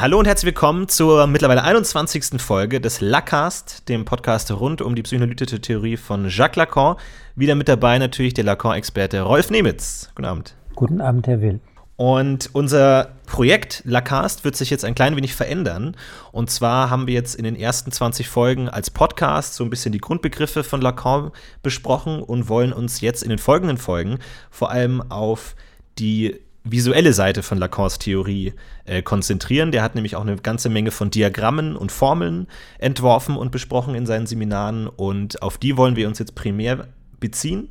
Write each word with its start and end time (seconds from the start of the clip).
hallo 0.00 0.20
und 0.20 0.26
herzlich 0.26 0.46
willkommen 0.46 0.86
zur 0.86 1.26
mittlerweile 1.26 1.64
21. 1.64 2.40
Folge 2.40 2.80
des 2.80 3.00
Lacast, 3.00 3.88
dem 3.88 4.04
Podcast 4.04 4.48
rund 4.52 4.80
um 4.80 4.94
die 4.94 5.02
psychoanalytische 5.02 5.60
Theorie 5.60 5.96
von 5.96 6.28
Jacques 6.28 6.54
Lacan. 6.54 6.94
Wieder 7.34 7.56
mit 7.56 7.68
dabei 7.68 7.98
natürlich 7.98 8.32
der 8.32 8.44
Lacan-Experte 8.44 9.22
Rolf 9.22 9.50
Nemitz. 9.50 10.10
Guten 10.14 10.26
Abend. 10.26 10.54
Guten 10.76 11.00
Abend, 11.00 11.26
Herr 11.26 11.40
Will. 11.40 11.58
Und 11.96 12.50
unser 12.52 13.16
Projekt 13.26 13.82
Lacast 13.84 14.44
wird 14.44 14.54
sich 14.54 14.70
jetzt 14.70 14.84
ein 14.84 14.94
klein 14.94 15.16
wenig 15.16 15.34
verändern. 15.34 15.96
Und 16.30 16.48
zwar 16.48 16.90
haben 16.90 17.08
wir 17.08 17.14
jetzt 17.14 17.34
in 17.34 17.42
den 17.42 17.56
ersten 17.56 17.90
20 17.90 18.28
Folgen 18.28 18.68
als 18.68 18.90
Podcast 18.90 19.54
so 19.54 19.64
ein 19.64 19.70
bisschen 19.70 19.90
die 19.90 19.98
Grundbegriffe 19.98 20.62
von 20.62 20.80
Lacan 20.80 21.32
besprochen 21.64 22.22
und 22.22 22.48
wollen 22.48 22.72
uns 22.72 23.00
jetzt 23.00 23.24
in 23.24 23.30
den 23.30 23.38
folgenden 23.38 23.78
Folgen 23.78 24.20
vor 24.48 24.70
allem 24.70 25.02
auf 25.10 25.56
die 25.98 26.38
visuelle 26.70 27.12
Seite 27.12 27.42
von 27.42 27.58
Lacans 27.58 27.98
Theorie 27.98 28.54
äh, 28.84 29.02
konzentrieren. 29.02 29.72
Der 29.72 29.82
hat 29.82 29.94
nämlich 29.94 30.16
auch 30.16 30.22
eine 30.22 30.36
ganze 30.36 30.68
Menge 30.68 30.90
von 30.90 31.10
Diagrammen 31.10 31.76
und 31.76 31.92
Formeln 31.92 32.46
entworfen 32.78 33.36
und 33.36 33.52
besprochen 33.52 33.94
in 33.94 34.06
seinen 34.06 34.26
Seminaren 34.26 34.86
und 34.86 35.42
auf 35.42 35.58
die 35.58 35.76
wollen 35.76 35.96
wir 35.96 36.08
uns 36.08 36.18
jetzt 36.18 36.34
primär 36.34 36.88
beziehen. 37.20 37.68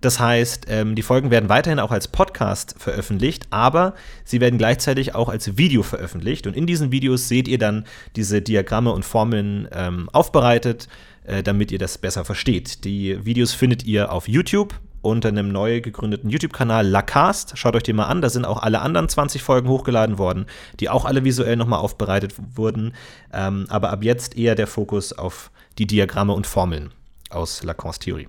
Das 0.00 0.20
heißt, 0.20 0.66
ähm, 0.68 0.94
die 0.94 1.02
Folgen 1.02 1.30
werden 1.30 1.48
weiterhin 1.48 1.80
auch 1.80 1.90
als 1.90 2.06
Podcast 2.06 2.76
veröffentlicht, 2.78 3.48
aber 3.50 3.94
sie 4.24 4.40
werden 4.40 4.58
gleichzeitig 4.58 5.14
auch 5.14 5.28
als 5.28 5.58
Video 5.58 5.82
veröffentlicht. 5.82 6.46
Und 6.46 6.56
in 6.56 6.66
diesen 6.66 6.92
Videos 6.92 7.28
seht 7.28 7.48
ihr 7.48 7.58
dann 7.58 7.84
diese 8.14 8.40
Diagramme 8.40 8.92
und 8.92 9.04
Formeln 9.04 9.68
ähm, 9.72 10.08
aufbereitet, 10.12 10.88
äh, 11.24 11.42
damit 11.42 11.72
ihr 11.72 11.80
das 11.80 11.98
besser 11.98 12.24
versteht. 12.24 12.84
Die 12.84 13.24
Videos 13.24 13.54
findet 13.54 13.84
ihr 13.84 14.12
auf 14.12 14.28
YouTube 14.28 14.74
unter 15.02 15.28
einem 15.28 15.50
neu 15.50 15.80
gegründeten 15.80 16.30
YouTube-Kanal 16.30 16.86
Lacast. 16.86 17.56
Schaut 17.56 17.76
euch 17.76 17.82
den 17.82 17.96
mal 17.96 18.06
an, 18.06 18.20
da 18.20 18.30
sind 18.30 18.44
auch 18.44 18.62
alle 18.62 18.80
anderen 18.80 19.08
20 19.08 19.42
Folgen 19.42 19.68
hochgeladen 19.68 20.18
worden, 20.18 20.46
die 20.80 20.88
auch 20.88 21.04
alle 21.04 21.24
visuell 21.24 21.56
nochmal 21.56 21.80
aufbereitet 21.80 22.34
wurden. 22.54 22.94
Ähm, 23.32 23.66
aber 23.68 23.90
ab 23.90 24.02
jetzt 24.02 24.36
eher 24.36 24.54
der 24.54 24.66
Fokus 24.66 25.12
auf 25.12 25.50
die 25.78 25.86
Diagramme 25.86 26.32
und 26.32 26.46
Formeln 26.46 26.90
aus 27.30 27.62
Lacans 27.62 27.98
Theorie. 27.98 28.28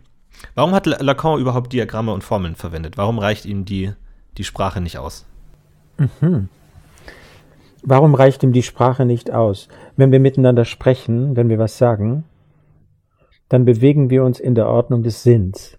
Warum 0.55 0.73
hat 0.73 0.85
Lacan 0.85 1.39
überhaupt 1.39 1.73
Diagramme 1.73 2.13
und 2.13 2.23
Formeln 2.23 2.55
verwendet? 2.55 2.97
Warum 2.97 3.19
reicht 3.19 3.45
ihm 3.45 3.65
die, 3.65 3.91
die 4.37 4.43
Sprache 4.43 4.81
nicht 4.81 4.97
aus? 4.97 5.25
Mhm. 5.97 6.49
Warum 7.81 8.13
reicht 8.13 8.43
ihm 8.43 8.51
die 8.51 8.63
Sprache 8.63 9.05
nicht 9.05 9.31
aus? 9.31 9.69
Wenn 9.95 10.11
wir 10.11 10.19
miteinander 10.19 10.65
sprechen, 10.65 11.35
wenn 11.35 11.49
wir 11.49 11.59
was 11.59 11.77
sagen, 11.77 12.25
dann 13.47 13.65
bewegen 13.65 14.09
wir 14.09 14.23
uns 14.23 14.39
in 14.39 14.53
der 14.53 14.67
Ordnung 14.67 15.03
des 15.03 15.23
Sinns. 15.23 15.78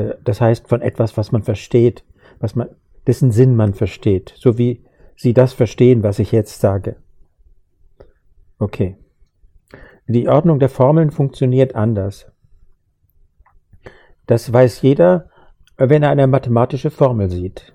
Äh, 0.00 0.14
das 0.24 0.40
heißt 0.40 0.68
von 0.68 0.82
etwas, 0.82 1.16
was 1.16 1.32
man 1.32 1.42
versteht, 1.42 2.04
was 2.38 2.54
man, 2.54 2.68
dessen 3.06 3.30
Sinn 3.30 3.56
man 3.56 3.74
versteht, 3.74 4.34
so 4.36 4.58
wie 4.58 4.84
Sie 5.16 5.34
das 5.34 5.52
verstehen, 5.52 6.02
was 6.02 6.18
ich 6.18 6.32
jetzt 6.32 6.60
sage. 6.60 6.96
Okay. 8.58 8.96
Die 10.08 10.28
Ordnung 10.28 10.58
der 10.58 10.70
Formeln 10.70 11.10
funktioniert 11.10 11.74
anders. 11.74 12.32
Das 14.26 14.50
weiß 14.50 14.82
jeder, 14.82 15.28
wenn 15.76 16.02
er 16.02 16.10
eine 16.10 16.26
mathematische 16.26 16.90
Formel 16.90 17.30
sieht. 17.30 17.74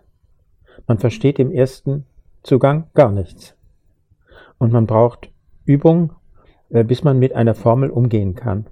Man 0.87 0.97
versteht 0.97 1.39
im 1.39 1.51
ersten 1.51 2.05
Zugang 2.43 2.89
gar 2.93 3.11
nichts. 3.11 3.55
Und 4.57 4.71
man 4.71 4.85
braucht 4.85 5.31
Übung, 5.65 6.13
äh, 6.69 6.83
bis 6.83 7.03
man 7.03 7.19
mit 7.19 7.33
einer 7.33 7.55
Formel 7.55 7.89
umgehen 7.89 8.35
kann. 8.35 8.67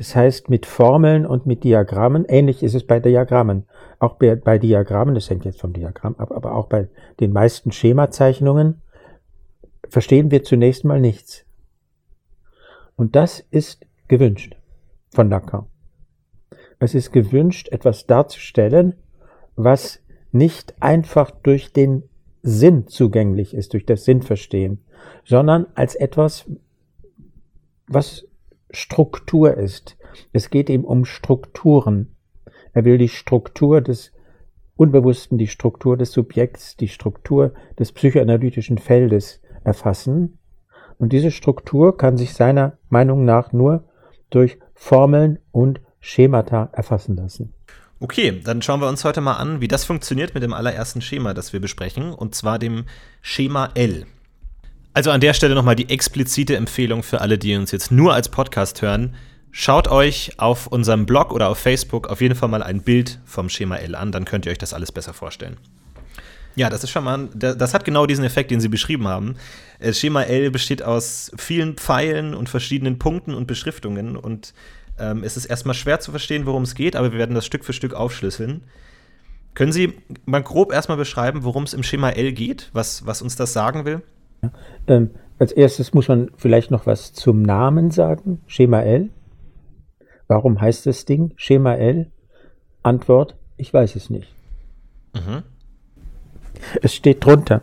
Das 0.00 0.16
heißt, 0.16 0.48
mit 0.48 0.64
Formeln 0.64 1.26
und 1.26 1.44
mit 1.44 1.62
Diagrammen, 1.62 2.24
ähnlich 2.24 2.62
ist 2.62 2.74
es 2.74 2.86
bei 2.86 3.00
Diagrammen. 3.00 3.66
Auch 3.98 4.14
bei, 4.14 4.34
bei 4.34 4.56
Diagrammen, 4.56 5.14
das 5.14 5.28
hängt 5.28 5.44
jetzt 5.44 5.60
vom 5.60 5.74
Diagramm 5.74 6.14
ab, 6.16 6.32
aber 6.32 6.54
auch 6.54 6.68
bei 6.68 6.88
den 7.20 7.34
meisten 7.34 7.70
Schemazeichnungen 7.70 8.80
verstehen 9.90 10.30
wir 10.30 10.42
zunächst 10.42 10.86
mal 10.86 11.02
nichts. 11.02 11.44
Und 12.96 13.14
das 13.14 13.40
ist 13.50 13.86
gewünscht 14.08 14.56
von 15.10 15.28
Lacan. 15.28 15.66
Es 16.78 16.94
ist 16.94 17.12
gewünscht, 17.12 17.68
etwas 17.68 18.06
darzustellen, 18.06 18.94
was 19.54 20.00
nicht 20.32 20.80
einfach 20.80 21.30
durch 21.30 21.74
den 21.74 22.04
Sinn 22.40 22.86
zugänglich 22.86 23.52
ist, 23.52 23.74
durch 23.74 23.84
das 23.84 24.06
Sinnverstehen, 24.06 24.82
sondern 25.26 25.66
als 25.74 25.94
etwas, 25.94 26.50
was 27.86 28.29
Struktur 28.70 29.56
ist. 29.56 29.96
Es 30.32 30.50
geht 30.50 30.68
ihm 30.68 30.84
um 30.84 31.04
Strukturen. 31.04 32.16
Er 32.72 32.84
will 32.84 32.98
die 32.98 33.08
Struktur 33.08 33.80
des 33.80 34.12
Unbewussten, 34.76 35.36
die 35.36 35.48
Struktur 35.48 35.96
des 35.96 36.12
Subjekts, 36.12 36.76
die 36.76 36.88
Struktur 36.88 37.52
des 37.78 37.92
psychoanalytischen 37.92 38.78
Feldes 38.78 39.40
erfassen. 39.62 40.38
Und 40.98 41.12
diese 41.12 41.30
Struktur 41.30 41.96
kann 41.96 42.16
sich 42.16 42.32
seiner 42.34 42.78
Meinung 42.88 43.24
nach 43.24 43.52
nur 43.52 43.84
durch 44.30 44.58
Formeln 44.74 45.38
und 45.50 45.80
Schemata 46.00 46.70
erfassen 46.72 47.16
lassen. 47.16 47.54
Okay, 48.00 48.40
dann 48.42 48.62
schauen 48.62 48.80
wir 48.80 48.88
uns 48.88 49.04
heute 49.04 49.20
mal 49.20 49.34
an, 49.34 49.60
wie 49.60 49.68
das 49.68 49.84
funktioniert 49.84 50.32
mit 50.32 50.42
dem 50.42 50.54
allerersten 50.54 51.02
Schema, 51.02 51.34
das 51.34 51.52
wir 51.52 51.60
besprechen, 51.60 52.14
und 52.14 52.34
zwar 52.34 52.58
dem 52.58 52.86
Schema 53.20 53.68
L. 53.74 54.06
Also 54.92 55.12
an 55.12 55.20
der 55.20 55.34
Stelle 55.34 55.54
nochmal 55.54 55.76
die 55.76 55.88
explizite 55.88 56.56
Empfehlung 56.56 57.02
für 57.02 57.20
alle, 57.20 57.38
die 57.38 57.54
uns 57.54 57.70
jetzt 57.70 57.92
nur 57.92 58.12
als 58.12 58.28
Podcast 58.28 58.82
hören. 58.82 59.14
Schaut 59.52 59.88
euch 59.88 60.32
auf 60.38 60.66
unserem 60.66 61.06
Blog 61.06 61.32
oder 61.32 61.48
auf 61.48 61.58
Facebook 61.58 62.08
auf 62.08 62.20
jeden 62.20 62.34
Fall 62.34 62.48
mal 62.48 62.62
ein 62.62 62.82
Bild 62.82 63.20
vom 63.24 63.48
Schema 63.48 63.76
L 63.76 63.94
an, 63.94 64.12
dann 64.12 64.24
könnt 64.24 64.46
ihr 64.46 64.52
euch 64.52 64.58
das 64.58 64.74
alles 64.74 64.90
besser 64.90 65.12
vorstellen. 65.12 65.56
Ja, 66.56 66.68
das 66.68 66.82
ist 66.82 66.90
schon 66.90 67.04
mal, 67.04 67.28
das 67.34 67.72
hat 67.72 67.84
genau 67.84 68.06
diesen 68.06 68.24
Effekt, 68.24 68.50
den 68.50 68.60
Sie 68.60 68.68
beschrieben 68.68 69.06
haben. 69.06 69.36
Das 69.78 69.98
Schema 69.98 70.22
L 70.22 70.50
besteht 70.50 70.82
aus 70.82 71.30
vielen 71.36 71.76
Pfeilen 71.76 72.34
und 72.34 72.48
verschiedenen 72.48 72.98
Punkten 72.98 73.34
und 73.34 73.46
Beschriftungen 73.46 74.16
und 74.16 74.54
ähm, 74.98 75.22
es 75.22 75.36
ist 75.36 75.46
erstmal 75.46 75.74
schwer 75.74 76.00
zu 76.00 76.10
verstehen, 76.10 76.46
worum 76.46 76.64
es 76.64 76.74
geht, 76.74 76.96
aber 76.96 77.12
wir 77.12 77.18
werden 77.18 77.34
das 77.34 77.46
Stück 77.46 77.64
für 77.64 77.72
Stück 77.72 77.94
aufschlüsseln. 77.94 78.64
Können 79.54 79.72
Sie 79.72 79.94
mal 80.26 80.42
grob 80.42 80.72
erstmal 80.72 80.98
beschreiben, 80.98 81.44
worum 81.44 81.62
es 81.62 81.74
im 81.74 81.84
Schema 81.84 82.10
L 82.10 82.32
geht, 82.32 82.70
was, 82.72 83.06
was 83.06 83.22
uns 83.22 83.36
das 83.36 83.52
sagen 83.52 83.84
will? 83.84 84.02
Ähm, 84.86 85.10
als 85.38 85.52
erstes 85.52 85.94
muss 85.94 86.08
man 86.08 86.30
vielleicht 86.36 86.70
noch 86.70 86.86
was 86.86 87.12
zum 87.12 87.42
Namen 87.42 87.90
sagen. 87.90 88.42
Schema 88.46 88.82
L. 88.82 89.10
Warum 90.28 90.60
heißt 90.60 90.86
das 90.86 91.04
Ding 91.04 91.32
Schema 91.36 91.74
L? 91.74 92.10
Antwort, 92.82 93.36
ich 93.56 93.72
weiß 93.72 93.96
es 93.96 94.10
nicht. 94.10 94.34
Mhm. 95.14 95.42
Es 96.82 96.94
steht 96.94 97.24
drunter. 97.24 97.62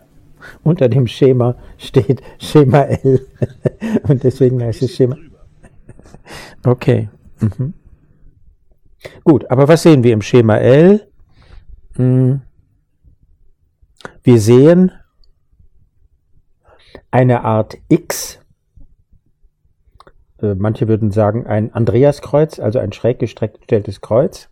Unter 0.62 0.88
dem 0.88 1.06
Schema 1.06 1.56
steht 1.78 2.22
Schema 2.38 2.82
L. 2.82 3.26
Und 4.08 4.22
deswegen 4.24 4.62
heißt 4.62 4.82
es 4.82 4.94
Schema. 4.94 5.16
Okay. 6.64 7.08
Mhm. 7.40 7.74
Gut, 9.24 9.50
aber 9.50 9.68
was 9.68 9.82
sehen 9.82 10.02
wir 10.02 10.12
im 10.12 10.22
Schema 10.22 10.56
L? 10.56 11.08
Hm. 11.94 12.42
Wir 14.22 14.40
sehen 14.40 14.92
eine 17.10 17.44
Art 17.44 17.78
X. 17.88 18.40
Äh, 20.40 20.54
manche 20.54 20.88
würden 20.88 21.10
sagen 21.10 21.46
ein 21.46 21.72
Andreaskreuz, 21.72 22.58
also 22.58 22.78
ein 22.78 22.92
schräg 22.92 23.18
gestelltes 23.18 24.00
Kreuz. 24.00 24.50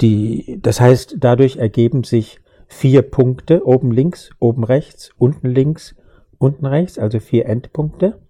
Die, 0.00 0.58
das 0.62 0.80
heißt, 0.80 1.16
dadurch 1.18 1.56
ergeben 1.56 2.04
sich 2.04 2.40
vier 2.68 3.02
Punkte, 3.02 3.66
oben 3.66 3.92
links, 3.92 4.30
oben 4.38 4.64
rechts, 4.64 5.10
unten 5.16 5.48
links, 5.48 5.94
unten 6.38 6.66
rechts, 6.66 6.98
also 6.98 7.20
vier 7.20 7.46
Endpunkte. 7.46 8.20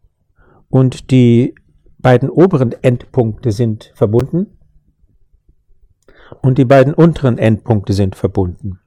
Und 0.69 1.11
die 1.11 1.55
beiden 1.99 2.31
oberen 2.31 2.73
Endpunkte 2.83 3.51
sind 3.51 3.93
verbunden 3.95 4.59
und 6.43 6.59
die 6.59 6.65
beiden 6.65 6.95
unteren 6.95 7.39
Endpunkte 7.39 7.93
sind 7.93 8.15
verbunden. 8.15 8.81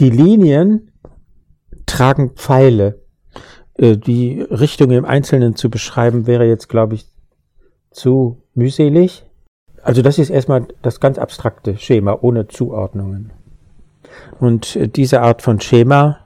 Die 0.00 0.10
Linien 0.10 0.92
tragen 1.86 2.30
Pfeile. 2.30 3.03
Äh, 3.76 3.96
die 3.96 4.40
Richtung 4.42 4.90
im 4.90 5.04
Einzelnen 5.04 5.56
zu 5.56 5.70
beschreiben, 5.70 6.26
wäre 6.26 6.46
jetzt, 6.46 6.68
glaube 6.68 6.94
ich, 6.94 7.06
zu 7.90 8.42
mühselig. 8.54 9.24
Also 9.82 10.02
das 10.02 10.18
ist 10.18 10.30
erstmal 10.30 10.66
das 10.82 11.00
ganz 11.00 11.18
abstrakte 11.18 11.76
Schema 11.76 12.18
ohne 12.20 12.48
Zuordnungen. 12.48 13.32
Und 14.40 14.76
äh, 14.76 14.88
diese 14.88 15.20
Art 15.22 15.42
von 15.42 15.60
Schema 15.60 16.18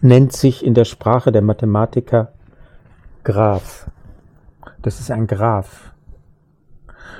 nennt 0.00 0.32
sich 0.32 0.64
in 0.64 0.74
der 0.74 0.84
Sprache 0.84 1.32
der 1.32 1.42
Mathematiker 1.42 2.32
Graph. 3.24 3.90
Das 4.82 5.00
ist 5.00 5.10
ein 5.10 5.26
Graph. 5.26 5.92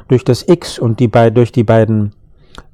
Durch 0.09 0.23
das 0.23 0.47
X 0.49 0.79
und 0.79 1.01
die 1.01 1.11
durch 1.11 1.51
die 1.51 1.65
beiden 1.65 2.15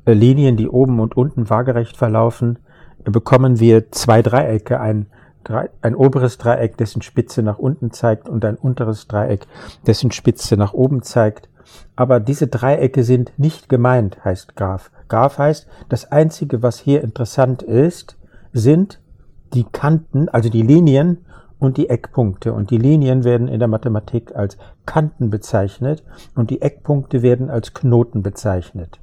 äh, 0.04 0.12
Linien, 0.12 0.56
die 0.56 0.68
oben 0.68 1.00
und 1.00 1.16
unten 1.16 1.48
waagerecht 1.48 1.96
verlaufen, 1.96 2.58
bekommen 3.04 3.58
wir 3.58 3.90
zwei 3.90 4.22
Dreiecke, 4.22 4.80
ein 4.80 5.06
ein 5.50 5.94
oberes 5.94 6.38
Dreieck, 6.38 6.76
dessen 6.76 7.02
Spitze 7.02 7.42
nach 7.42 7.58
unten 7.58 7.90
zeigt 7.90 8.28
und 8.28 8.44
ein 8.44 8.56
unteres 8.56 9.08
Dreieck, 9.08 9.46
dessen 9.86 10.10
Spitze 10.10 10.56
nach 10.56 10.72
oben 10.72 11.02
zeigt. 11.02 11.48
Aber 11.96 12.20
diese 12.20 12.48
Dreiecke 12.48 13.04
sind 13.04 13.32
nicht 13.38 13.68
gemeint, 13.68 14.24
heißt 14.24 14.56
Graph. 14.56 14.90
Graph 15.08 15.38
heißt, 15.38 15.66
das 15.88 16.10
Einzige, 16.10 16.62
was 16.62 16.78
hier 16.78 17.02
interessant 17.02 17.62
ist, 17.62 18.18
sind 18.52 19.00
die 19.54 19.64
Kanten, 19.64 20.28
also 20.28 20.48
die 20.48 20.62
Linien 20.62 21.24
und 21.58 21.76
die 21.76 21.88
Eckpunkte. 21.88 22.52
Und 22.52 22.70
die 22.70 22.78
Linien 22.78 23.24
werden 23.24 23.48
in 23.48 23.58
der 23.58 23.68
Mathematik 23.68 24.34
als 24.34 24.58
Kanten 24.86 25.30
bezeichnet 25.30 26.02
und 26.34 26.50
die 26.50 26.60
Eckpunkte 26.60 27.22
werden 27.22 27.50
als 27.50 27.72
Knoten 27.72 28.22
bezeichnet. 28.22 28.98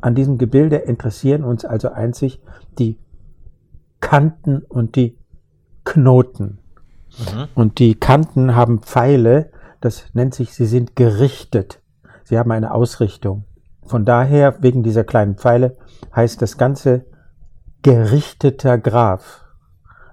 An 0.00 0.14
diesem 0.14 0.38
Gebilde 0.38 0.76
interessieren 0.76 1.44
uns 1.44 1.64
also 1.64 1.90
einzig 1.90 2.40
die 2.78 2.98
Kanten 4.00 4.58
und 4.68 4.96
die 4.96 5.16
Knoten. 5.84 6.58
Mhm. 7.18 7.48
Und 7.54 7.78
die 7.78 7.94
Kanten 7.94 8.54
haben 8.54 8.80
Pfeile, 8.80 9.50
das 9.80 10.06
nennt 10.14 10.34
sich, 10.34 10.54
sie 10.54 10.66
sind 10.66 10.96
gerichtet. 10.96 11.80
Sie 12.24 12.38
haben 12.38 12.50
eine 12.52 12.72
Ausrichtung. 12.72 13.44
Von 13.84 14.04
daher, 14.04 14.62
wegen 14.62 14.82
dieser 14.82 15.04
kleinen 15.04 15.36
Pfeile, 15.36 15.76
heißt 16.14 16.40
das 16.40 16.56
Ganze 16.56 17.04
gerichteter 17.82 18.78
Graph. 18.78 19.44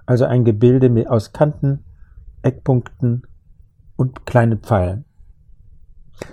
Also 0.06 0.24
ein 0.24 0.44
Gebilde 0.44 0.90
mit, 0.90 1.08
aus 1.08 1.32
Kanten, 1.32 1.84
Eckpunkten 2.42 3.22
und 3.96 4.26
kleinen 4.26 4.58
Pfeilen. 4.58 5.04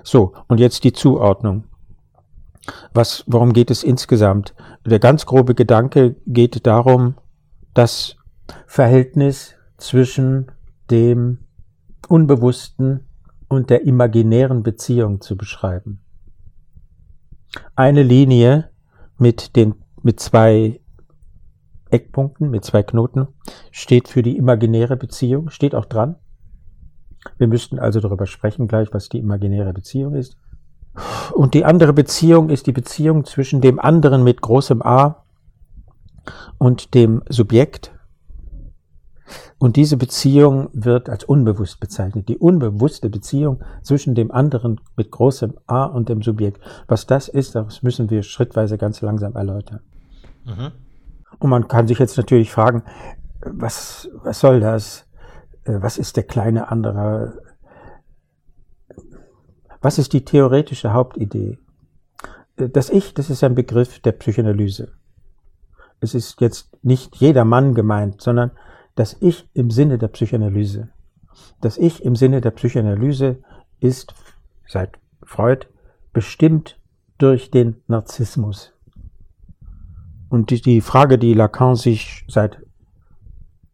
So, 0.03 0.33
und 0.47 0.59
jetzt 0.59 0.83
die 0.83 0.93
Zuordnung. 0.93 1.65
Was, 2.93 3.23
worum 3.27 3.53
geht 3.53 3.71
es 3.71 3.83
insgesamt? 3.83 4.53
Der 4.85 4.99
ganz 4.99 5.25
grobe 5.25 5.55
Gedanke 5.55 6.15
geht 6.25 6.65
darum, 6.65 7.15
das 7.73 8.16
Verhältnis 8.65 9.55
zwischen 9.77 10.51
dem 10.89 11.39
Unbewussten 12.07 13.01
und 13.47 13.69
der 13.69 13.85
imaginären 13.85 14.63
Beziehung 14.63 15.21
zu 15.21 15.37
beschreiben. 15.37 16.01
Eine 17.75 18.03
Linie 18.03 18.69
mit 19.17 19.55
den, 19.55 19.75
mit 20.03 20.19
zwei 20.19 20.79
Eckpunkten, 21.89 22.49
mit 22.49 22.65
zwei 22.65 22.83
Knoten, 22.83 23.27
steht 23.71 24.07
für 24.07 24.21
die 24.21 24.37
imaginäre 24.37 24.97
Beziehung, 24.97 25.49
steht 25.49 25.75
auch 25.75 25.85
dran. 25.85 26.15
Wir 27.37 27.47
müssten 27.47 27.79
also 27.79 27.99
darüber 27.99 28.25
sprechen 28.25 28.67
gleich, 28.67 28.93
was 28.93 29.09
die 29.09 29.19
imaginäre 29.19 29.73
Beziehung 29.73 30.15
ist. 30.15 30.37
Und 31.33 31.53
die 31.53 31.65
andere 31.65 31.93
Beziehung 31.93 32.49
ist 32.49 32.67
die 32.67 32.71
Beziehung 32.71 33.25
zwischen 33.25 33.61
dem 33.61 33.79
anderen 33.79 34.23
mit 34.23 34.41
großem 34.41 34.81
A 34.81 35.23
und 36.57 36.93
dem 36.93 37.21
Subjekt. 37.29 37.96
Und 39.59 39.75
diese 39.75 39.97
Beziehung 39.97 40.69
wird 40.73 41.09
als 41.09 41.23
unbewusst 41.23 41.79
bezeichnet. 41.79 42.29
Die 42.29 42.37
unbewusste 42.37 43.09
Beziehung 43.09 43.63
zwischen 43.81 44.13
dem 44.13 44.31
anderen 44.31 44.79
mit 44.95 45.09
großem 45.09 45.55
A 45.65 45.85
und 45.85 46.09
dem 46.09 46.21
Subjekt. 46.21 46.61
Was 46.87 47.07
das 47.07 47.27
ist, 47.27 47.55
das 47.55 47.81
müssen 47.81 48.09
wir 48.11 48.21
schrittweise 48.21 48.77
ganz 48.77 49.01
langsam 49.01 49.35
erläutern. 49.35 49.79
Mhm. 50.45 50.71
Und 51.39 51.49
man 51.49 51.67
kann 51.67 51.87
sich 51.87 51.97
jetzt 51.97 52.17
natürlich 52.17 52.51
fragen, 52.51 52.83
was, 53.41 54.09
was 54.23 54.39
soll 54.39 54.59
das? 54.59 55.07
Äh, 55.63 55.81
was 55.81 55.97
ist 55.97 56.17
der 56.17 56.23
kleine 56.23 56.69
andere? 56.69 57.41
Was 59.81 59.97
ist 59.97 60.13
die 60.13 60.23
theoretische 60.23 60.93
Hauptidee? 60.93 61.57
Äh, 62.57 62.69
das 62.69 62.89
Ich, 62.89 63.15
das 63.15 63.31
ist 63.31 63.43
ein 63.43 63.55
Begriff 63.55 63.99
der 63.99 64.11
Psychoanalyse. 64.11 64.91
Es 65.99 66.13
ist 66.13 66.41
jetzt 66.41 66.83
nicht 66.83 67.15
jeder 67.15 67.43
Mann 67.43 67.73
gemeint, 67.73 68.21
sondern 68.21 68.51
das 68.97 69.15
Ich 69.21 69.47
im 69.53 69.69
Sinne 69.69 69.97
der 69.97 70.07
Psychoanalyse. 70.07 70.89
Das 71.61 71.77
Ich 71.77 72.03
im 72.03 72.15
Sinne 72.15 72.41
der 72.41 72.51
Psychoanalyse 72.51 73.37
ist 73.79 74.15
seit 74.67 74.97
Freud 75.23 75.67
bestimmt 76.13 76.79
durch 77.19 77.51
den 77.51 77.77
Narzissmus. 77.87 78.73
Und 80.29 80.49
die, 80.49 80.61
die 80.61 80.81
Frage, 80.81 81.19
die 81.19 81.35
Lacan 81.35 81.75
sich 81.75 82.25
seit 82.27 82.59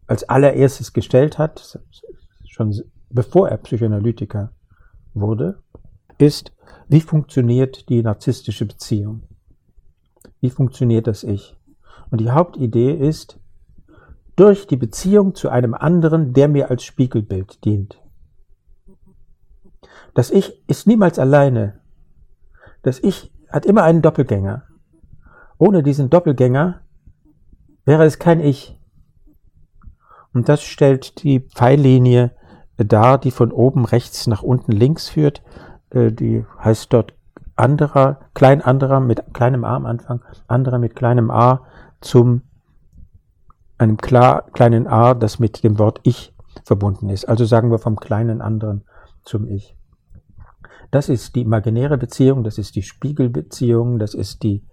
als 0.07 0.27
allererstes 0.27 0.91
gestellt 0.91 1.37
hat, 1.37 1.79
schon 2.45 2.83
bevor 3.09 3.47
er 3.47 3.57
Psychoanalytiker 3.57 4.51
wurde, 5.13 5.63
ist, 6.17 6.51
wie 6.89 7.01
funktioniert 7.01 7.87
die 7.87 8.03
narzisstische 8.03 8.65
Beziehung? 8.65 9.23
Wie 10.41 10.49
funktioniert 10.49 11.07
das 11.07 11.23
Ich? 11.23 11.55
Und 12.11 12.19
die 12.19 12.29
Hauptidee 12.29 12.91
ist, 12.91 13.39
durch 14.35 14.67
die 14.67 14.77
Beziehung 14.77 15.35
zu 15.35 15.49
einem 15.49 15.73
anderen, 15.73 16.33
der 16.33 16.47
mir 16.47 16.69
als 16.69 16.83
Spiegelbild 16.83 17.63
dient. 17.65 18.01
Das 20.13 20.31
Ich 20.31 20.63
ist 20.67 20.87
niemals 20.87 21.19
alleine. 21.19 21.79
Das 22.81 22.99
Ich 22.99 23.31
hat 23.49 23.65
immer 23.65 23.83
einen 23.83 24.01
Doppelgänger. 24.01 24.63
Ohne 25.57 25.83
diesen 25.83 26.09
Doppelgänger 26.09 26.81
wäre 27.85 28.05
es 28.05 28.19
kein 28.19 28.39
Ich. 28.39 28.79
Und 30.33 30.49
das 30.49 30.63
stellt 30.63 31.23
die 31.23 31.39
Pfeillinie 31.41 32.31
dar, 32.77 33.19
die 33.19 33.31
von 33.31 33.51
oben 33.51 33.85
rechts 33.85 34.25
nach 34.27 34.41
unten 34.41 34.71
links 34.71 35.09
führt. 35.09 35.43
Äh, 35.91 36.11
die 36.11 36.45
heißt 36.63 36.91
dort 36.91 37.13
anderer, 37.55 38.19
klein 38.33 38.61
anderer 38.61 38.99
mit 38.99 39.33
kleinem 39.33 39.63
A 39.63 39.75
am 39.75 39.85
Anfang, 39.85 40.21
anderer 40.47 40.79
mit 40.79 40.95
kleinem 40.95 41.29
A 41.29 41.61
zum 42.01 42.41
einem 43.83 43.97
klar, 43.97 44.49
kleinen 44.53 44.87
A, 44.87 45.13
das 45.13 45.39
mit 45.39 45.63
dem 45.63 45.77
Wort 45.79 45.99
Ich 46.03 46.33
verbunden 46.65 47.09
ist. 47.09 47.25
Also 47.25 47.45
sagen 47.45 47.71
wir 47.71 47.79
vom 47.79 47.97
kleinen 47.97 48.41
anderen 48.41 48.83
zum 49.23 49.47
Ich. 49.47 49.75
Das 50.91 51.09
ist 51.09 51.35
die 51.35 51.41
imaginäre 51.41 51.97
Beziehung, 51.97 52.43
das 52.43 52.57
ist 52.57 52.75
die 52.75 52.83
Spiegelbeziehung, 52.83 53.99
das 53.99 54.13
ist 54.13 54.43
die 54.43 54.63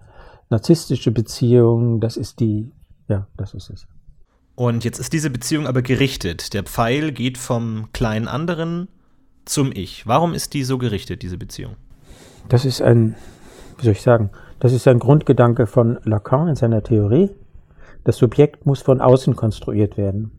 narzisstische 0.51 1.13
Beziehung, 1.13 2.01
das 2.01 2.17
ist 2.17 2.41
die, 2.41 2.73
ja, 3.09 3.27
das 3.37 3.55
ist 3.55 3.71
es. 3.71 3.87
Und 4.55 4.85
jetzt 4.85 4.99
ist 4.99 5.13
diese 5.15 5.31
Beziehung 5.31 5.67
aber 5.67 5.81
gerichtet. 5.81 6.53
Der 6.53 6.65
Pfeil 6.65 7.13
geht 7.13 7.39
vom 7.39 7.89
kleinen 7.93 8.29
anderen 8.29 8.89
zum 9.47 9.73
Ich. 9.73 10.07
Warum 10.07 10.35
ist 10.35 10.53
die 10.53 10.65
so 10.65 10.77
gerichtet, 10.77 11.23
diese 11.23 11.39
Beziehung? 11.39 11.77
Das 12.49 12.67
ist 12.67 12.83
ein, 12.83 13.15
wie 13.79 13.85
soll 13.85 13.93
ich 13.93 14.03
sagen, 14.03 14.31
das 14.59 14.75
ist 14.75 14.87
ein 14.87 14.99
Grundgedanke 14.99 15.67
von 15.67 15.99
Lacan 16.05 16.49
in 16.49 16.57
seiner 16.57 16.83
Theorie. 16.83 17.31
Das 18.11 18.17
Subjekt 18.17 18.67
muss 18.67 18.83
von 18.83 19.01
außen 19.01 19.37
konstruiert 19.37 19.97
werden. 19.97 20.33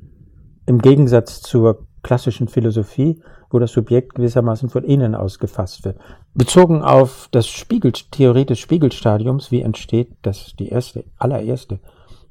Im 0.65 0.79
Gegensatz 0.79 1.41
zur 1.41 1.87
klassischen 2.03 2.49
Philosophie, 2.49 3.21
wo 3.49 3.59
das 3.59 3.71
Subjekt 3.71 4.15
gewissermaßen 4.15 4.67
von 4.67 4.83
innen 4.83 5.15
aus 5.15 5.39
gefasst 5.39 5.85
wird. 5.85 5.97
Bezogen 6.33 6.81
auf 6.81 7.29
das 7.31 7.47
Spiegel, 7.47 7.93
Theorie 7.93 8.43
des 8.43 8.59
Spiegelstadiums, 8.59 9.51
wie 9.53 9.61
entsteht 9.61 10.09
das 10.21 10.53
die 10.59 10.67
erste, 10.67 11.05
allererste, 11.17 11.79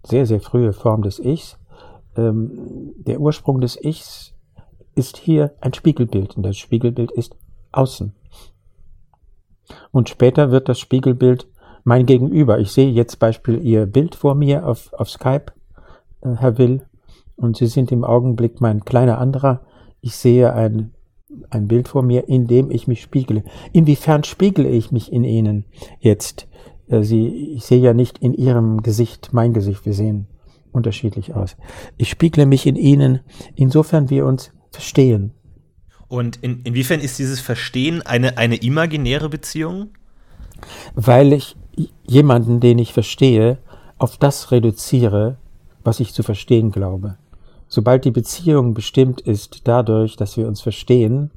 sehr, 0.05 0.27
sehr 0.27 0.43
frühe 0.43 0.75
Form 0.75 1.01
des 1.01 1.19
Ichs. 1.19 1.57
Ähm, 2.19 2.93
der 2.99 3.19
Ursprung 3.19 3.63
des 3.63 3.83
Ichs 3.83 4.35
ist 4.95 5.17
hier 5.17 5.55
ein 5.63 5.73
Spiegelbild 5.73 6.37
und 6.37 6.43
das 6.43 6.59
Spiegelbild 6.59 7.13
ist 7.13 7.35
außen. 7.73 8.13
Und 9.91 10.11
später 10.11 10.51
wird 10.51 10.69
das 10.69 10.79
Spiegelbild 10.79 11.47
mein 11.91 12.07
Gegenüber. 12.07 12.61
Ich 12.61 12.71
sehe 12.71 12.89
jetzt 12.89 13.19
Beispiel 13.19 13.61
Ihr 13.65 13.85
Bild 13.85 14.15
vor 14.15 14.37
mir 14.37 14.65
auf, 14.65 14.93
auf 14.93 15.11
Skype, 15.11 15.47
äh, 16.21 16.37
Herr 16.37 16.57
Will, 16.57 16.83
und 17.35 17.57
Sie 17.57 17.67
sind 17.67 17.91
im 17.91 18.05
Augenblick 18.05 18.61
mein 18.61 18.85
kleiner 18.85 19.19
anderer. 19.19 19.63
Ich 20.01 20.15
sehe 20.15 20.53
ein 20.55 20.93
ein 21.49 21.67
Bild 21.67 21.89
vor 21.89 22.03
mir, 22.03 22.29
in 22.29 22.47
dem 22.47 22.71
ich 22.71 22.87
mich 22.87 23.03
spiegle. 23.03 23.43
Inwiefern 23.73 24.23
spiegle 24.23 24.69
ich 24.69 24.93
mich 24.93 25.13
in 25.13 25.25
Ihnen 25.25 25.65
jetzt? 25.99 26.47
Äh, 26.87 27.03
Sie, 27.03 27.55
ich 27.57 27.65
sehe 27.65 27.81
ja 27.81 27.93
nicht 27.93 28.19
in 28.19 28.35
Ihrem 28.35 28.83
Gesicht 28.85 29.31
mein 29.33 29.53
Gesicht, 29.53 29.85
wir 29.85 29.95
sehen 29.95 30.29
unterschiedlich 30.71 31.35
aus. 31.35 31.57
Ich 31.97 32.09
spiegle 32.09 32.47
mich 32.47 32.67
in 32.67 32.77
Ihnen, 32.77 33.19
insofern 33.57 34.11
wir 34.11 34.27
uns 34.27 34.53
verstehen. 34.71 35.33
Und 36.07 36.37
in, 36.37 36.63
inwiefern 36.63 37.01
ist 37.01 37.19
dieses 37.19 37.41
Verstehen 37.41 38.03
eine, 38.03 38.39
eine 38.39 38.57
imaginäre 38.57 39.29
Beziehung? 39.29 39.89
Weil 40.95 41.33
ich 41.33 41.57
jemanden, 42.07 42.61
den 42.61 42.79
ich 42.79 42.93
verstehe, 42.93 43.59
auf 43.99 44.17
das 44.17 44.51
reduziere, 44.51 45.37
was 45.85 46.01
ich 46.01 46.13
zu 46.13 46.23
verstehen 46.23 46.71
glaube. 46.71 47.17
Sobald 47.69 48.05
die 48.05 48.11
Beziehung 48.11 48.75
bestimmt 48.75 49.21
ist 49.21 49.69
dadurch, 49.69 50.17
dass 50.17 50.37
wir 50.37 50.49
uns 50.49 50.61
verstehen, 50.61 51.31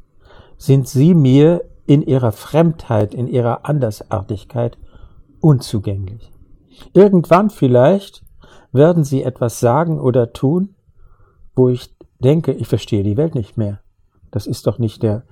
sind 0.57 0.87
sie 0.87 1.13
mir 1.13 1.63
in 1.85 2.01
ihrer 2.01 2.31
Fremdheit, 2.31 3.13
in 3.13 3.27
ihrer 3.27 3.65
Andersartigkeit 3.65 4.77
unzugänglich. 5.41 6.31
Irgendwann 6.93 7.49
vielleicht 7.49 8.23
werden 8.71 9.03
sie 9.03 9.23
etwas 9.23 9.59
sagen 9.59 9.99
oder 9.99 10.33
tun, 10.33 10.75
wo 11.55 11.69
ich 11.69 11.95
denke, 12.19 12.53
ich 12.53 12.67
verstehe 12.67 13.03
die 13.03 13.17
Welt 13.17 13.35
nicht 13.35 13.57
mehr. 13.57 13.81
Das 14.31 14.47
ist 14.47 14.65
doch 14.65 14.79
nicht 14.79 15.03
der, 15.03 15.23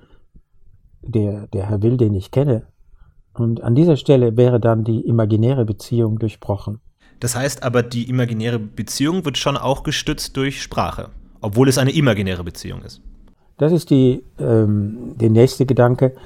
der, 1.00 1.48
der 1.48 1.68
Herr 1.68 1.82
Will, 1.82 1.96
den 1.96 2.14
ich 2.14 2.30
kenne. 2.30 2.68
Und 3.34 3.62
an 3.62 3.74
dieser 3.74 3.96
Stelle 3.96 4.36
wäre 4.36 4.60
dann 4.60 4.84
die 4.84 5.00
imaginäre 5.00 5.64
Beziehung 5.64 6.18
durchbrochen. 6.18 6.80
Das 7.20 7.36
heißt 7.36 7.62
aber, 7.62 7.82
die 7.82 8.08
imaginäre 8.08 8.58
Beziehung 8.58 9.24
wird 9.24 9.38
schon 9.38 9.56
auch 9.56 9.84
gestützt 9.84 10.36
durch 10.36 10.60
Sprache, 10.60 11.10
obwohl 11.40 11.68
es 11.68 11.78
eine 11.78 11.92
imaginäre 11.92 12.44
Beziehung 12.44 12.82
ist. 12.82 13.00
Das 13.58 13.72
ist 13.72 13.90
die, 13.90 14.24
ähm, 14.38 15.14
der 15.20 15.30
nächste 15.30 15.64
Gedanke. 15.64 16.16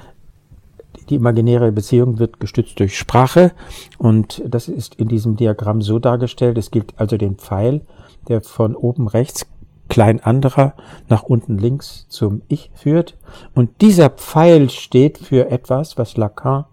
Die 1.10 1.16
imaginäre 1.16 1.70
Beziehung 1.70 2.18
wird 2.18 2.40
gestützt 2.40 2.80
durch 2.80 2.98
Sprache 2.98 3.52
und 3.98 4.42
das 4.46 4.68
ist 4.68 4.94
in 4.94 5.08
diesem 5.08 5.36
Diagramm 5.36 5.82
so 5.82 5.98
dargestellt. 5.98 6.56
Es 6.58 6.70
gilt 6.70 6.94
also 6.96 7.16
den 7.16 7.36
Pfeil, 7.36 7.82
der 8.28 8.40
von 8.40 8.74
oben 8.74 9.06
rechts 9.06 9.46
klein 9.88 10.20
anderer 10.20 10.74
nach 11.08 11.22
unten 11.22 11.58
links 11.58 12.06
zum 12.08 12.42
Ich 12.48 12.70
führt. 12.74 13.16
Und 13.54 13.82
dieser 13.82 14.10
Pfeil 14.10 14.70
steht 14.70 15.18
für 15.18 15.50
etwas, 15.50 15.98
was 15.98 16.16
Lacan 16.16 16.64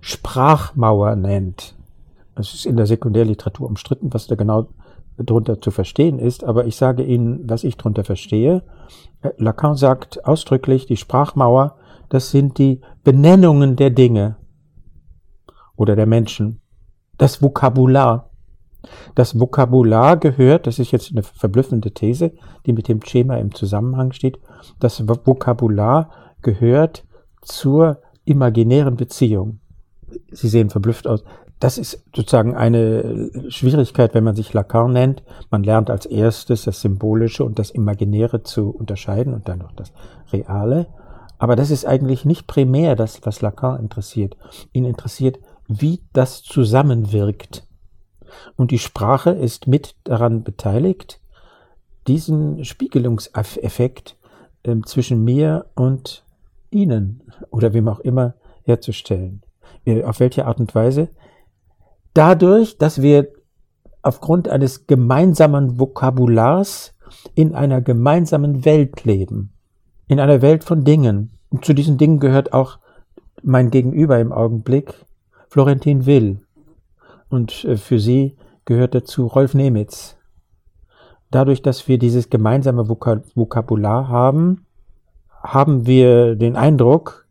Sprachmauer 0.00 1.16
nennt. 1.16 1.74
Es 2.34 2.54
ist 2.54 2.66
in 2.66 2.76
der 2.76 2.86
Sekundärliteratur 2.86 3.66
umstritten, 3.66 4.12
was 4.12 4.26
da 4.26 4.34
genau 4.34 4.68
drunter 5.18 5.60
zu 5.60 5.70
verstehen 5.70 6.18
ist, 6.18 6.44
aber 6.44 6.66
ich 6.66 6.76
sage 6.76 7.02
Ihnen, 7.02 7.48
was 7.48 7.64
ich 7.64 7.76
drunter 7.76 8.04
verstehe. 8.04 8.62
Lacan 9.36 9.76
sagt 9.76 10.24
ausdrücklich, 10.24 10.86
die 10.86 10.96
Sprachmauer, 10.96 11.76
das 12.08 12.30
sind 12.30 12.58
die 12.58 12.80
Benennungen 13.04 13.76
der 13.76 13.90
Dinge 13.90 14.36
oder 15.76 15.96
der 15.96 16.06
Menschen, 16.06 16.60
das 17.18 17.42
Vokabular. 17.42 18.30
Das 19.14 19.38
Vokabular 19.38 20.16
gehört, 20.16 20.66
das 20.66 20.78
ist 20.78 20.90
jetzt 20.90 21.12
eine 21.12 21.22
verblüffende 21.22 21.92
These, 21.92 22.32
die 22.64 22.72
mit 22.72 22.88
dem 22.88 23.02
Schema 23.02 23.36
im 23.36 23.54
Zusammenhang 23.54 24.12
steht, 24.12 24.38
das 24.78 25.06
Vokabular 25.06 26.10
gehört 26.40 27.04
zur 27.42 28.00
imaginären 28.24 28.96
Beziehung. 28.96 29.60
Sie 30.30 30.48
sehen 30.48 30.70
verblüfft 30.70 31.06
aus. 31.06 31.24
Das 31.58 31.76
ist 31.76 32.04
sozusagen 32.14 32.56
eine 32.56 33.30
Schwierigkeit, 33.48 34.14
wenn 34.14 34.24
man 34.24 34.34
sich 34.34 34.52
Lacan 34.52 34.92
nennt. 34.92 35.22
Man 35.50 35.62
lernt 35.62 35.90
als 35.90 36.06
erstes 36.06 36.64
das 36.64 36.80
Symbolische 36.80 37.44
und 37.44 37.58
das 37.58 37.70
Imaginäre 37.70 38.42
zu 38.42 38.70
unterscheiden 38.70 39.34
und 39.34 39.48
dann 39.48 39.58
noch 39.58 39.72
das 39.72 39.92
Reale. 40.32 40.86
Aber 41.38 41.56
das 41.56 41.70
ist 41.70 41.86
eigentlich 41.86 42.24
nicht 42.24 42.46
primär 42.46 42.96
das, 42.96 43.20
was 43.24 43.42
Lacan 43.42 43.78
interessiert. 43.78 44.36
Ihn 44.72 44.84
interessiert, 44.84 45.38
wie 45.68 46.00
das 46.12 46.42
zusammenwirkt. 46.42 47.66
Und 48.56 48.70
die 48.70 48.78
Sprache 48.78 49.30
ist 49.30 49.66
mit 49.66 49.94
daran 50.04 50.42
beteiligt, 50.42 51.20
diesen 52.06 52.64
Spiegelungseffekt 52.64 54.16
äh, 54.62 54.76
zwischen 54.84 55.24
mir 55.24 55.66
und 55.74 56.24
Ihnen 56.70 57.22
oder 57.50 57.72
wem 57.72 57.88
auch 57.88 58.00
immer 58.00 58.34
herzustellen. 58.62 59.42
Äh, 59.84 60.04
auf 60.04 60.20
welche 60.20 60.46
Art 60.46 60.60
und 60.60 60.74
Weise? 60.74 61.08
Dadurch, 62.14 62.78
dass 62.78 63.02
wir 63.02 63.28
aufgrund 64.02 64.48
eines 64.48 64.86
gemeinsamen 64.86 65.78
Vokabulars 65.78 66.94
in 67.34 67.54
einer 67.54 67.80
gemeinsamen 67.80 68.64
Welt 68.64 69.04
leben. 69.04 69.52
In 70.06 70.20
einer 70.20 70.42
Welt 70.42 70.64
von 70.64 70.84
Dingen. 70.84 71.38
Und 71.50 71.64
zu 71.64 71.72
diesen 71.72 71.98
Dingen 71.98 72.20
gehört 72.20 72.52
auch 72.52 72.78
mein 73.42 73.70
Gegenüber 73.70 74.18
im 74.18 74.32
Augenblick, 74.32 74.94
Florentin 75.48 76.06
Will. 76.06 76.40
Und 77.28 77.64
äh, 77.64 77.76
für 77.76 77.98
sie 77.98 78.36
gehört 78.64 78.94
dazu 78.94 79.26
Rolf 79.26 79.54
Nemitz. 79.54 80.16
Dadurch, 81.30 81.62
dass 81.62 81.86
wir 81.88 81.98
dieses 81.98 82.28
gemeinsame 82.28 82.88
Vokabular 82.88 84.08
haben, 84.08 84.66
haben 85.42 85.86
wir 85.86 86.34
den 86.34 86.56
Eindruck, 86.56 87.26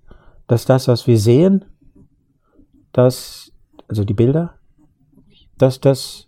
dass 0.47 0.65
das, 0.65 0.87
was 0.87 1.05
wir 1.05 1.19
sehen, 1.19 1.65
dass, 2.91 3.51
also 3.87 4.03
die 4.03 4.13
Bilder, 4.13 4.55
dass 5.57 5.79
das 5.79 6.27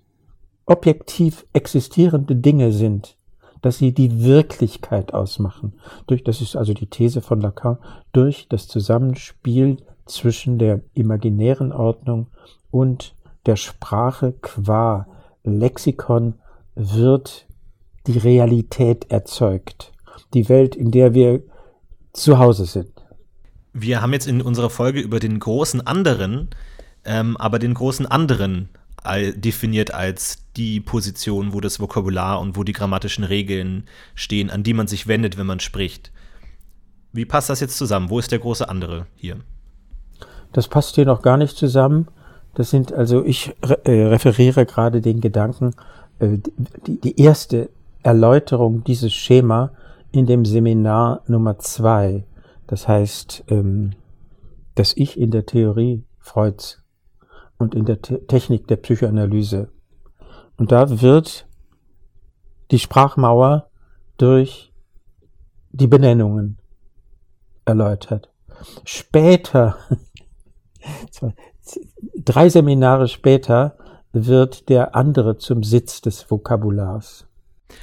objektiv 0.65 1.45
existierende 1.53 2.35
Dinge 2.35 2.71
sind, 2.71 3.17
dass 3.61 3.77
sie 3.77 3.93
die 3.93 4.23
Wirklichkeit 4.23 5.13
ausmachen. 5.13 5.73
Durch, 6.07 6.23
das 6.23 6.41
ist 6.41 6.55
also 6.55 6.73
die 6.73 6.87
These 6.87 7.21
von 7.21 7.41
Lacan, 7.41 7.77
durch 8.11 8.47
das 8.49 8.67
Zusammenspiel 8.67 9.77
zwischen 10.05 10.57
der 10.57 10.81
imaginären 10.93 11.71
Ordnung 11.71 12.27
und 12.71 13.15
der 13.45 13.55
Sprache 13.55 14.33
qua 14.41 15.07
Lexikon 15.43 16.35
wird 16.75 17.47
die 18.07 18.17
Realität 18.17 19.11
erzeugt. 19.11 19.91
Die 20.33 20.49
Welt, 20.49 20.75
in 20.75 20.91
der 20.91 21.13
wir 21.13 21.41
zu 22.13 22.39
Hause 22.39 22.65
sind. 22.65 23.00
Wir 23.73 24.01
haben 24.01 24.13
jetzt 24.13 24.27
in 24.27 24.41
unserer 24.41 24.69
Folge 24.69 24.99
über 24.99 25.19
den 25.19 25.39
großen 25.39 25.85
anderen, 25.85 26.49
ähm, 27.05 27.37
aber 27.37 27.59
den 27.59 27.73
großen 27.73 28.05
anderen 28.05 28.69
definiert 29.35 29.93
als 29.93 30.43
die 30.55 30.79
Position, 30.79 31.53
wo 31.53 31.59
das 31.59 31.79
Vokabular 31.79 32.39
und 32.39 32.55
wo 32.55 32.63
die 32.63 32.73
grammatischen 32.73 33.23
Regeln 33.23 33.85
stehen, 34.13 34.51
an 34.51 34.61
die 34.61 34.75
man 34.75 34.85
sich 34.85 35.07
wendet, 35.07 35.39
wenn 35.39 35.47
man 35.47 35.59
spricht. 35.59 36.11
Wie 37.11 37.25
passt 37.25 37.49
das 37.49 37.61
jetzt 37.61 37.77
zusammen? 37.77 38.09
Wo 38.09 38.19
ist 38.19 38.31
der 38.31 38.39
große 38.39 38.69
andere 38.69 39.07
hier? 39.15 39.37
Das 40.53 40.67
passt 40.67 40.95
hier 40.95 41.05
noch 41.05 41.23
gar 41.23 41.37
nicht 41.37 41.57
zusammen. 41.57 42.09
Das 42.53 42.69
sind 42.69 42.93
also, 42.93 43.23
ich 43.25 43.55
äh, 43.61 43.91
referiere 43.91 44.65
gerade 44.65 45.01
den 45.01 45.19
Gedanken, 45.19 45.73
äh, 46.19 46.37
die, 46.85 46.99
die 46.99 47.19
erste 47.19 47.69
Erläuterung 48.03 48.83
dieses 48.83 49.13
Schema 49.13 49.71
in 50.11 50.25
dem 50.25 50.45
Seminar 50.45 51.21
Nummer 51.27 51.57
zwei. 51.59 52.23
Das 52.71 52.87
heißt, 52.87 53.43
ähm, 53.49 53.91
das 54.75 54.95
Ich 54.95 55.19
in 55.19 55.29
der 55.29 55.45
Theorie 55.45 56.05
Freuds 56.19 56.81
und 57.57 57.75
in 57.75 57.83
der 57.83 58.01
Te 58.01 58.25
Technik 58.27 58.65
der 58.69 58.77
Psychoanalyse. 58.77 59.73
Und 60.55 60.71
da 60.71 61.01
wird 61.01 61.49
die 62.71 62.79
Sprachmauer 62.79 63.69
durch 64.15 64.71
die 65.71 65.87
Benennungen 65.87 66.59
erläutert. 67.65 68.31
Später, 68.85 69.75
drei 72.15 72.47
Seminare 72.47 73.09
später, 73.09 73.77
wird 74.13 74.69
der 74.69 74.95
andere 74.95 75.35
zum 75.35 75.63
Sitz 75.63 75.99
des 75.99 76.31
Vokabulars. 76.31 77.27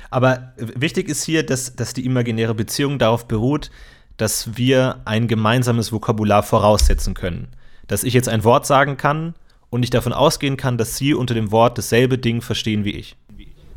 Aber 0.08 0.54
wichtig 0.56 1.10
ist 1.10 1.24
hier, 1.24 1.44
dass, 1.44 1.76
dass 1.76 1.92
die 1.92 2.06
imaginäre 2.06 2.54
Beziehung 2.54 2.98
darauf 2.98 3.28
beruht, 3.28 3.70
dass 4.18 4.56
wir 4.58 5.00
ein 5.06 5.26
gemeinsames 5.28 5.92
Vokabular 5.92 6.42
voraussetzen 6.42 7.14
können. 7.14 7.48
Dass 7.86 8.04
ich 8.04 8.12
jetzt 8.12 8.28
ein 8.28 8.44
Wort 8.44 8.66
sagen 8.66 8.98
kann 8.98 9.34
und 9.70 9.82
ich 9.82 9.90
davon 9.90 10.12
ausgehen 10.12 10.56
kann, 10.56 10.76
dass 10.76 10.96
Sie 10.96 11.14
unter 11.14 11.34
dem 11.34 11.50
Wort 11.50 11.78
dasselbe 11.78 12.18
Ding 12.18 12.42
verstehen 12.42 12.84
wie 12.84 12.92
ich. 12.92 13.16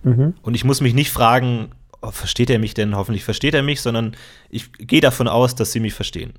Mhm. 0.04 0.34
Und 0.42 0.56
ich 0.56 0.66
muss 0.66 0.82
mich 0.82 0.94
nicht 0.94 1.12
fragen, 1.12 1.70
oh, 2.02 2.12
versteht 2.12 2.50
er 2.50 2.60
mich 2.60 2.74
denn? 2.74 2.96
Hoffentlich 2.96 3.24
versteht 3.24 3.54
er 3.54 3.64
mich, 3.64 3.82
sondern 3.82 4.16
ich 4.50 4.74
gehe 4.74 5.02
davon 5.02 5.28
aus, 5.28 5.56
dass 5.56 5.72
Sie 5.72 5.80
mich 5.80 5.94
verstehen. 5.94 6.34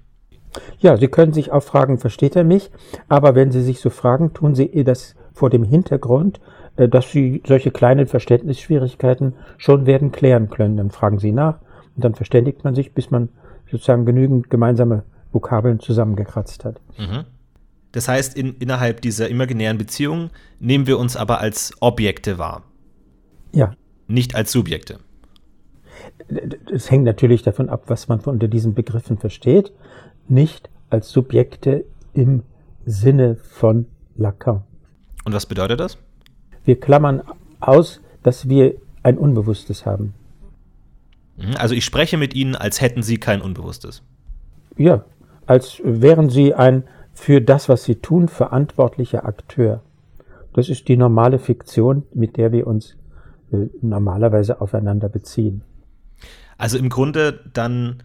Ja, 0.80 0.96
Sie 0.96 1.08
können 1.08 1.32
sich 1.32 1.50
auch 1.50 1.62
fragen, 1.62 1.98
versteht 1.98 2.36
er 2.36 2.44
mich? 2.44 2.70
Aber 3.08 3.34
wenn 3.34 3.52
Sie 3.52 3.62
sich 3.62 3.80
so 3.80 3.88
fragen, 3.88 4.34
tun 4.34 4.54
Sie 4.54 4.84
das 4.84 5.14
vor 5.32 5.48
dem 5.48 5.62
Hintergrund, 5.62 6.40
äh, 6.76 6.88
dass 6.88 7.10
Sie 7.10 7.42
solche 7.46 7.70
kleinen 7.70 8.06
Verständnisschwierigkeiten 8.06 9.34
schon 9.56 9.86
werden 9.86 10.12
klären 10.12 10.50
können. 10.50 10.76
Dann 10.76 10.90
fragen 10.90 11.18
Sie 11.18 11.32
nach 11.32 11.58
und 11.94 12.04
dann 12.04 12.14
verständigt 12.14 12.64
man 12.64 12.74
sich, 12.74 12.92
bis 12.92 13.10
man 13.10 13.28
sozusagen 13.72 14.04
genügend 14.04 14.50
gemeinsame 14.50 15.02
Vokabeln 15.32 15.80
zusammengekratzt 15.80 16.64
hat. 16.64 16.80
Mhm. 16.98 17.24
Das 17.90 18.06
heißt, 18.06 18.36
in, 18.36 18.54
innerhalb 18.58 19.00
dieser 19.00 19.28
imaginären 19.28 19.78
Beziehung 19.78 20.30
nehmen 20.60 20.86
wir 20.86 20.98
uns 20.98 21.16
aber 21.16 21.40
als 21.40 21.72
Objekte 21.80 22.38
wahr. 22.38 22.62
Ja. 23.52 23.72
Nicht 24.06 24.34
als 24.34 24.52
Subjekte. 24.52 24.98
Es 26.72 26.90
hängt 26.90 27.04
natürlich 27.04 27.42
davon 27.42 27.68
ab, 27.68 27.84
was 27.86 28.08
man 28.08 28.20
unter 28.20 28.48
diesen 28.48 28.74
Begriffen 28.74 29.18
versteht. 29.18 29.72
Nicht 30.28 30.70
als 30.90 31.10
Subjekte 31.10 31.84
im 32.12 32.42
Sinne 32.84 33.36
von 33.36 33.86
Lacan. 34.16 34.62
Und 35.24 35.32
was 35.32 35.46
bedeutet 35.46 35.80
das? 35.80 35.98
Wir 36.64 36.78
klammern 36.78 37.22
aus, 37.60 38.00
dass 38.22 38.48
wir 38.48 38.74
ein 39.02 39.18
Unbewusstes 39.18 39.86
haben. 39.86 40.14
Mhm, 41.42 41.56
also 41.56 41.74
ich 41.74 41.84
spreche 41.84 42.16
mit 42.16 42.34
Ihnen, 42.34 42.54
als 42.54 42.80
hätten 42.80 43.02
Sie 43.02 43.18
kein 43.18 43.40
Unbewusstes. 43.40 44.02
Ja, 44.76 45.04
als 45.46 45.80
wären 45.84 46.30
Sie 46.30 46.54
ein 46.54 46.84
für 47.12 47.40
das, 47.40 47.68
was 47.68 47.84
Sie 47.84 47.96
tun, 47.96 48.28
verantwortlicher 48.28 49.26
Akteur. 49.26 49.82
Das 50.54 50.68
ist 50.68 50.88
die 50.88 50.96
normale 50.96 51.38
Fiktion, 51.38 52.04
mit 52.14 52.36
der 52.36 52.52
wir 52.52 52.66
uns 52.66 52.96
äh, 53.52 53.68
normalerweise 53.80 54.60
aufeinander 54.60 55.08
beziehen. 55.08 55.62
Also 56.58 56.78
im 56.78 56.88
Grunde 56.88 57.40
dann 57.52 58.02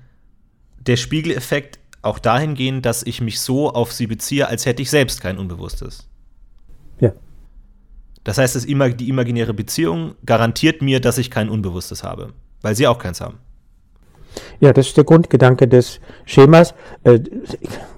der 0.80 0.96
Spiegeleffekt 0.96 1.80
auch 2.02 2.20
dahingehend, 2.20 2.86
dass 2.86 3.04
ich 3.04 3.22
mich 3.22 3.40
so 3.40 3.70
auf 3.70 3.92
Sie 3.92 4.08
beziehe, 4.08 4.48
als 4.48 4.66
hätte 4.66 4.82
ich 4.82 4.90
selbst 4.90 5.22
kein 5.22 5.38
Unbewusstes. 5.38 6.08
Ja. 7.00 7.12
Das 8.24 8.38
heißt, 8.38 8.68
die 8.68 9.10
imaginäre 9.10 9.54
Beziehung 9.54 10.16
garantiert 10.26 10.82
mir, 10.82 11.00
dass 11.00 11.18
ich 11.18 11.32
kein 11.32 11.50
Unbewusstes 11.50 12.04
habe, 12.04 12.34
weil 12.62 12.76
Sie 12.76 12.88
auch 12.88 13.00
keins 13.00 13.22
haben. 13.22 13.40
Ja, 14.60 14.74
das 14.74 14.88
ist 14.88 14.98
der 14.98 15.04
Grundgedanke 15.04 15.68
des 15.68 16.00
Schemas. 16.26 16.74
Äh, 17.04 17.20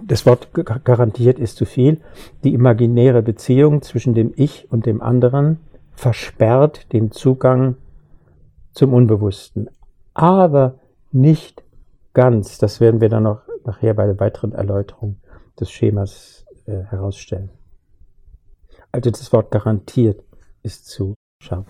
das 0.06 0.25
Wort 0.25 0.50
garantiert 0.54 1.39
ist 1.39 1.58
zu 1.58 1.66
viel. 1.66 2.01
Die 2.44 2.54
imaginäre 2.54 3.22
Beziehung 3.22 3.82
zwischen 3.82 4.13
dem 4.13 4.34
Ich 4.36 4.72
und 4.72 4.86
dem 4.86 5.01
anderen 5.01 5.60
versperrt 5.94 6.92
den 6.94 7.12
Zugang 7.12 7.75
zum 8.74 8.94
Unbewussten. 8.94 9.70
Aber 10.13 10.80
nicht 11.12 11.63
ganz. 12.13 12.58
Das 12.58 12.80
werden 12.80 13.01
wir 13.01 13.10
dann 13.10 13.24
noch 13.24 13.42
nachher 13.66 13.94
bei 13.94 14.06
der 14.06 14.20
weiteren 14.20 14.54
Erläuterung 14.54 15.18
des 15.60 15.72
Schemas 15.72 16.46
äh, 16.66 16.84
herausstellen. 16.84 17.50
Also 18.92 19.12
das 19.12 19.32
Wort 19.34 19.51
garantiert 19.51 20.24
ist 20.63 20.88
zu 20.88 21.16
scharf. 21.42 21.68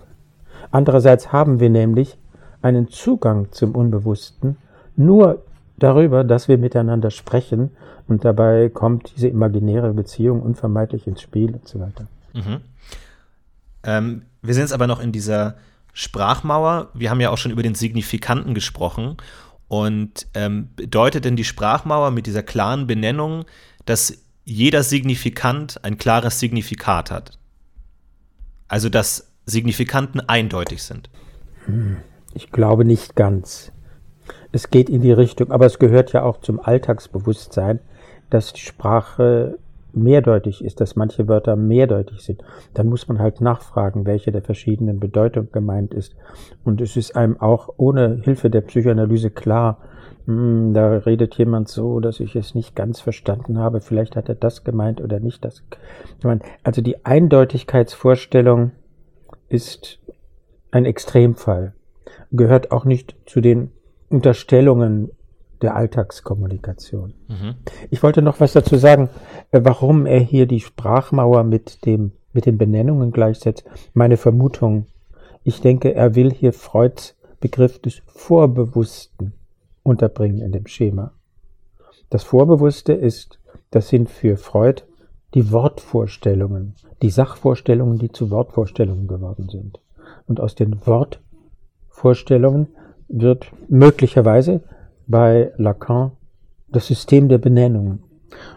Andererseits 0.70 1.32
haben 1.32 1.60
wir 1.60 1.70
nämlich 1.70 2.18
einen 2.62 2.88
Zugang 2.88 3.52
zum 3.52 3.74
Unbewussten 3.74 4.56
nur 4.96 5.42
darüber, 5.78 6.24
dass 6.24 6.48
wir 6.48 6.58
miteinander 6.58 7.10
sprechen 7.10 7.70
und 8.06 8.24
dabei 8.24 8.68
kommt 8.68 9.12
diese 9.16 9.28
imaginäre 9.28 9.92
Beziehung 9.94 10.42
unvermeidlich 10.42 11.06
ins 11.06 11.22
Spiel 11.22 11.54
und 11.54 11.66
so 11.66 11.80
weiter. 11.80 12.06
Mhm. 12.32 12.60
Ähm, 13.82 14.22
wir 14.42 14.54
sind 14.54 14.62
jetzt 14.64 14.72
aber 14.72 14.86
noch 14.86 15.00
in 15.00 15.12
dieser 15.12 15.56
Sprachmauer. 15.92 16.90
Wir 16.94 17.10
haben 17.10 17.20
ja 17.20 17.30
auch 17.30 17.38
schon 17.38 17.52
über 17.52 17.62
den 17.62 17.74
Signifikanten 17.74 18.54
gesprochen. 18.54 19.16
Und 19.68 20.26
ähm, 20.34 20.70
bedeutet 20.74 21.24
denn 21.24 21.36
die 21.36 21.44
Sprachmauer 21.44 22.10
mit 22.10 22.26
dieser 22.26 22.42
klaren 22.42 22.86
Benennung, 22.86 23.44
dass 23.86 24.24
jeder 24.44 24.82
Signifikant 24.82 25.84
ein 25.84 25.96
klares 25.96 26.40
Signifikat 26.40 27.10
hat? 27.10 27.38
Also 28.66 28.88
dass 28.88 29.32
Signifikanten 29.46 30.20
eindeutig 30.20 30.82
sind? 30.82 31.08
Hm, 31.66 31.98
ich 32.34 32.50
glaube 32.50 32.84
nicht 32.84 33.16
ganz. 33.16 33.72
Es 34.52 34.70
geht 34.70 34.88
in 34.88 35.02
die 35.02 35.12
Richtung, 35.12 35.50
aber 35.50 35.66
es 35.66 35.78
gehört 35.78 36.12
ja 36.12 36.22
auch 36.22 36.38
zum 36.38 36.60
Alltagsbewusstsein, 36.60 37.80
dass 38.30 38.52
die 38.52 38.60
Sprache 38.60 39.58
mehrdeutig 39.92 40.64
ist, 40.64 40.80
dass 40.80 40.96
manche 40.96 41.28
Wörter 41.28 41.56
mehrdeutig 41.56 42.20
sind, 42.20 42.42
dann 42.74 42.86
muss 42.88 43.08
man 43.08 43.18
halt 43.18 43.40
nachfragen, 43.40 44.06
welche 44.06 44.32
der 44.32 44.42
verschiedenen 44.42 45.00
Bedeutung 45.00 45.50
gemeint 45.52 45.94
ist. 45.94 46.14
Und 46.64 46.80
es 46.80 46.96
ist 46.96 47.16
einem 47.16 47.40
auch 47.40 47.70
ohne 47.76 48.20
Hilfe 48.22 48.50
der 48.50 48.60
Psychoanalyse 48.60 49.30
klar, 49.30 49.78
hm, 50.26 50.74
da 50.74 50.98
redet 50.98 51.36
jemand 51.36 51.68
so, 51.68 52.00
dass 52.00 52.20
ich 52.20 52.36
es 52.36 52.54
nicht 52.54 52.76
ganz 52.76 53.00
verstanden 53.00 53.58
habe. 53.58 53.80
Vielleicht 53.80 54.16
hat 54.16 54.28
er 54.28 54.34
das 54.34 54.64
gemeint 54.64 55.00
oder 55.00 55.18
nicht 55.18 55.44
das. 55.44 55.62
gemeint. 56.20 56.42
Also 56.62 56.82
die 56.82 57.04
Eindeutigkeitsvorstellung 57.04 58.72
ist 59.48 59.98
ein 60.70 60.84
Extremfall, 60.84 61.72
gehört 62.30 62.72
auch 62.72 62.84
nicht 62.84 63.16
zu 63.26 63.40
den 63.40 63.70
Unterstellungen 64.08 65.10
der 65.62 65.76
Alltagskommunikation. 65.76 67.14
Mhm. 67.28 67.54
Ich 67.90 68.02
wollte 68.02 68.22
noch 68.22 68.40
was 68.40 68.52
dazu 68.52 68.76
sagen, 68.76 69.10
äh, 69.50 69.60
warum 69.62 70.06
er 70.06 70.20
hier 70.20 70.46
die 70.46 70.60
Sprachmauer 70.60 71.44
mit 71.44 71.84
dem 71.84 72.12
mit 72.32 72.46
den 72.46 72.58
Benennungen 72.58 73.10
gleichsetzt. 73.10 73.64
Meine 73.94 74.16
Vermutung, 74.16 74.86
ich 75.42 75.60
denke, 75.60 75.94
er 75.94 76.14
will 76.14 76.32
hier 76.32 76.52
Freuds 76.52 77.16
Begriff 77.40 77.78
des 77.78 78.02
Vorbewussten 78.06 79.32
unterbringen 79.82 80.40
in 80.40 80.52
dem 80.52 80.66
Schema. 80.66 81.12
Das 82.10 82.22
Vorbewusste 82.22 82.92
ist, 82.92 83.38
das 83.70 83.88
sind 83.88 84.10
für 84.10 84.36
Freud 84.36 84.82
die 85.32 85.50
Wortvorstellungen, 85.52 86.74
die 87.02 87.10
Sachvorstellungen, 87.10 87.98
die 87.98 88.12
zu 88.12 88.30
Wortvorstellungen 88.30 89.06
geworden 89.06 89.48
sind. 89.48 89.80
Und 90.26 90.40
aus 90.40 90.54
den 90.54 90.84
Wortvorstellungen 92.00 92.68
wird 93.08 93.52
möglicherweise 93.68 94.62
bei 95.06 95.52
Lacan 95.56 96.12
das 96.68 96.86
System 96.86 97.28
der 97.28 97.38
Benennungen. 97.38 98.02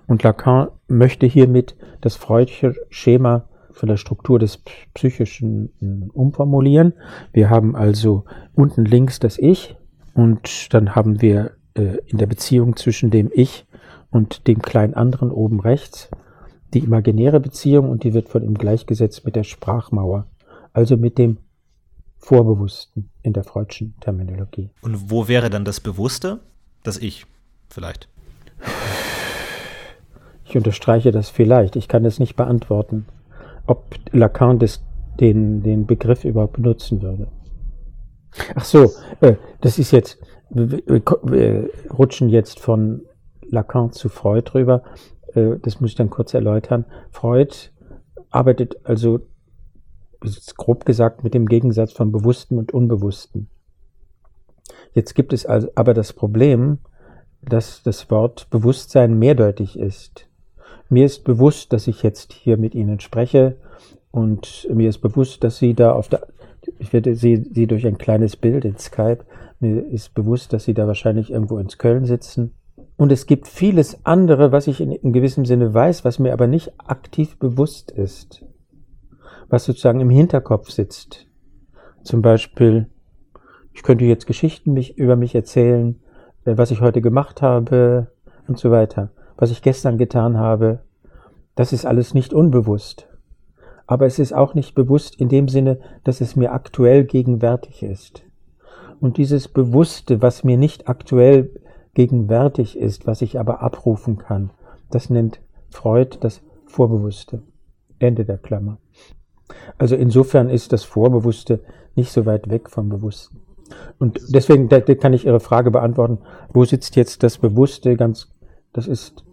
Und 0.07 0.23
Lacan 0.23 0.69
möchte 0.87 1.25
hiermit 1.25 1.75
das 2.01 2.15
freudische 2.15 2.75
Schema 2.89 3.49
von 3.71 3.89
der 3.89 3.97
Struktur 3.97 4.39
des 4.39 4.61
Psychischen 4.93 5.73
hm, 5.79 6.11
umformulieren. 6.13 6.93
Wir 7.33 7.49
haben 7.49 7.75
also 7.75 8.23
unten 8.53 8.85
links 8.85 9.19
das 9.19 9.37
Ich 9.37 9.75
und 10.13 10.73
dann 10.73 10.95
haben 10.95 11.21
wir 11.21 11.51
äh, 11.73 11.97
in 12.05 12.19
der 12.19 12.27
Beziehung 12.27 12.75
zwischen 12.75 13.09
dem 13.09 13.31
Ich 13.33 13.65
und 14.11 14.47
dem 14.47 14.61
kleinen 14.61 14.93
anderen 14.93 15.31
oben 15.31 15.59
rechts 15.59 16.09
die 16.73 16.79
imaginäre 16.79 17.39
Beziehung 17.39 17.89
und 17.89 18.03
die 18.03 18.13
wird 18.13 18.29
von 18.29 18.43
ihm 18.43 18.55
gleichgesetzt 18.55 19.25
mit 19.25 19.35
der 19.35 19.43
Sprachmauer, 19.43 20.25
also 20.71 20.97
mit 20.97 21.19
dem 21.19 21.37
Vorbewussten 22.23 23.09
in 23.21 23.33
der 23.33 23.43
Freudschen 23.43 23.95
Terminologie. 23.99 24.69
Und 24.81 25.11
wo 25.11 25.27
wäre 25.27 25.49
dann 25.49 25.65
das 25.65 25.81
Bewusste? 25.81 26.39
Das 26.81 26.97
Ich, 26.97 27.25
vielleicht. 27.69 28.07
Ich 30.45 30.55
unterstreiche 30.55 31.11
das 31.11 31.29
vielleicht. 31.29 31.75
Ich 31.75 31.89
kann 31.89 32.05
es 32.05 32.19
nicht 32.19 32.37
beantworten, 32.37 33.07
ob 33.67 33.95
Lacan 34.13 34.57
des, 34.57 34.81
den, 35.19 35.63
den 35.63 35.85
Begriff 35.85 36.23
überhaupt 36.23 36.53
benutzen 36.53 37.01
würde. 37.01 37.27
Ach 38.55 38.63
so, 38.63 38.93
äh, 39.19 39.35
das 39.59 39.77
ist 39.77 39.91
jetzt, 39.91 40.17
wir 40.49 41.69
rutschen 41.91 42.29
jetzt 42.29 42.57
von 42.61 43.01
Lacan 43.49 43.91
zu 43.91 44.07
Freud 44.07 44.49
rüber. 44.53 44.83
Äh, 45.35 45.57
das 45.61 45.81
muss 45.81 45.89
ich 45.89 45.97
dann 45.97 46.09
kurz 46.09 46.33
erläutern. 46.33 46.85
Freud 47.11 47.53
arbeitet 48.29 48.77
also 48.85 49.19
grob 50.55 50.85
gesagt 50.85 51.23
mit 51.23 51.33
dem 51.33 51.47
Gegensatz 51.47 51.93
von 51.93 52.11
Bewussten 52.11 52.57
und 52.57 52.73
Unbewussten. 52.73 53.49
Jetzt 54.93 55.15
gibt 55.15 55.33
es 55.33 55.45
also 55.45 55.69
aber 55.75 55.93
das 55.93 56.13
Problem, 56.13 56.79
dass 57.41 57.83
das 57.83 58.09
Wort 58.09 58.49
Bewusstsein 58.49 59.17
mehrdeutig 59.19 59.77
ist. 59.77 60.27
Mir 60.89 61.05
ist 61.05 61.23
bewusst, 61.23 61.73
dass 61.73 61.87
ich 61.87 62.03
jetzt 62.03 62.31
hier 62.31 62.57
mit 62.57 62.75
Ihnen 62.75 62.99
spreche 62.99 63.57
und 64.11 64.67
mir 64.71 64.89
ist 64.89 64.99
bewusst, 64.99 65.43
dass 65.43 65.57
Sie 65.57 65.73
da 65.73 65.91
auf 65.93 66.07
der, 66.07 66.27
ich 66.79 66.93
werde 66.93 67.15
Sie, 67.15 67.43
Sie 67.51 67.67
durch 67.67 67.85
ein 67.85 67.97
kleines 67.97 68.37
Bild 68.37 68.65
in 68.65 68.77
Skype, 68.77 69.25
mir 69.59 69.85
ist 69.85 70.13
bewusst, 70.13 70.53
dass 70.53 70.65
Sie 70.65 70.73
da 70.73 70.87
wahrscheinlich 70.87 71.31
irgendwo 71.31 71.57
ins 71.57 71.77
Köln 71.77 72.05
sitzen. 72.05 72.53
Und 72.95 73.11
es 73.11 73.25
gibt 73.25 73.47
vieles 73.47 74.05
andere, 74.05 74.51
was 74.51 74.67
ich 74.67 74.79
in, 74.79 74.91
in 74.91 75.13
gewissem 75.13 75.45
Sinne 75.45 75.73
weiß, 75.73 76.05
was 76.05 76.19
mir 76.19 76.31
aber 76.31 76.47
nicht 76.47 76.71
aktiv 76.79 77.37
bewusst 77.37 77.91
ist 77.91 78.45
was 79.53 79.65
sozusagen 79.65 79.99
im 79.99 80.09
Hinterkopf 80.09 80.71
sitzt. 80.71 81.27
Zum 82.01 82.23
Beispiel, 82.23 82.89
ich 83.71 83.83
könnte 83.83 84.03
jetzt 84.03 84.25
Geschichten 84.25 84.73
mich, 84.73 84.97
über 84.97 85.15
mich 85.15 85.35
erzählen, 85.35 86.01
äh, 86.45 86.57
was 86.57 86.71
ich 86.71 86.81
heute 86.81 87.01
gemacht 87.01 87.43
habe 87.43 88.07
und 88.47 88.57
so 88.57 88.71
weiter, 88.71 89.11
was 89.37 89.51
ich 89.51 89.61
gestern 89.61 89.99
getan 89.99 90.39
habe. 90.39 90.79
Das 91.53 91.71
ist 91.71 91.85
alles 91.85 92.15
nicht 92.15 92.33
unbewusst. 92.33 93.07
Aber 93.85 94.07
es 94.07 94.17
ist 94.17 94.33
auch 94.33 94.55
nicht 94.55 94.73
bewusst 94.73 95.21
in 95.21 95.29
dem 95.29 95.47
Sinne, 95.47 95.77
dass 96.03 96.19
es 96.19 96.35
mir 96.35 96.51
aktuell 96.51 97.03
gegenwärtig 97.03 97.83
ist. 97.83 98.23
Und 98.99 99.17
dieses 99.17 99.47
Bewusste, 99.47 100.23
was 100.23 100.43
mir 100.43 100.57
nicht 100.57 100.89
aktuell 100.89 101.51
gegenwärtig 101.93 102.75
ist, 102.75 103.05
was 103.05 103.21
ich 103.21 103.39
aber 103.39 103.61
abrufen 103.61 104.17
kann, 104.17 104.49
das 104.89 105.11
nennt 105.11 105.41
Freud 105.69 106.17
das 106.21 106.41
Vorbewusste. 106.65 107.43
Ende 107.99 108.25
der 108.25 108.39
Klammer. 108.39 108.79
Also 109.77 109.95
insofern 109.95 110.49
ist 110.49 110.73
das 110.73 110.83
Vorbewusste 110.83 111.61
nicht 111.95 112.11
so 112.11 112.25
weit 112.25 112.49
weg 112.49 112.69
vom 112.69 112.89
Bewussten. 112.89 113.39
Und 113.99 114.19
deswegen 114.29 114.69
da, 114.69 114.79
da 114.79 114.95
kann 114.95 115.13
ich 115.13 115.25
Ihre 115.25 115.39
Frage 115.39 115.71
beantworten, 115.71 116.19
wo 116.53 116.65
sitzt 116.65 116.95
jetzt 116.95 117.23
das 117.23 117.37
Bewusste 117.37 117.95
ganz, 117.95 118.31
das 118.71 118.87
ist 118.87 119.23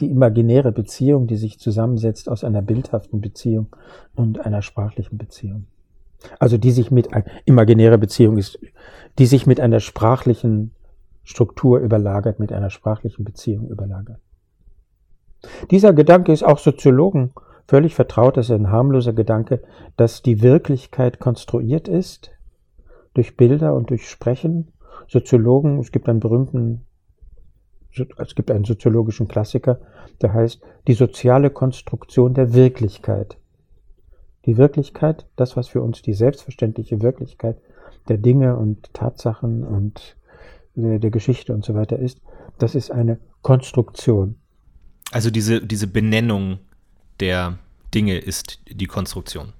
die 0.00 0.10
imaginäre 0.10 0.72
Beziehung, 0.72 1.26
die 1.26 1.36
sich 1.36 1.58
zusammensetzt 1.58 2.28
aus 2.28 2.44
einer 2.44 2.62
bildhaften 2.62 3.20
Beziehung 3.20 3.68
und 4.14 4.44
einer 4.44 4.62
sprachlichen 4.62 5.16
Beziehung. 5.16 5.66
Also 6.38 6.58
die 6.58 6.70
sich 6.70 6.90
mit, 6.90 7.08
imaginäre 7.44 7.98
Beziehung 7.98 8.36
ist, 8.38 8.58
die 9.18 9.26
sich 9.26 9.46
mit 9.46 9.60
einer 9.60 9.80
sprachlichen 9.80 10.72
Struktur 11.22 11.78
überlagert, 11.78 12.38
mit 12.38 12.52
einer 12.52 12.70
sprachlichen 12.70 13.24
Beziehung 13.24 13.68
überlagert. 13.68 14.20
Dieser 15.70 15.92
Gedanke 15.92 16.32
ist 16.32 16.42
auch 16.42 16.58
Soziologen 16.58 17.32
völlig 17.66 17.94
vertraut, 17.94 18.36
das 18.36 18.46
ist 18.46 18.52
ein 18.54 18.70
harmloser 18.70 19.12
Gedanke, 19.12 19.62
dass 19.96 20.22
die 20.22 20.42
Wirklichkeit 20.42 21.18
konstruiert 21.18 21.88
ist 21.88 22.30
durch 23.14 23.36
Bilder 23.36 23.74
und 23.74 23.90
durch 23.90 24.08
Sprechen. 24.08 24.72
Soziologen, 25.08 25.78
es 25.78 25.92
gibt 25.92 26.08
einen 26.08 26.20
berühmten, 26.20 26.86
es 28.18 28.34
gibt 28.34 28.50
einen 28.50 28.64
soziologischen 28.64 29.28
Klassiker, 29.28 29.80
der 30.20 30.32
heißt 30.32 30.60
die 30.86 30.94
soziale 30.94 31.50
Konstruktion 31.50 32.34
der 32.34 32.52
Wirklichkeit. 32.52 33.38
Die 34.44 34.56
Wirklichkeit, 34.56 35.26
das, 35.36 35.56
was 35.56 35.68
für 35.68 35.82
uns 35.82 36.02
die 36.02 36.12
selbstverständliche 36.12 37.02
Wirklichkeit 37.02 37.58
der 38.08 38.18
Dinge 38.18 38.56
und 38.56 38.92
Tatsachen 38.94 39.64
und 39.64 40.16
der 40.76 41.10
Geschichte 41.10 41.54
und 41.54 41.64
so 41.64 41.74
weiter 41.74 41.98
ist, 41.98 42.20
das 42.58 42.74
ist 42.74 42.90
eine 42.90 43.18
Konstruktion. 43.42 44.36
Also 45.10 45.30
diese, 45.30 45.64
diese 45.64 45.86
Benennung 45.86 46.58
der 47.20 47.58
Dinge 47.94 48.18
ist 48.18 48.60
die 48.68 48.86
Konstruktion. 48.86 49.52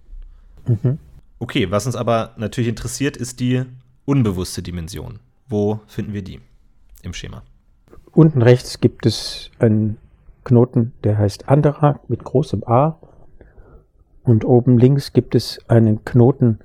Mhm. 0.66 0.98
Okay, 1.38 1.70
was 1.70 1.86
uns 1.86 1.96
aber 1.96 2.32
natürlich 2.36 2.68
interessiert, 2.68 3.16
ist 3.16 3.40
die 3.40 3.64
unbewusste 4.04 4.62
Dimension. 4.62 5.20
Wo 5.48 5.80
finden 5.86 6.12
wir 6.12 6.22
die 6.22 6.40
im 7.02 7.12
Schema? 7.12 7.42
Unten 8.12 8.42
rechts 8.42 8.80
gibt 8.80 9.06
es 9.06 9.50
einen 9.58 9.98
Knoten, 10.44 10.92
der 11.04 11.18
heißt 11.18 11.48
anderer 11.48 12.00
mit 12.08 12.24
großem 12.24 12.64
A. 12.66 12.98
Und 14.22 14.44
oben 14.44 14.78
links 14.78 15.12
gibt 15.12 15.34
es 15.34 15.58
einen 15.68 16.04
Knoten, 16.04 16.58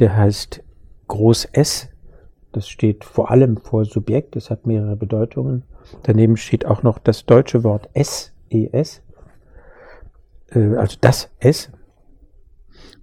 der 0.00 0.16
heißt 0.16 0.62
groß 1.08 1.46
S. 1.52 1.88
Das 2.52 2.68
steht 2.68 3.04
vor 3.04 3.30
allem 3.30 3.56
vor 3.56 3.84
Subjekt, 3.84 4.36
es 4.36 4.50
hat 4.50 4.66
mehrere 4.66 4.96
Bedeutungen. 4.96 5.62
Daneben 6.02 6.36
steht 6.36 6.66
auch 6.66 6.82
noch 6.82 6.98
das 6.98 7.24
deutsche 7.24 7.64
Wort 7.64 7.88
S, 7.94 8.32
ES 8.50 9.02
äh, 10.50 10.76
also 10.76 10.96
das 11.00 11.30
S. 11.38 11.70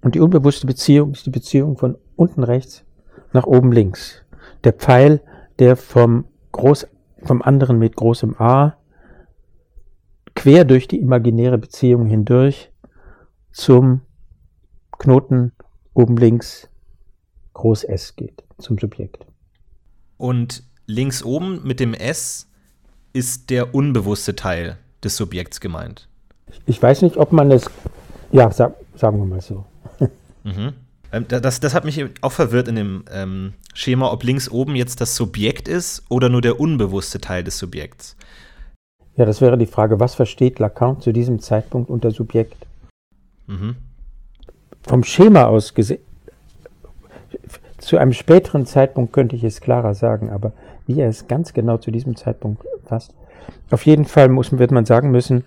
Und 0.02 0.14
die 0.14 0.20
unbewusste 0.20 0.66
Beziehung 0.66 1.12
ist 1.12 1.26
die 1.26 1.30
Beziehung 1.30 1.76
von 1.76 1.96
unten 2.14 2.42
rechts 2.42 2.84
nach 3.32 3.46
oben 3.46 3.72
links. 3.72 4.24
Der 4.64 4.72
Pfeil, 4.72 5.20
der 5.58 5.76
vom, 5.76 6.26
Groß, 6.52 6.86
vom 7.22 7.42
anderen 7.42 7.78
mit 7.78 7.96
großem 7.96 8.36
A 8.38 8.76
quer 10.34 10.64
durch 10.64 10.86
die 10.86 11.00
imaginäre 11.00 11.58
Beziehung 11.58 12.06
hindurch 12.06 12.70
zum 13.52 14.02
Knoten 14.98 15.52
oben 15.94 16.16
links 16.16 16.68
groß 17.54 17.84
S 17.84 18.16
geht, 18.16 18.44
zum 18.58 18.78
Subjekt. 18.78 19.26
Und 20.18 20.62
links 20.86 21.22
oben 21.22 21.62
mit 21.66 21.80
dem 21.80 21.94
S 21.94 22.50
ist 23.12 23.50
der 23.50 23.74
unbewusste 23.74 24.36
Teil 24.36 24.78
des 25.02 25.16
Subjekts 25.16 25.60
gemeint. 25.60 26.08
Ich 26.64 26.82
weiß 26.82 27.02
nicht, 27.02 27.16
ob 27.16 27.32
man 27.32 27.50
es, 27.50 27.70
ja, 28.32 28.50
sag, 28.50 28.74
sagen 28.96 29.18
wir 29.18 29.26
mal 29.26 29.40
so. 29.40 29.64
Mhm. 30.44 30.72
Ähm, 31.12 31.26
das, 31.28 31.60
das 31.60 31.74
hat 31.74 31.84
mich 31.84 32.04
auch 32.20 32.32
verwirrt 32.32 32.68
in 32.68 32.76
dem 32.76 33.04
ähm, 33.12 33.52
Schema, 33.74 34.12
ob 34.12 34.22
links 34.22 34.48
oben 34.48 34.74
jetzt 34.76 35.00
das 35.00 35.16
Subjekt 35.16 35.68
ist 35.68 36.04
oder 36.08 36.28
nur 36.28 36.40
der 36.40 36.60
unbewusste 36.60 37.20
Teil 37.20 37.44
des 37.44 37.58
Subjekts. 37.58 38.16
Ja, 39.16 39.24
das 39.24 39.40
wäre 39.40 39.56
die 39.56 39.66
Frage, 39.66 39.98
was 39.98 40.14
versteht 40.14 40.58
Lacan 40.58 41.00
zu 41.00 41.12
diesem 41.12 41.40
Zeitpunkt 41.40 41.90
unter 41.90 42.10
Subjekt? 42.10 42.66
Mhm. 43.46 43.76
Vom 44.82 45.04
Schema 45.04 45.46
aus 45.46 45.74
gesehen, 45.74 46.00
zu 47.78 47.98
einem 47.98 48.12
späteren 48.12 48.66
Zeitpunkt 48.66 49.12
könnte 49.12 49.36
ich 49.36 49.44
es 49.44 49.60
klarer 49.60 49.94
sagen, 49.94 50.30
aber 50.30 50.52
wie 50.86 51.00
er 51.00 51.08
es 51.08 51.28
ganz 51.28 51.52
genau 51.52 51.78
zu 51.78 51.90
diesem 51.90 52.16
Zeitpunkt 52.16 52.62
fasst. 52.84 53.12
Auf 53.70 53.86
jeden 53.86 54.04
Fall 54.04 54.28
muss, 54.28 54.52
wird 54.52 54.70
man 54.70 54.84
sagen 54.84 55.10
müssen, 55.10 55.44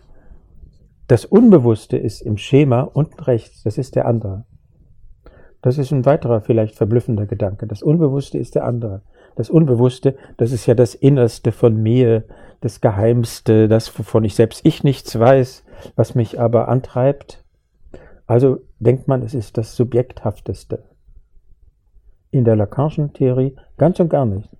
das 1.09 1.25
Unbewusste 1.25 1.97
ist 1.97 2.21
im 2.21 2.37
Schema 2.37 2.81
unten 2.81 3.19
rechts, 3.19 3.63
das 3.63 3.79
ist 3.79 3.95
der 3.95 4.05
andere. 4.05 4.45
Das 5.59 5.79
ist 5.79 5.91
ein 5.91 6.05
weiterer 6.05 6.39
vielleicht 6.39 6.75
verblüffender 6.75 7.25
Gedanke. 7.25 7.65
Das 7.65 7.81
Unbewusste 7.81 8.37
ist 8.37 8.53
der 8.53 8.63
andere. 8.63 9.01
Das 9.35 9.49
Unbewusste, 9.49 10.15
das 10.37 10.51
ist 10.51 10.67
ja 10.67 10.75
das 10.75 10.93
Innerste 10.93 11.51
von 11.51 11.81
mir, 11.81 12.25
das 12.61 12.79
Geheimste, 12.79 13.67
das, 13.67 13.97
wovon 13.97 14.23
ich 14.23 14.35
selbst 14.35 14.63
ich 14.63 14.83
nichts 14.83 15.17
weiß, 15.17 15.63
was 15.95 16.13
mich 16.13 16.39
aber 16.39 16.67
antreibt. 16.67 17.43
Also 18.27 18.59
denkt 18.77 19.07
man, 19.07 19.23
es 19.23 19.33
ist 19.33 19.57
das 19.57 19.75
Subjekthafteste. 19.75 20.83
In 22.29 22.45
der 22.45 22.55
Lacanischen 22.55 23.13
Theorie 23.13 23.55
ganz 23.79 23.99
und 23.99 24.09
gar 24.09 24.27
nicht. 24.27 24.55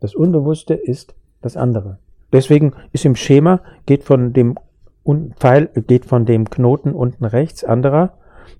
Das 0.00 0.14
Unbewusste 0.14 0.72
ist 0.72 1.14
das 1.42 1.58
andere. 1.58 1.98
Deswegen 2.32 2.72
ist 2.92 3.04
im 3.04 3.16
Schema, 3.16 3.60
geht 3.84 4.04
von 4.04 4.32
dem 4.32 4.56
Pfeil 5.04 5.68
geht 5.86 6.04
von 6.06 6.26
dem 6.26 6.48
Knoten 6.50 6.92
unten 6.92 7.24
rechts, 7.24 7.64
anderer, 7.64 8.14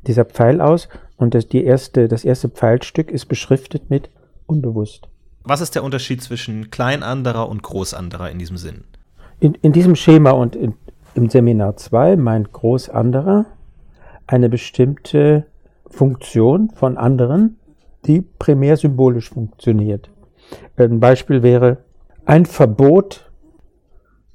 dieser 0.06 0.24
Pfeil 0.24 0.60
aus 0.60 0.88
und 1.16 1.34
das, 1.34 1.46
die 1.46 1.64
erste, 1.64 2.08
das 2.08 2.24
erste 2.24 2.48
Pfeilstück 2.48 3.10
ist 3.10 3.26
beschriftet 3.26 3.90
mit 3.90 4.10
unbewusst. 4.46 5.08
Was 5.44 5.60
ist 5.60 5.74
der 5.74 5.84
Unterschied 5.84 6.22
zwischen 6.22 6.70
klein 6.70 7.02
anderer 7.02 7.48
und 7.48 7.62
groß 7.62 7.94
anderer 7.94 8.30
in 8.30 8.38
diesem 8.38 8.56
Sinn? 8.56 8.84
In, 9.40 9.54
in 9.54 9.72
diesem 9.72 9.96
Schema 9.96 10.30
und 10.30 10.54
in, 10.54 10.74
im 11.14 11.28
Seminar 11.28 11.76
2 11.76 12.16
meint 12.16 12.52
groß 12.52 12.90
anderer 12.90 13.46
eine 14.26 14.48
bestimmte 14.48 15.46
Funktion 15.86 16.70
von 16.70 16.96
anderen, 16.96 17.58
die 18.06 18.22
primär 18.22 18.76
symbolisch 18.76 19.30
funktioniert. 19.30 20.10
Ein 20.76 21.00
Beispiel 21.00 21.42
wäre 21.42 21.78
ein 22.24 22.46
Verbot 22.46 23.31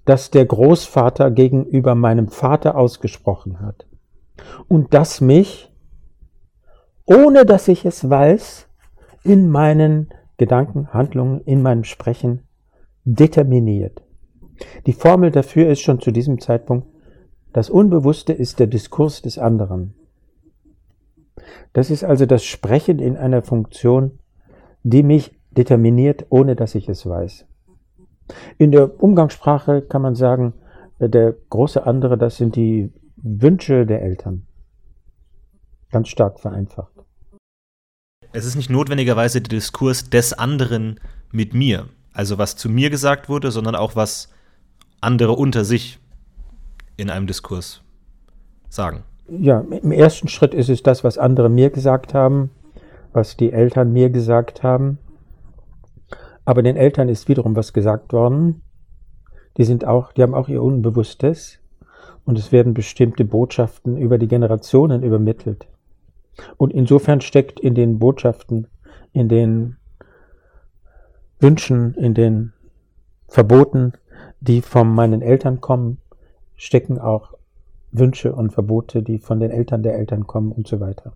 das 0.07 0.31
der 0.31 0.45
Großvater 0.45 1.31
gegenüber 1.31 1.93
meinem 1.93 2.29
Vater 2.29 2.77
ausgesprochen 2.77 3.59
hat. 3.59 3.85
Und 4.69 4.93
das 4.93 5.19
mich, 5.19 5.69
ohne 7.05 7.45
dass 7.45 7.67
ich 7.67 7.83
es 7.83 8.09
weiß, 8.09 8.69
in 9.23 9.49
meinen 9.49 10.09
Gedanken, 10.37 10.93
Handlungen, 10.93 11.41
in 11.41 11.61
meinem 11.61 11.83
Sprechen 11.83 12.47
determiniert. 13.03 14.01
Die 14.85 14.93
Formel 14.93 15.29
dafür 15.29 15.69
ist 15.69 15.81
schon 15.81 15.99
zu 15.99 16.11
diesem 16.11 16.39
Zeitpunkt, 16.39 16.87
das 17.51 17.69
Unbewusste 17.69 18.31
ist 18.31 18.59
der 18.59 18.67
Diskurs 18.67 19.21
des 19.21 19.37
anderen. 19.37 19.93
Das 21.73 21.89
ist 21.89 22.05
also 22.05 22.25
das 22.25 22.45
Sprechen 22.45 22.99
in 22.99 23.17
einer 23.17 23.41
Funktion, 23.41 24.19
die 24.83 25.03
mich 25.03 25.37
determiniert, 25.51 26.27
ohne 26.29 26.55
dass 26.55 26.75
ich 26.75 26.87
es 26.87 27.05
weiß. 27.05 27.45
In 28.57 28.71
der 28.71 29.01
Umgangssprache 29.01 29.81
kann 29.81 30.01
man 30.01 30.15
sagen, 30.15 30.53
äh, 30.99 31.09
der 31.09 31.35
große 31.49 31.85
andere, 31.85 32.17
das 32.17 32.37
sind 32.37 32.55
die 32.55 32.91
Wünsche 33.17 33.85
der 33.85 34.01
Eltern. 34.01 34.45
Ganz 35.91 36.09
stark 36.09 36.39
vereinfacht. 36.39 36.91
Es 38.33 38.45
ist 38.45 38.55
nicht 38.55 38.69
notwendigerweise 38.69 39.41
der 39.41 39.49
Diskurs 39.49 40.09
des 40.09 40.33
anderen 40.33 40.99
mit 41.31 41.53
mir, 41.53 41.87
also 42.13 42.37
was 42.37 42.55
zu 42.55 42.69
mir 42.69 42.89
gesagt 42.89 43.29
wurde, 43.29 43.51
sondern 43.51 43.75
auch 43.75 43.95
was 43.95 44.29
andere 45.01 45.33
unter 45.33 45.63
sich 45.63 45.99
in 46.97 47.09
einem 47.09 47.27
Diskurs 47.27 47.81
sagen. 48.69 49.03
Ja, 49.29 49.59
im 49.59 49.91
ersten 49.91 50.27
Schritt 50.27 50.53
ist 50.53 50.69
es 50.69 50.83
das, 50.83 51.03
was 51.03 51.17
andere 51.17 51.49
mir 51.49 51.69
gesagt 51.69 52.13
haben, 52.13 52.49
was 53.13 53.37
die 53.37 53.51
Eltern 53.51 53.91
mir 53.91 54.09
gesagt 54.09 54.63
haben. 54.63 54.99
Aber 56.47 56.63
den 56.63 56.77
Eltern 56.77 57.09
ist 57.09 57.27
wiederum 57.27 57.57
was 57.57 57.73
gesagt 57.73 58.13
worden. 58.13 58.61
Die 59.57 59.65
sind 59.65 59.83
auch, 59.83 60.13
die 60.13 60.23
haben 60.23 60.33
auch 60.33 60.47
ihr 60.47 60.63
Unbewusstes. 60.63 61.59
Und 62.23 62.39
es 62.39 62.53
werden 62.53 62.73
bestimmte 62.73 63.25
Botschaften 63.25 63.97
über 63.97 64.17
die 64.17 64.29
Generationen 64.29 65.03
übermittelt. 65.03 65.67
Und 66.55 66.71
insofern 66.71 67.19
steckt 67.19 67.59
in 67.59 67.75
den 67.75 67.99
Botschaften, 67.99 68.67
in 69.11 69.27
den 69.27 69.75
Wünschen, 71.41 71.93
in 71.95 72.13
den 72.13 72.53
Verboten, 73.27 73.91
die 74.39 74.61
von 74.61 74.87
meinen 74.87 75.21
Eltern 75.21 75.59
kommen, 75.59 75.97
stecken 76.55 76.97
auch 76.97 77.33
Wünsche 77.91 78.33
und 78.33 78.53
Verbote, 78.53 79.03
die 79.03 79.19
von 79.19 79.41
den 79.41 79.51
Eltern 79.51 79.83
der 79.83 79.95
Eltern 79.95 80.25
kommen 80.25 80.53
und 80.53 80.65
so 80.65 80.79
weiter. 80.79 81.11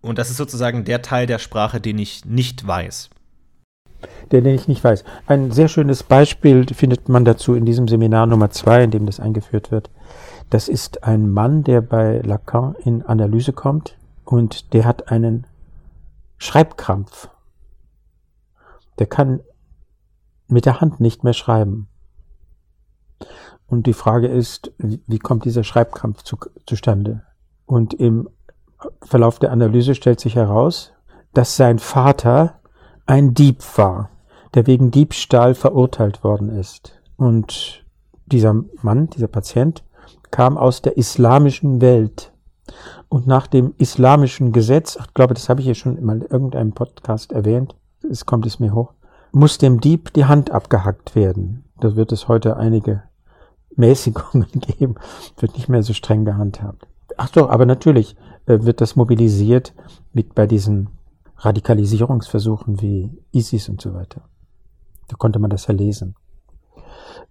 Und 0.00 0.16
das 0.16 0.30
ist 0.30 0.38
sozusagen 0.38 0.86
der 0.86 1.02
Teil 1.02 1.26
der 1.26 1.38
Sprache, 1.38 1.82
den 1.82 1.98
ich 1.98 2.24
nicht 2.24 2.66
weiß 2.66 3.10
den 4.32 4.46
ich 4.46 4.68
nicht 4.68 4.82
weiß. 4.82 5.04
Ein 5.26 5.50
sehr 5.50 5.68
schönes 5.68 6.02
Beispiel 6.02 6.66
findet 6.66 7.08
man 7.08 7.24
dazu 7.24 7.54
in 7.54 7.64
diesem 7.64 7.88
Seminar 7.88 8.26
Nummer 8.26 8.50
zwei, 8.50 8.84
in 8.84 8.90
dem 8.90 9.06
das 9.06 9.20
eingeführt 9.20 9.70
wird. 9.70 9.90
Das 10.50 10.68
ist 10.68 11.04
ein 11.04 11.30
Mann, 11.30 11.64
der 11.64 11.80
bei 11.80 12.20
Lacan 12.20 12.74
in 12.84 13.02
Analyse 13.02 13.52
kommt 13.52 13.96
und 14.24 14.72
der 14.72 14.84
hat 14.84 15.10
einen 15.10 15.46
Schreibkrampf. 16.38 17.28
Der 18.98 19.06
kann 19.06 19.40
mit 20.46 20.66
der 20.66 20.80
Hand 20.80 21.00
nicht 21.00 21.24
mehr 21.24 21.32
schreiben. 21.32 21.88
Und 23.66 23.86
die 23.86 23.94
Frage 23.94 24.28
ist, 24.28 24.72
wie 24.78 25.18
kommt 25.18 25.44
dieser 25.44 25.64
Schreibkrampf 25.64 26.22
zu, 26.22 26.36
zustande? 26.66 27.22
Und 27.66 27.94
im 27.94 28.28
Verlauf 29.02 29.38
der 29.38 29.52
Analyse 29.52 29.94
stellt 29.94 30.20
sich 30.20 30.36
heraus, 30.36 30.92
dass 31.32 31.56
sein 31.56 31.78
Vater 31.78 32.60
ein 33.06 33.34
Dieb 33.34 33.62
war, 33.76 34.10
der 34.54 34.66
wegen 34.66 34.90
Diebstahl 34.90 35.54
verurteilt 35.54 36.24
worden 36.24 36.48
ist. 36.48 37.00
Und 37.16 37.84
dieser 38.26 38.54
Mann, 38.82 39.10
dieser 39.10 39.28
Patient, 39.28 39.84
kam 40.30 40.56
aus 40.56 40.82
der 40.82 40.96
islamischen 40.96 41.80
Welt. 41.80 42.32
Und 43.08 43.26
nach 43.26 43.46
dem 43.46 43.74
islamischen 43.78 44.52
Gesetz, 44.52 44.96
ich 44.98 45.14
glaube, 45.14 45.34
das 45.34 45.48
habe 45.48 45.60
ich 45.60 45.66
ja 45.66 45.74
schon 45.74 46.02
mal 46.04 46.16
in 46.16 46.22
irgendeinem 46.22 46.72
Podcast 46.72 47.32
erwähnt, 47.32 47.76
es 48.10 48.26
kommt 48.26 48.46
es 48.46 48.58
mir 48.58 48.74
hoch, 48.74 48.92
muss 49.32 49.58
dem 49.58 49.80
Dieb 49.80 50.12
die 50.14 50.24
Hand 50.24 50.50
abgehackt 50.50 51.14
werden. 51.14 51.64
Da 51.80 51.96
wird 51.96 52.12
es 52.12 52.28
heute 52.28 52.56
einige 52.56 53.02
Mäßigungen 53.76 54.48
geben, 54.54 54.94
wird 55.38 55.54
nicht 55.54 55.68
mehr 55.68 55.82
so 55.82 55.92
streng 55.92 56.24
gehandhabt. 56.24 56.86
Ach 57.16 57.28
doch, 57.30 57.50
aber 57.50 57.66
natürlich 57.66 58.16
äh, 58.46 58.60
wird 58.62 58.80
das 58.80 58.96
mobilisiert 58.96 59.74
mit 60.12 60.34
bei 60.34 60.46
diesen 60.46 60.88
Radikalisierungsversuchen 61.36 62.80
wie 62.80 63.10
ISIS 63.32 63.68
und 63.68 63.80
so 63.80 63.94
weiter. 63.94 64.22
Da 65.08 65.16
konnte 65.16 65.38
man 65.38 65.50
das 65.50 65.66
ja 65.66 65.74
lesen. 65.74 66.14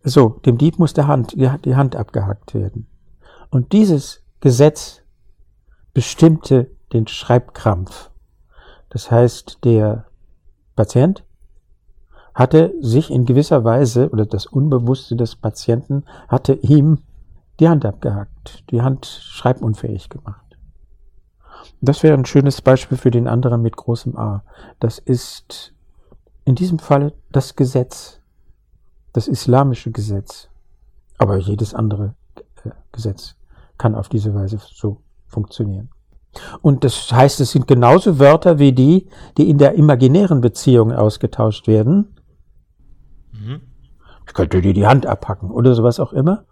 So, 0.03 0.29
dem 0.45 0.57
Dieb 0.57 0.79
muss 0.79 0.93
der 0.93 1.07
Hand, 1.07 1.33
die 1.33 1.75
Hand 1.75 1.95
abgehackt 1.95 2.53
werden. 2.53 2.87
Und 3.49 3.71
dieses 3.71 4.23
Gesetz 4.41 5.01
bestimmte 5.93 6.69
den 6.91 7.07
Schreibkrampf. 7.07 8.11
Das 8.89 9.09
heißt, 9.09 9.59
der 9.63 10.05
Patient 10.75 11.23
hatte 12.33 12.73
sich 12.81 13.11
in 13.11 13.25
gewisser 13.25 13.63
Weise, 13.63 14.09
oder 14.09 14.25
das 14.25 14.45
Unbewusste 14.45 15.15
des 15.15 15.35
Patienten, 15.35 16.03
hatte 16.27 16.53
ihm 16.53 16.99
die 17.59 17.69
Hand 17.69 17.85
abgehackt, 17.85 18.63
die 18.71 18.81
Hand 18.81 19.05
schreibunfähig 19.05 20.09
gemacht. 20.09 20.42
Das 21.81 22.03
wäre 22.03 22.13
ein 22.15 22.25
schönes 22.25 22.61
Beispiel 22.61 22.97
für 22.97 23.11
den 23.11 23.27
anderen 23.27 23.61
mit 23.61 23.75
großem 23.75 24.17
A. 24.17 24.43
Das 24.79 24.99
ist 24.99 25.73
in 26.45 26.55
diesem 26.55 26.79
Fall 26.79 27.13
das 27.31 27.55
Gesetz, 27.55 28.19
das 29.13 29.27
islamische 29.27 29.91
Gesetz. 29.91 30.49
Aber 31.17 31.37
jedes 31.37 31.73
andere 31.73 32.15
äh, 32.65 32.69
Gesetz 32.91 33.35
kann 33.77 33.95
auf 33.95 34.09
diese 34.09 34.33
Weise 34.33 34.59
so 34.73 35.01
funktionieren. 35.27 35.89
Und 36.61 36.83
das 36.83 37.11
heißt, 37.11 37.39
es 37.41 37.51
sind 37.51 37.67
genauso 37.67 38.19
Wörter 38.19 38.57
wie 38.57 38.71
die, 38.71 39.07
die 39.37 39.49
in 39.49 39.57
der 39.57 39.75
imaginären 39.75 40.41
Beziehung 40.41 40.91
ausgetauscht 40.91 41.67
werden. 41.67 42.15
Mhm. 43.31 43.61
Ich 44.27 44.33
könnte 44.33 44.61
dir 44.61 44.73
die 44.73 44.87
Hand 44.87 45.05
abhacken 45.05 45.51
oder 45.51 45.75
sowas 45.75 45.99
auch 45.99 46.13
immer. 46.13 46.45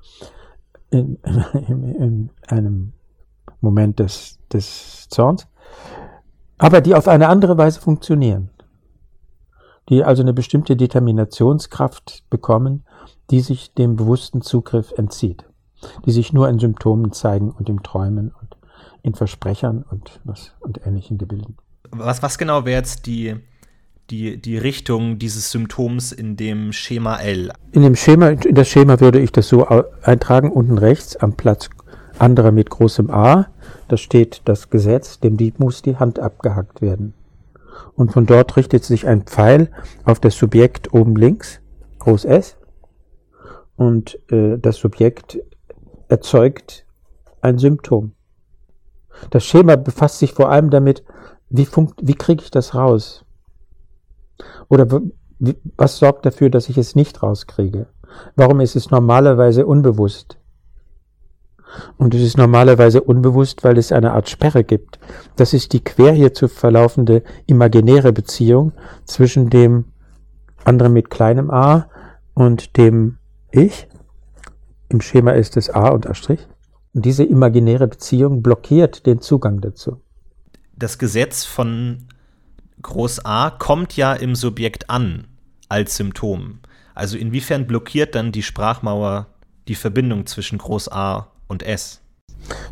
In, 0.92 1.18
in, 1.54 1.84
in 1.84 2.30
einem 2.48 2.94
Moment 3.62 4.00
des, 4.00 4.40
des 4.52 5.08
Zorns. 5.10 5.48
Aber 6.58 6.82
die 6.82 6.96
auf 6.96 7.08
eine 7.08 7.28
andere 7.28 7.58
Weise 7.58 7.80
funktionieren. 7.80 8.50
Die 9.90 10.04
also 10.04 10.22
eine 10.22 10.34
bestimmte 10.34 10.76
Determinationskraft 10.76 12.24
bekommen, 12.30 12.86
die 13.30 13.40
sich 13.42 13.74
dem 13.74 13.96
bewussten 13.96 14.42
Zugriff 14.42 14.94
entzieht. 14.96 15.46
Die 16.06 16.12
sich 16.12 16.34
nur 16.34 16.48
in 16.50 16.60
Symptomen 16.60 17.12
zeigen 17.12 17.50
und 17.50 17.68
im 17.68 17.82
Träumen 17.82 18.32
und 18.40 18.58
in 19.02 19.16
Versprechern 19.16 19.84
und, 19.90 20.20
was, 20.24 20.54
und 20.60 20.86
ähnlichen 20.86 21.18
Gebilden. 21.18 21.58
Was, 21.90 22.22
was 22.22 22.38
genau 22.38 22.66
wäre 22.66 22.78
jetzt 22.78 23.08
die, 23.08 23.38
die, 24.12 24.40
die 24.40 24.58
Richtung 24.58 25.18
dieses 25.18 25.50
Symptoms 25.52 26.12
in 26.12 26.38
dem 26.38 26.72
Schema 26.72 27.18
L? 27.18 27.52
In 27.72 27.82
dem 27.82 27.96
Schema, 27.96 28.30
in 28.30 28.54
das 28.54 28.68
Schema 28.68 29.00
würde 29.00 29.20
ich 29.20 29.32
das 29.32 29.48
so 29.48 29.68
eintragen, 30.04 30.52
unten 30.52 30.78
rechts 30.78 31.16
am 31.16 31.34
Platz 31.34 31.70
anderer 32.20 32.52
mit 32.52 32.70
großem 32.70 33.10
A, 33.10 33.48
da 33.88 33.98
steht 33.98 34.42
das 34.46 34.70
Gesetz, 34.70 35.20
dem 35.20 35.38
Dieb 35.38 35.60
muss 35.60 35.82
die 35.82 35.98
Hand 35.98 36.20
abgehackt 36.20 36.82
werden. 36.82 37.14
Und 37.96 38.12
von 38.12 38.26
dort 38.26 38.58
richtet 38.58 38.84
sich 38.84 39.08
ein 39.08 39.24
Pfeil 39.24 39.70
auf 40.04 40.20
das 40.20 40.36
Subjekt 40.36 40.94
oben 40.94 41.16
links, 41.16 41.60
groß 42.00 42.26
S, 42.26 42.58
und 43.76 44.20
äh, 44.32 44.58
das 44.58 44.78
Subjekt 44.78 45.40
erzeugt 46.08 46.86
ein 47.42 47.58
Symptom. 47.58 48.14
Das 49.30 49.44
Schema 49.44 49.76
befasst 49.76 50.20
sich 50.20 50.34
vor 50.34 50.50
allem 50.50 50.70
damit, 50.70 51.04
wie, 51.50 51.68
wie 52.02 52.16
kriege 52.16 52.44
ich 52.44 52.52
das 52.52 52.76
raus? 52.76 53.26
Oder 54.70 55.02
was 55.76 55.98
sorgt 55.98 56.26
dafür, 56.26 56.50
dass 56.50 56.70
ich 56.70 56.78
es 56.78 56.96
nicht 56.96 57.22
rauskriege? 57.24 57.88
Warum 58.36 58.60
ist 58.60 58.76
es 58.76 58.90
normalerweise 58.90 59.66
unbewusst? 59.66 60.38
Und 61.98 62.14
es 62.14 62.22
ist 62.22 62.38
normalerweise 62.38 63.02
unbewusst, 63.02 63.64
weil 63.64 63.78
es 63.78 63.92
eine 63.92 64.14
Art 64.14 64.30
Sperre 64.30 64.64
gibt. 64.64 65.00
Das 65.36 65.54
ist 65.54 65.74
die 65.74 65.84
quer 65.84 66.14
hierzu 66.14 66.48
verlaufende 66.48 67.24
imaginäre 67.48 68.12
Beziehung 68.12 68.74
zwischen 69.06 69.50
dem 69.50 69.86
anderen 70.64 70.94
mit 70.94 71.10
kleinem 71.10 71.50
a 71.50 71.90
und 72.34 72.78
dem 72.78 73.18
Ich. 73.52 73.88
Im 74.90 75.02
Schema 75.02 75.32
ist 75.32 75.58
es 75.58 75.70
a 75.70 75.90
und 75.90 76.08
a'. 76.08 76.38
Und 76.94 77.06
diese 77.06 77.24
imaginäre 77.24 77.88
Beziehung 77.88 78.42
blockiert 78.42 79.06
den 79.06 79.22
Zugang 79.22 79.62
dazu. 79.62 80.02
Das 80.76 80.98
Gesetz 80.98 81.46
von 81.46 82.08
Groß 82.82 83.26
A 83.26 83.52
kommt 83.52 83.96
ja 83.96 84.14
im 84.14 84.36
Subjekt 84.36 84.90
an 84.90 85.28
als 85.70 85.96
Symptom. 85.96 86.60
Also 86.96 87.18
inwiefern 87.18 87.68
blockiert 87.68 88.16
dann 88.16 88.32
die 88.32 88.44
Sprachmauer 88.44 89.28
die 89.68 89.76
Verbindung 89.76 90.26
zwischen 90.26 90.58
Groß 90.58 90.92
A 90.92 91.31
und 91.52 91.64
S? 91.64 92.02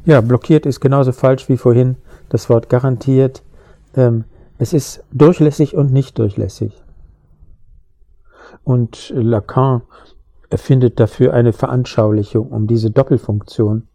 Ja, 0.05 0.21
blockiert 0.21 0.65
ist 0.65 0.79
genauso 0.79 1.11
falsch 1.11 1.47
wie 1.49 1.57
vorhin 1.57 1.97
das 2.29 2.49
Wort 2.49 2.69
garantiert. 2.69 3.43
Ähm, 3.95 4.23
es 4.57 4.73
ist 4.73 5.03
durchlässig 5.11 5.75
und 5.75 5.93
nicht 5.93 6.17
durchlässig. 6.17 6.73
Und 8.63 9.13
Lacan 9.15 9.81
erfindet 10.49 10.99
dafür 10.99 11.33
eine 11.33 11.53
Veranschaulichung, 11.53 12.49
um 12.49 12.65
diese 12.65 12.89
Doppelfunktion 12.89 13.87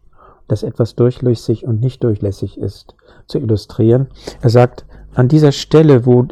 dass 0.47 0.63
etwas 0.63 0.95
durchlässig 0.95 1.65
und 1.65 1.81
nicht 1.81 2.03
durchlässig 2.03 2.57
ist, 2.57 2.95
zu 3.27 3.39
illustrieren. 3.39 4.07
Er 4.41 4.49
sagt, 4.49 4.85
an 5.13 5.27
dieser 5.27 5.51
Stelle, 5.51 6.05
wo 6.05 6.27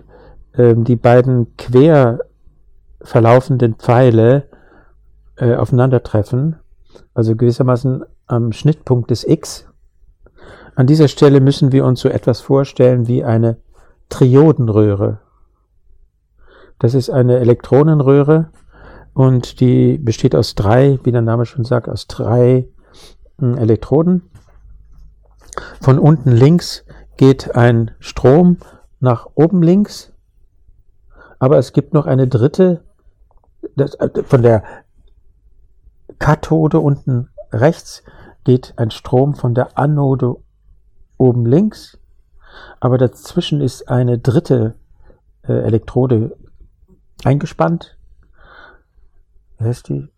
äh, 0.53 0.75
die 0.75 0.95
beiden 0.95 1.55
quer 1.57 2.19
verlaufenden 3.01 3.75
Pfeile 3.75 4.43
äh, 5.37 5.55
aufeinandertreffen, 5.55 6.57
also 7.13 7.35
gewissermaßen 7.35 8.03
am 8.27 8.51
Schnittpunkt 8.51 9.11
des 9.11 9.27
X, 9.27 9.67
an 10.75 10.87
dieser 10.87 11.07
Stelle 11.07 11.39
müssen 11.39 11.71
wir 11.71 11.85
uns 11.85 11.99
so 11.99 12.09
etwas 12.09 12.41
vorstellen 12.41 13.07
wie 13.07 13.23
eine 13.23 13.57
Triodenröhre. 14.09 15.19
Das 16.79 16.95
ist 16.95 17.09
eine 17.11 17.37
Elektronenröhre 17.39 18.49
und 19.13 19.59
die 19.59 19.97
besteht 19.99 20.35
aus 20.35 20.55
drei, 20.55 20.99
wie 21.03 21.11
der 21.11 21.21
Name 21.21 21.45
schon 21.45 21.63
sagt, 21.63 21.87
aus 21.87 22.07
drei 22.07 22.67
Elektroden. 23.39 24.23
Von 25.81 25.99
unten 25.99 26.31
links 26.31 26.85
geht 27.17 27.55
ein 27.55 27.91
Strom 27.99 28.57
nach 28.99 29.27
oben 29.35 29.61
links, 29.61 30.11
aber 31.37 31.57
es 31.57 31.73
gibt 31.73 31.93
noch 31.93 32.07
eine 32.07 32.27
dritte, 32.27 32.83
das, 33.75 33.93
äh, 33.95 34.23
von 34.23 34.41
der 34.41 34.63
Kathode 36.17 36.79
unten 36.79 37.29
rechts 37.53 38.03
geht 38.43 38.73
ein 38.77 38.91
Strom 38.91 39.35
von 39.35 39.53
der 39.53 39.77
Anode 39.77 40.35
oben 41.17 41.45
links, 41.45 41.97
aber 42.79 42.97
dazwischen 42.97 43.61
ist 43.61 43.89
eine 43.89 44.19
dritte 44.19 44.75
äh, 45.47 45.53
Elektrode 45.53 46.35
eingespannt. 47.23 47.97
Wie 49.57 49.65
heißt 49.65 49.89
die? 49.89 50.09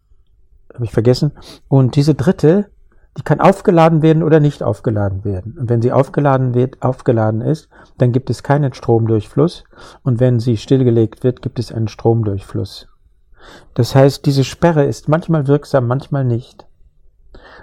Habe 0.74 0.86
ich 0.86 0.92
vergessen. 0.92 1.32
Und 1.68 1.96
diese 1.96 2.16
dritte 2.16 2.70
die 3.18 3.24
kann 3.24 3.40
aufgeladen 3.40 4.02
werden 4.02 4.24
oder 4.24 4.40
nicht 4.40 4.62
aufgeladen 4.62 5.24
werden. 5.24 5.58
Und 5.58 5.70
wenn 5.70 5.82
sie 5.82 5.94
aufgeladen 5.94 6.54
wird, 6.54 6.82
aufgeladen 6.82 7.42
ist, 7.42 7.70
dann 7.98 8.12
gibt 8.12 8.30
es 8.30 8.44
keinen 8.44 8.74
Stromdurchfluss. 8.74 9.64
Und 10.04 10.20
wenn 10.20 10.40
sie 10.40 10.58
stillgelegt 10.58 11.24
wird, 11.24 11.42
gibt 11.42 11.60
es 11.60 11.72
einen 11.72 11.88
Stromdurchfluss. 11.88 12.90
Das 13.74 13.96
heißt, 13.96 14.26
diese 14.26 14.44
Sperre 14.44 14.84
ist 14.84 15.08
manchmal 15.08 15.48
wirksam, 15.48 15.88
manchmal 15.88 16.26
nicht. 16.26 16.68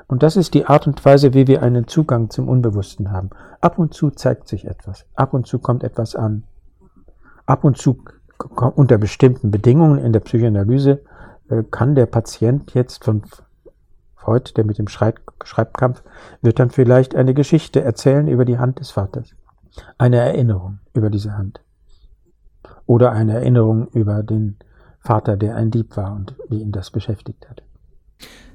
Und 0.07 0.23
das 0.23 0.37
ist 0.37 0.55
die 0.55 0.67
Art 0.67 0.87
und 0.87 1.05
Weise, 1.05 1.35
wie 1.35 1.47
wir 1.47 1.63
einen 1.63 1.87
Zugang 1.87 2.31
zum 2.31 2.49
Unbewussten 2.49 3.11
haben. 3.13 3.31
Ab 3.61 3.79
und 3.79 3.95
zu 3.95 4.11
zeigt 4.11 4.49
sich 4.49 4.67
etwas. 4.67 5.07
Ab 5.15 5.35
und 5.35 5.47
zu 5.47 5.59
kommt 5.59 5.85
etwas 5.85 6.15
an. 6.15 6.45
Ab 7.47 7.65
und 7.65 7.77
zu 7.77 8.03
unter 8.75 8.99
bestimmten 8.99 9.51
Bedingungen 9.51 9.99
in 9.99 10.13
der 10.13 10.21
Psychoanalyse 10.21 11.03
äh, 11.49 11.63
kann 11.71 11.95
der 11.95 12.07
Patient 12.07 12.75
jetzt 12.75 13.05
von 13.05 13.23
Freud, 14.17 14.53
der 14.57 14.65
mit 14.65 14.79
dem 14.79 14.89
Schreib 14.89 15.21
Schreibkampf, 15.45 16.03
wird 16.41 16.59
dann 16.59 16.71
vielleicht 16.71 17.15
eine 17.15 17.35
Geschichte 17.35 17.83
erzählen 17.83 18.29
über 18.29 18.45
die 18.45 18.59
Hand 18.59 18.79
des 18.79 18.91
Vaters. 18.91 19.35
Eine 19.99 20.19
Erinnerung 20.19 20.79
über 20.95 21.11
diese 21.11 21.37
Hand. 21.37 21.61
Oder 22.87 23.13
eine 23.13 23.35
Erinnerung 23.35 23.89
über 23.89 24.23
den 24.23 24.59
Vater, 25.01 25.37
der 25.37 25.57
ein 25.57 25.71
Dieb 25.71 25.97
war 25.97 26.15
und 26.15 26.37
wie 26.49 26.61
ihn 26.61 26.73
das 26.73 26.91
beschäftigt 26.91 27.49
hat. 27.49 27.63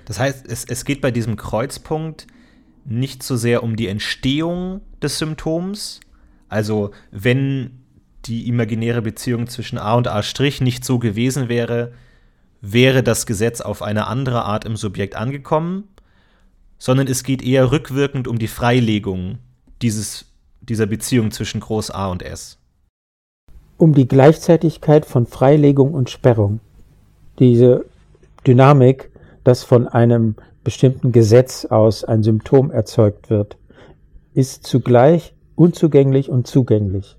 Das 0.07 0.19
heißt, 0.19 0.47
es, 0.47 0.63
es 0.63 0.85
geht 0.85 1.01
bei 1.01 1.11
diesem 1.11 1.35
Kreuzpunkt 1.35 2.27
nicht 2.85 3.23
so 3.23 3.35
sehr 3.35 3.61
um 3.61 3.75
die 3.75 3.87
Entstehung 3.87 4.79
des 5.01 5.17
Symptoms. 5.17 5.99
Also 6.47 6.91
wenn 7.11 7.81
die 8.23 8.47
imaginäre 8.47 9.01
Beziehung 9.01 9.47
zwischen 9.47 9.77
A 9.77 9.95
und 9.95 10.07
A' 10.07 10.23
nicht 10.61 10.85
so 10.85 10.97
gewesen 10.97 11.49
wäre, 11.49 11.91
wäre 12.61 13.03
das 13.03 13.25
Gesetz 13.25 13.59
auf 13.59 13.81
eine 13.81 14.07
andere 14.07 14.45
Art 14.45 14.63
im 14.63 14.77
Subjekt 14.77 15.17
angekommen, 15.17 15.83
sondern 16.79 17.07
es 17.07 17.23
geht 17.23 17.43
eher 17.43 17.73
rückwirkend 17.73 18.29
um 18.29 18.39
die 18.39 18.47
Freilegung 18.47 19.39
dieses, 19.81 20.31
dieser 20.61 20.85
Beziehung 20.85 21.31
zwischen 21.31 21.59
Groß 21.59 21.91
A 21.91 22.07
und 22.07 22.23
S. 22.23 22.57
Um 23.77 23.93
die 23.93 24.07
Gleichzeitigkeit 24.07 25.05
von 25.05 25.25
Freilegung 25.25 25.93
und 25.93 26.09
Sperrung. 26.09 26.61
Diese 27.39 27.83
Dynamik, 28.47 29.11
dass 29.47 29.63
von 29.63 29.87
einem 29.87 30.35
bestimmten 30.65 31.13
Gesetz 31.13 31.63
aus 31.63 32.03
ein 32.03 32.21
Symptom 32.21 32.69
erzeugt 32.69 33.29
wird, 33.29 33.57
ist 34.33 34.67
zugleich 34.67 35.33
unzugänglich 35.55 36.29
und 36.29 36.47
zugänglich. 36.47 37.17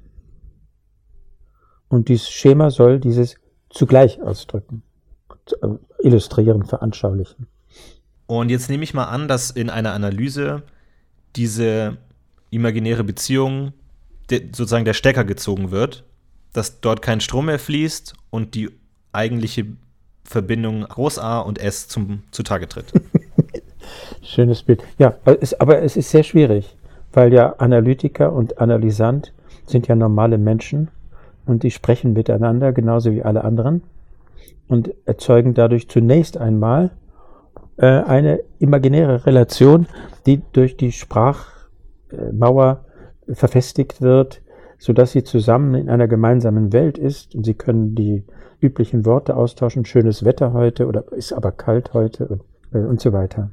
Und 1.88 2.10
dieses 2.10 2.28
Schema 2.28 2.70
soll 2.70 3.00
dieses 3.00 3.36
zugleich 3.70 4.20
ausdrücken. 4.20 4.82
Äh, 5.62 5.68
illustrieren, 6.00 6.66
veranschaulichen. 6.66 7.46
Und 8.26 8.50
jetzt 8.50 8.68
nehme 8.68 8.84
ich 8.84 8.92
mal 8.92 9.06
an, 9.06 9.26
dass 9.26 9.50
in 9.50 9.70
einer 9.70 9.94
Analyse 9.94 10.62
diese 11.34 11.96
imaginäre 12.50 13.04
Beziehung 13.04 13.72
sozusagen 14.30 14.84
der 14.84 14.92
Stecker 14.92 15.24
gezogen 15.24 15.70
wird, 15.70 16.04
dass 16.52 16.82
dort 16.82 17.00
kein 17.00 17.22
Strom 17.22 17.46
mehr 17.46 17.58
fließt 17.58 18.12
und 18.28 18.54
die 18.54 18.68
eigentliche 19.12 19.64
Verbindung 20.28 20.82
Groß 20.82 21.18
A 21.18 21.40
und 21.40 21.58
S 21.58 21.88
zum, 21.88 22.22
zutage 22.30 22.68
tritt. 22.68 22.92
Schönes 24.22 24.62
Bild. 24.62 24.82
Ja, 24.98 25.14
es, 25.40 25.58
aber 25.58 25.82
es 25.82 25.96
ist 25.96 26.10
sehr 26.10 26.22
schwierig, 26.22 26.76
weil 27.12 27.32
ja 27.32 27.54
Analytiker 27.58 28.32
und 28.32 28.58
Analysant 28.58 29.32
sind 29.66 29.88
ja 29.88 29.96
normale 29.96 30.36
Menschen 30.36 30.88
und 31.46 31.62
die 31.62 31.70
sprechen 31.70 32.12
miteinander 32.12 32.72
genauso 32.72 33.12
wie 33.12 33.22
alle 33.22 33.42
anderen 33.42 33.82
und 34.68 34.92
erzeugen 35.06 35.54
dadurch 35.54 35.88
zunächst 35.88 36.36
einmal 36.36 36.90
äh, 37.78 37.86
eine 37.86 38.40
imaginäre 38.58 39.24
Relation, 39.24 39.86
die 40.26 40.42
durch 40.52 40.76
die 40.76 40.92
Sprachmauer 40.92 42.84
verfestigt 43.32 44.02
wird, 44.02 44.42
so 44.78 44.92
dass 44.92 45.12
sie 45.12 45.24
zusammen 45.24 45.74
in 45.74 45.90
einer 45.90 46.08
gemeinsamen 46.08 46.72
Welt 46.72 46.98
ist 46.98 47.34
und 47.34 47.44
sie 47.44 47.54
können 47.54 47.94
die 47.94 48.24
üblichen 48.60 49.04
Worte 49.04 49.36
austauschen, 49.36 49.84
schönes 49.84 50.24
Wetter 50.24 50.52
heute 50.52 50.86
oder 50.86 51.12
ist 51.12 51.32
aber 51.32 51.52
kalt 51.52 51.94
heute 51.94 52.26
und, 52.26 52.42
äh, 52.72 52.78
und 52.78 53.00
so 53.00 53.12
weiter. 53.12 53.50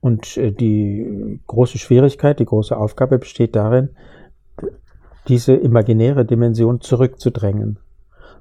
Und 0.00 0.36
äh, 0.36 0.52
die 0.52 1.40
große 1.46 1.78
Schwierigkeit, 1.78 2.38
die 2.38 2.44
große 2.44 2.76
Aufgabe 2.76 3.18
besteht 3.18 3.56
darin, 3.56 3.90
diese 5.28 5.54
imaginäre 5.54 6.24
Dimension 6.24 6.80
zurückzudrängen. 6.80 7.78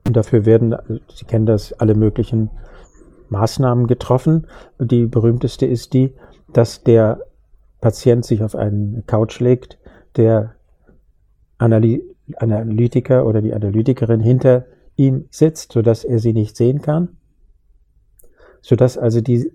Und 0.05 0.17
dafür 0.17 0.45
werden, 0.45 0.75
Sie 1.13 1.25
kennen 1.25 1.45
das, 1.45 1.71
alle 1.73 1.95
möglichen 1.95 2.49
Maßnahmen 3.29 3.87
getroffen. 3.87 4.47
Die 4.79 5.05
berühmteste 5.05 5.65
ist 5.65 5.93
die, 5.93 6.13
dass 6.51 6.83
der 6.83 7.21
Patient 7.79 8.25
sich 8.25 8.43
auf 8.43 8.55
einen 8.55 9.05
Couch 9.07 9.39
legt, 9.39 9.77
der 10.17 10.55
Analytiker 11.63 13.25
oder 13.25 13.41
die 13.41 13.53
Analytikerin 13.53 14.19
hinter 14.19 14.65
ihm 14.95 15.25
sitzt, 15.31 15.71
sodass 15.71 16.03
er 16.03 16.19
sie 16.19 16.33
nicht 16.33 16.55
sehen 16.55 16.81
kann, 16.81 17.17
sodass 18.61 18.97
also 18.97 19.21
die, 19.21 19.51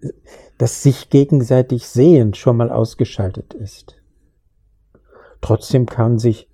das 0.58 0.82
sich 0.82 1.10
gegenseitig 1.10 1.86
sehen 1.86 2.34
schon 2.34 2.56
mal 2.56 2.70
ausgeschaltet 2.70 3.54
ist. 3.54 3.96
Trotzdem 5.40 5.86
kann 5.86 6.18
sich 6.18 6.48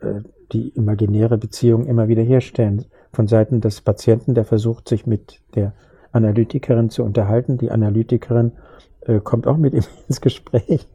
äh, 0.00 0.20
die 0.52 0.68
imaginäre 0.68 1.38
Beziehung 1.38 1.86
immer 1.86 2.08
wieder 2.08 2.22
herstellen 2.22 2.84
von 3.12 3.26
Seiten 3.26 3.60
des 3.60 3.80
Patienten, 3.80 4.34
der 4.34 4.44
versucht, 4.44 4.88
sich 4.88 5.06
mit 5.06 5.40
der 5.54 5.72
Analytikerin 6.12 6.90
zu 6.90 7.02
unterhalten. 7.02 7.58
Die 7.58 7.70
Analytikerin 7.70 8.52
äh, 9.00 9.20
kommt 9.20 9.46
auch 9.46 9.56
mit 9.56 9.74
ihm 9.74 9.82
ins 10.08 10.20
Gespräch, 10.20 10.86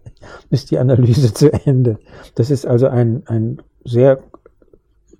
bis 0.49 0.65
die 0.65 0.77
Analyse 0.77 1.33
zu 1.33 1.51
Ende. 1.51 1.97
Das 2.35 2.51
ist 2.51 2.65
also 2.65 2.87
ein, 2.87 3.23
ein 3.25 3.61
sehr 3.83 4.23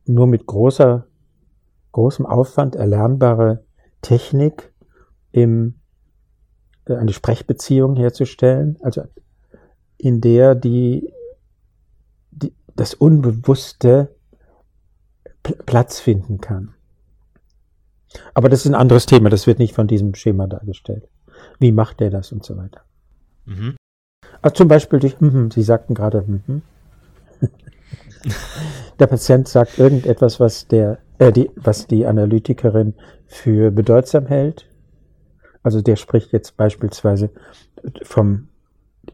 nur 0.05 0.27
mit 0.27 0.45
großer, 0.45 1.05
großem 1.91 2.25
Aufwand 2.25 2.75
erlernbare 2.75 3.63
Technik, 4.01 4.71
im, 5.31 5.75
äh, 6.85 6.95
eine 6.95 7.13
Sprechbeziehung 7.13 7.95
herzustellen, 7.95 8.77
also 8.81 9.03
in 9.97 10.21
der 10.21 10.55
die, 10.55 11.13
die 12.31 12.53
das 12.75 12.93
Unbewusste 12.93 14.15
Platz 15.43 15.99
finden 15.99 16.39
kann. 16.41 16.73
Aber 18.33 18.49
das 18.49 18.61
ist 18.61 18.71
ein 18.71 18.75
anderes 18.75 19.05
Thema, 19.05 19.29
das 19.29 19.45
wird 19.45 19.59
nicht 19.59 19.75
von 19.75 19.87
diesem 19.87 20.15
Schema 20.15 20.47
dargestellt. 20.47 21.07
Wie 21.59 21.71
macht 21.71 21.99
der 21.99 22.09
das 22.09 22.31
und 22.31 22.43
so 22.43 22.57
weiter. 22.57 22.81
Mhm. 23.45 23.75
Also 24.41 24.55
zum 24.55 24.67
Beispiel 24.67 24.99
durch, 24.99 25.19
mm, 25.19 25.49
Sie 25.51 25.61
sagten 25.61 25.93
gerade, 25.93 26.21
mm, 26.21 26.61
der 28.99 29.07
Patient 29.07 29.47
sagt 29.47 29.79
irgendetwas, 29.79 30.39
was 30.39 30.67
der, 30.67 30.99
äh, 31.17 31.31
die, 31.31 31.49
was 31.55 31.87
die 31.87 32.05
Analytikerin 32.05 32.93
für 33.27 33.71
bedeutsam 33.71 34.25
hält. 34.25 34.67
Also 35.63 35.81
der 35.81 35.95
spricht 35.95 36.31
jetzt 36.31 36.57
beispielsweise 36.57 37.31
vom, 38.03 38.49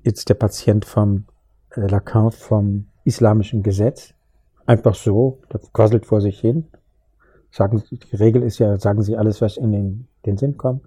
jetzt 0.04 0.30
der 0.30 0.36
Patient 0.36 0.86
vom 0.86 1.26
äh, 1.72 1.88
Lacan 1.88 2.32
vom 2.32 2.88
islamischen 3.04 3.64
Gesetz. 3.64 4.14
Einfach 4.66 4.96
so, 4.96 5.42
das 5.50 5.72
quasselt 5.74 6.06
vor 6.06 6.22
sich 6.22 6.40
hin. 6.40 6.68
Sagen, 7.52 7.84
die 7.92 8.16
Regel 8.16 8.44
ist 8.44 8.60
ja, 8.60 8.78
sagen 8.78 9.02
Sie 9.02 9.16
alles, 9.16 9.42
was 9.42 9.58
in 9.58 9.72
den, 9.72 10.08
den 10.26 10.38
Sinn 10.38 10.58
kommt. 10.58 10.84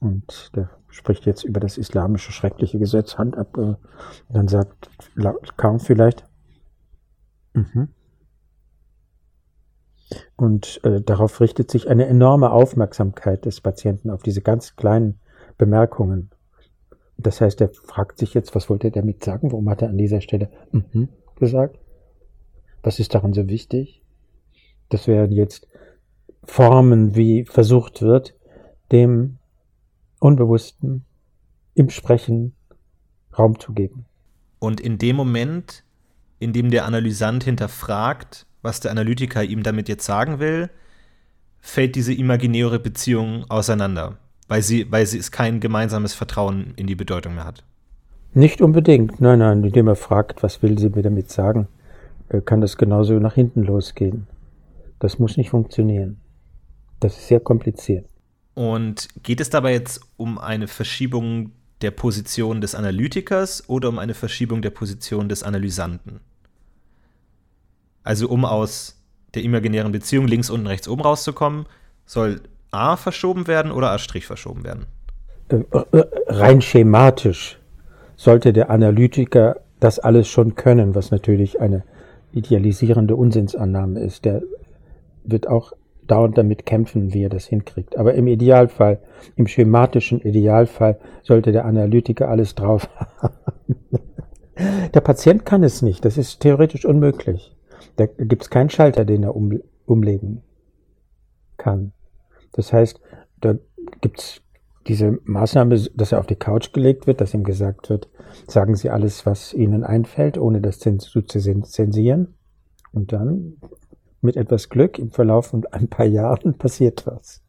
Und 0.00 0.50
der 0.56 0.70
spricht 0.88 1.26
jetzt 1.26 1.44
über 1.44 1.60
das 1.60 1.78
islamische 1.78 2.32
schreckliche 2.32 2.78
Gesetz, 2.78 3.18
Hand 3.18 3.36
ab. 3.36 3.56
Äh, 3.58 3.74
dann 4.28 4.48
sagt 4.48 4.90
Lacan 5.14 5.78
vielleicht, 5.78 6.24
Mhm. 7.56 7.88
Und 10.36 10.80
äh, 10.84 11.00
darauf 11.00 11.40
richtet 11.40 11.70
sich 11.70 11.88
eine 11.88 12.06
enorme 12.06 12.52
Aufmerksamkeit 12.52 13.44
des 13.44 13.60
Patienten 13.60 14.10
auf 14.10 14.22
diese 14.22 14.40
ganz 14.40 14.76
kleinen 14.76 15.18
Bemerkungen. 15.58 16.30
Das 17.18 17.40
heißt, 17.40 17.60
er 17.60 17.70
fragt 17.70 18.18
sich 18.18 18.34
jetzt, 18.34 18.54
was 18.54 18.70
wollte 18.70 18.88
er 18.88 18.92
damit 18.92 19.24
sagen? 19.24 19.50
Warum 19.50 19.68
hat 19.68 19.82
er 19.82 19.88
an 19.88 19.98
dieser 19.98 20.20
Stelle 20.20 20.50
mhm 20.70 21.08
gesagt? 21.36 21.78
Was 22.82 22.98
ist 22.98 23.14
daran 23.14 23.32
so 23.32 23.48
wichtig? 23.48 24.02
Das 24.88 25.06
wären 25.06 25.32
jetzt 25.32 25.68
Formen, 26.44 27.16
wie 27.16 27.44
versucht 27.44 28.02
wird, 28.02 28.34
dem 28.92 29.38
Unbewussten 30.20 31.04
im 31.74 31.90
Sprechen 31.90 32.54
Raum 33.36 33.58
zu 33.58 33.72
geben. 33.72 34.06
Und 34.58 34.80
in 34.80 34.98
dem 34.98 35.16
Moment 35.16 35.84
in 36.38 36.52
dem 36.52 36.70
der 36.70 36.84
Analysant 36.84 37.44
hinterfragt, 37.44 38.46
was 38.62 38.80
der 38.80 38.90
Analytiker 38.90 39.42
ihm 39.42 39.62
damit 39.62 39.88
jetzt 39.88 40.04
sagen 40.04 40.38
will, 40.38 40.70
fällt 41.60 41.94
diese 41.94 42.12
imaginäre 42.12 42.78
Beziehung 42.78 43.44
auseinander, 43.48 44.18
weil 44.48 44.62
sie, 44.62 44.90
weil 44.90 45.06
sie 45.06 45.18
es 45.18 45.30
kein 45.30 45.60
gemeinsames 45.60 46.14
Vertrauen 46.14 46.74
in 46.76 46.86
die 46.86 46.94
Bedeutung 46.94 47.34
mehr 47.34 47.44
hat. 47.44 47.64
Nicht 48.34 48.60
unbedingt, 48.60 49.20
nein, 49.20 49.38
nein, 49.38 49.64
indem 49.64 49.88
er 49.88 49.96
fragt, 49.96 50.42
was 50.42 50.62
will 50.62 50.78
sie 50.78 50.90
mir 50.90 51.02
damit 51.02 51.30
sagen, 51.30 51.68
äh, 52.28 52.40
kann 52.40 52.60
das 52.60 52.76
genauso 52.76 53.14
nach 53.14 53.34
hinten 53.34 53.62
losgehen. 53.62 54.26
Das 54.98 55.18
muss 55.18 55.36
nicht 55.36 55.50
funktionieren. 55.50 56.20
Das 57.00 57.16
ist 57.16 57.28
sehr 57.28 57.40
kompliziert. 57.40 58.06
Und 58.54 59.08
geht 59.22 59.40
es 59.40 59.50
dabei 59.50 59.72
jetzt 59.72 60.00
um 60.16 60.38
eine 60.38 60.66
Verschiebung 60.66 61.52
der 61.82 61.90
Position 61.90 62.60
des 62.60 62.74
Analytikers 62.74 63.68
oder 63.68 63.88
um 63.88 63.98
eine 63.98 64.14
Verschiebung 64.14 64.62
der 64.62 64.70
Position 64.70 65.28
des 65.28 65.42
Analysanten? 65.42 66.20
Also 68.02 68.28
um 68.28 68.44
aus 68.44 69.02
der 69.34 69.42
imaginären 69.42 69.92
Beziehung 69.92 70.26
links, 70.26 70.48
unten, 70.48 70.66
rechts, 70.66 70.88
oben 70.88 71.02
rauszukommen, 71.02 71.66
soll 72.06 72.40
A 72.70 72.96
verschoben 72.96 73.46
werden 73.46 73.72
oder 73.72 73.90
A' 73.90 73.98
verschoben 73.98 74.64
werden? 74.64 74.86
Äh, 75.48 75.56
äh, 75.56 76.06
rein 76.28 76.60
schematisch 76.60 77.58
sollte 78.16 78.52
der 78.52 78.70
Analytiker 78.70 79.60
das 79.80 79.98
alles 79.98 80.28
schon 80.28 80.54
können, 80.54 80.94
was 80.94 81.10
natürlich 81.10 81.60
eine 81.60 81.84
idealisierende 82.32 83.14
Unsinnsannahme 83.16 84.00
ist. 84.00 84.24
Der 84.24 84.42
wird 85.24 85.48
auch 85.48 85.72
dauernd 86.06 86.38
damit 86.38 86.66
kämpfen, 86.66 87.12
wie 87.14 87.24
er 87.24 87.28
das 87.28 87.46
hinkriegt. 87.46 87.96
Aber 87.96 88.14
im 88.14 88.26
Idealfall, 88.26 89.00
im 89.36 89.46
schematischen 89.46 90.20
Idealfall, 90.20 90.98
sollte 91.22 91.52
der 91.52 91.64
Analytiker 91.64 92.28
alles 92.28 92.54
drauf 92.54 92.88
haben. 93.18 93.34
Der 94.94 95.00
Patient 95.00 95.44
kann 95.44 95.62
es 95.62 95.82
nicht. 95.82 96.04
Das 96.04 96.16
ist 96.16 96.40
theoretisch 96.40 96.84
unmöglich. 96.84 97.54
Da 97.96 98.06
gibt 98.06 98.42
es 98.42 98.50
keinen 98.50 98.70
Schalter, 98.70 99.04
den 99.04 99.22
er 99.22 99.36
um, 99.36 99.60
umlegen 99.84 100.42
kann. 101.56 101.92
Das 102.52 102.72
heißt, 102.72 103.00
da 103.40 103.56
gibt 104.00 104.20
es 104.20 104.42
diese 104.86 105.18
Maßnahme, 105.24 105.78
dass 105.94 106.12
er 106.12 106.20
auf 106.20 106.26
die 106.26 106.36
Couch 106.36 106.72
gelegt 106.72 107.06
wird, 107.06 107.20
dass 107.20 107.34
ihm 107.34 107.44
gesagt 107.44 107.90
wird, 107.90 108.08
sagen 108.46 108.76
Sie 108.76 108.90
alles, 108.90 109.26
was 109.26 109.52
Ihnen 109.52 109.84
einfällt, 109.84 110.38
ohne 110.38 110.60
das 110.60 110.78
zu 110.78 111.22
zensieren. 111.22 112.34
Und 112.92 113.12
dann, 113.12 113.56
mit 114.20 114.36
etwas 114.36 114.68
Glück, 114.68 114.98
im 114.98 115.10
Verlauf 115.10 115.48
von 115.48 115.64
ein 115.70 115.88
paar 115.88 116.06
Jahren 116.06 116.54
passiert 116.58 117.06
was. 117.06 117.42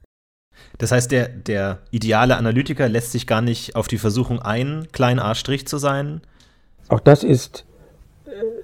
Das 0.79 0.91
heißt, 0.91 1.11
der, 1.11 1.27
der 1.27 1.79
ideale 1.91 2.37
Analytiker 2.37 2.89
lässt 2.89 3.11
sich 3.11 3.27
gar 3.27 3.41
nicht 3.41 3.75
auf 3.75 3.87
die 3.87 3.99
Versuchung 3.99 4.39
ein, 4.39 4.87
klein 4.91 5.19
A' 5.19 5.35
zu 5.35 5.77
sein? 5.77 6.21
Auch 6.89 6.99
das 6.99 7.23
ist 7.23 7.67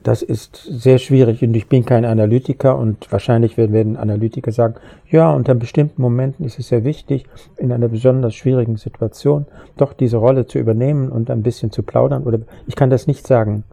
das 0.04 0.22
ist 0.22 0.56
sehr 0.56 0.98
schwierig 0.98 1.42
und 1.42 1.54
ich 1.56 1.68
bin 1.68 1.86
kein 1.86 2.06
Analytiker 2.06 2.78
und 2.78 3.12
wahrscheinlich 3.12 3.58
werden 3.58 3.98
Analytiker 3.98 4.52
sagen, 4.52 4.76
ja, 5.10 5.32
unter 5.32 5.56
bestimmten 5.56 6.02
Momenten 6.02 6.46
ist 6.46 6.60
es 6.60 6.68
sehr 6.68 6.84
wichtig, 6.84 7.26
in 7.58 7.72
einer 7.72 7.88
besonders 7.88 8.36
schwierigen 8.36 8.78
Situation 8.78 9.46
doch 9.78 9.94
diese 9.94 10.18
Rolle 10.18 10.46
zu 10.46 10.60
übernehmen 10.60 11.10
und 11.10 11.30
ein 11.30 11.44
bisschen 11.44 11.72
zu 11.72 11.84
plaudern 11.84 12.24
oder 12.24 12.40
ich 12.68 12.76
kann 12.76 12.90
das 12.90 13.08
nicht 13.08 13.26
sagen. 13.26 13.64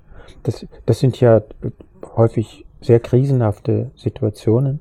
Das, 0.45 0.65
das 0.87 1.01
sind 1.01 1.21
ja 1.21 1.43
häufig 2.17 2.65
sehr 2.81 3.01
krisenhafte 3.01 3.91
Situationen. 3.95 4.81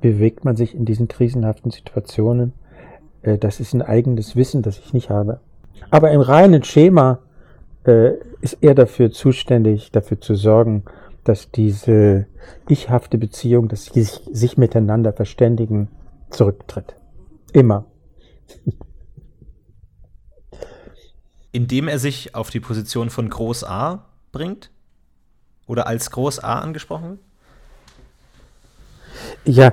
Bewegt 0.00 0.44
man 0.44 0.56
sich 0.56 0.74
in 0.74 0.84
diesen 0.84 1.08
krisenhaften 1.08 1.70
Situationen? 1.70 2.52
Äh, 3.22 3.38
das 3.38 3.60
ist 3.60 3.74
ein 3.74 3.82
eigenes 3.82 4.36
Wissen, 4.36 4.62
das 4.62 4.78
ich 4.78 4.92
nicht 4.92 5.10
habe. 5.10 5.40
Aber 5.90 6.10
im 6.10 6.20
reinen 6.20 6.62
Schema 6.62 7.18
äh, 7.84 8.12
ist 8.40 8.58
er 8.60 8.74
dafür 8.74 9.10
zuständig, 9.10 9.92
dafür 9.92 10.20
zu 10.20 10.34
sorgen, 10.34 10.84
dass 11.24 11.50
diese 11.50 12.26
ichhafte 12.68 13.18
Beziehung, 13.18 13.68
dass 13.68 13.86
sie 13.86 14.02
sich, 14.02 14.20
sich 14.30 14.56
miteinander 14.56 15.12
verständigen, 15.12 15.88
zurücktritt. 16.30 16.96
Immer. 17.52 17.86
Indem 21.52 21.88
er 21.88 21.98
sich 21.98 22.34
auf 22.34 22.50
die 22.50 22.60
Position 22.60 23.10
von 23.10 23.28
Groß 23.30 23.64
A 23.64 24.06
bringt? 24.32 24.70
Oder 25.66 25.86
als 25.86 26.10
Groß 26.10 26.40
A 26.40 26.58
angesprochen 26.58 27.18
Ja, 29.44 29.72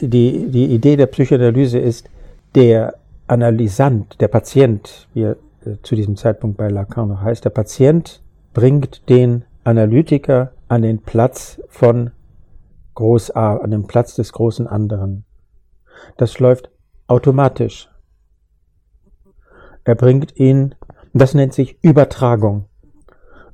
die, 0.00 0.50
die 0.50 0.74
Idee 0.74 0.96
der 0.96 1.06
Psychoanalyse 1.06 1.78
ist, 1.78 2.08
der 2.54 2.94
Analysant, 3.26 4.20
der 4.20 4.28
Patient, 4.28 5.08
wie 5.14 5.22
er 5.22 5.36
äh, 5.64 5.76
zu 5.82 5.94
diesem 5.94 6.16
Zeitpunkt 6.16 6.56
bei 6.56 6.68
Lacan 6.68 7.08
noch 7.08 7.20
heißt, 7.20 7.44
der 7.44 7.50
Patient 7.50 8.22
bringt 8.54 9.08
den 9.08 9.44
Analytiker 9.62 10.52
an 10.68 10.82
den 10.82 11.02
Platz 11.02 11.60
von 11.68 12.10
Groß 12.94 13.36
A, 13.36 13.56
an 13.56 13.70
den 13.70 13.86
Platz 13.86 14.14
des 14.16 14.32
großen 14.32 14.66
anderen. 14.66 15.24
Das 16.16 16.38
läuft 16.38 16.70
automatisch. 17.06 17.88
Er 19.84 19.94
bringt 19.94 20.36
ihn, 20.36 20.74
das 21.12 21.34
nennt 21.34 21.54
sich 21.54 21.78
Übertragung. 21.82 22.66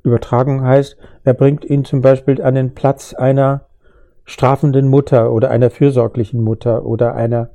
Übertragung 0.03 0.61
heißt, 0.63 0.97
er 1.23 1.33
bringt 1.33 1.65
ihn 1.65 1.85
zum 1.85 2.01
Beispiel 2.01 2.41
an 2.41 2.55
den 2.55 2.73
Platz 2.73 3.13
einer 3.13 3.67
strafenden 4.27 4.89
Mutter 4.89 5.31
oder 5.31 5.49
einer 5.49 5.71
fürsorglichen 5.71 6.43
Mutter 6.43 6.85
oder 6.85 7.15
einer, 7.15 7.49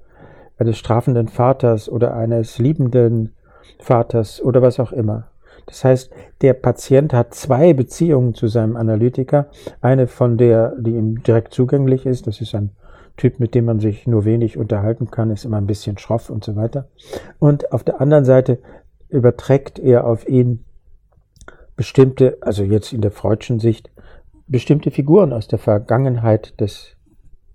eines 0.59 0.79
strafenden 0.79 1.29
Vaters 1.29 1.89
oder 1.89 2.17
eines 2.17 2.59
liebenden 2.59 3.35
Vaters 3.79 4.43
oder 4.43 4.63
was 4.63 4.81
auch 4.81 4.91
immer. 4.91 5.29
Das 5.67 5.85
heißt, 5.85 6.11
der 6.41 6.55
Patient 6.55 7.13
hat 7.13 7.35
zwei 7.35 7.73
Beziehungen 7.73 8.35
zu 8.35 8.49
seinem 8.49 8.77
Analytiker. 8.77 9.47
Eine 9.81 10.09
von 10.09 10.37
der, 10.39 10.75
die 10.79 10.97
ihm 10.97 11.23
direkt 11.23 11.55
zugänglich 11.55 12.05
ist. 12.05 12.27
Das 12.27 12.41
ist 12.41 12.55
ein 12.55 12.71
Typ, 13.17 13.39
mit 13.39 13.55
dem 13.55 13.67
man 13.67 13.79
sich 13.79 14.07
nur 14.07 14.25
wenig 14.25 14.57
unterhalten 14.57 15.11
kann, 15.11 15.31
ist 15.31 15.45
immer 15.45 15.59
ein 15.59 15.67
bisschen 15.67 15.99
schroff 15.99 16.31
und 16.31 16.43
so 16.43 16.57
weiter. 16.57 16.89
Und 17.39 17.71
auf 17.71 17.85
der 17.85 18.01
anderen 18.01 18.25
Seite 18.25 18.59
überträgt 19.11 19.79
er 19.79 20.07
auf 20.07 20.27
ihn 20.27 20.65
bestimmte, 21.77 22.39
also 22.41 22.65
jetzt 22.65 22.93
in 22.93 23.03
der 23.03 23.11
freudschen 23.11 23.61
Sicht, 23.61 23.91
bestimmte 24.47 24.91
Figuren 24.91 25.33
aus 25.33 25.49
der 25.49 25.59
Vergangenheit 25.59 26.61
des 26.61 26.97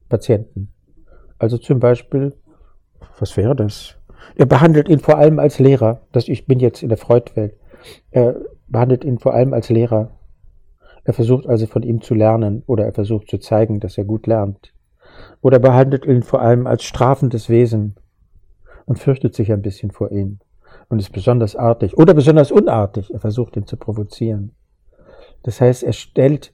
Patienten. 0.10 0.74
Also 1.38 1.58
zum 1.58 1.80
Beispiel, 1.80 2.34
was 3.20 3.38
wäre 3.38 3.56
das? 3.56 3.96
Er 4.36 4.46
behandelt 4.46 4.90
ihn 4.90 5.00
vor 5.00 5.18
allem 5.18 5.40
als 5.40 5.60
Lehrer. 5.60 6.02
Das, 6.12 6.28
ich 6.28 6.46
bin 6.46 6.60
jetzt 6.60 6.84
in 6.84 6.90
der 6.90 6.98
Freudwelt. 6.98 7.56
Er 8.12 8.36
behandelt 8.68 9.04
ihn 9.04 9.20
vor 9.20 9.34
allem 9.34 9.54
als 9.54 9.70
Lehrer. 9.70 10.12
Er 11.04 11.14
versucht 11.14 11.48
also 11.48 11.68
von 11.68 11.84
ihm 11.84 12.02
zu 12.02 12.14
lernen 12.14 12.64
oder 12.68 12.86
er 12.86 12.94
versucht 12.94 13.30
zu 13.30 13.38
zeigen, 13.38 13.80
dass 13.80 13.98
er 13.98 14.04
gut 14.04 14.28
lernt. 14.28 14.74
Oder 15.42 15.60
behandelt 15.60 16.06
ihn 16.06 16.24
vor 16.24 16.42
allem 16.42 16.68
als 16.68 16.84
strafendes 16.84 17.50
Wesen 17.50 17.96
und 18.86 19.00
fürchtet 19.00 19.34
sich 19.34 19.52
ein 19.52 19.62
bisschen 19.62 19.92
vor 19.92 20.12
ihm 20.12 20.40
und 20.90 21.00
ist 21.00 21.12
besonders 21.12 21.56
artig 21.56 21.98
oder 21.98 22.14
besonders 22.14 22.52
unartig. 22.52 23.14
Er 23.14 23.20
versucht 23.20 23.56
ihn 23.56 23.66
zu 23.66 23.78
provozieren. 23.78 24.52
Das 25.44 25.62
heißt, 25.62 25.84
er 25.84 25.94
stellt, 25.94 26.54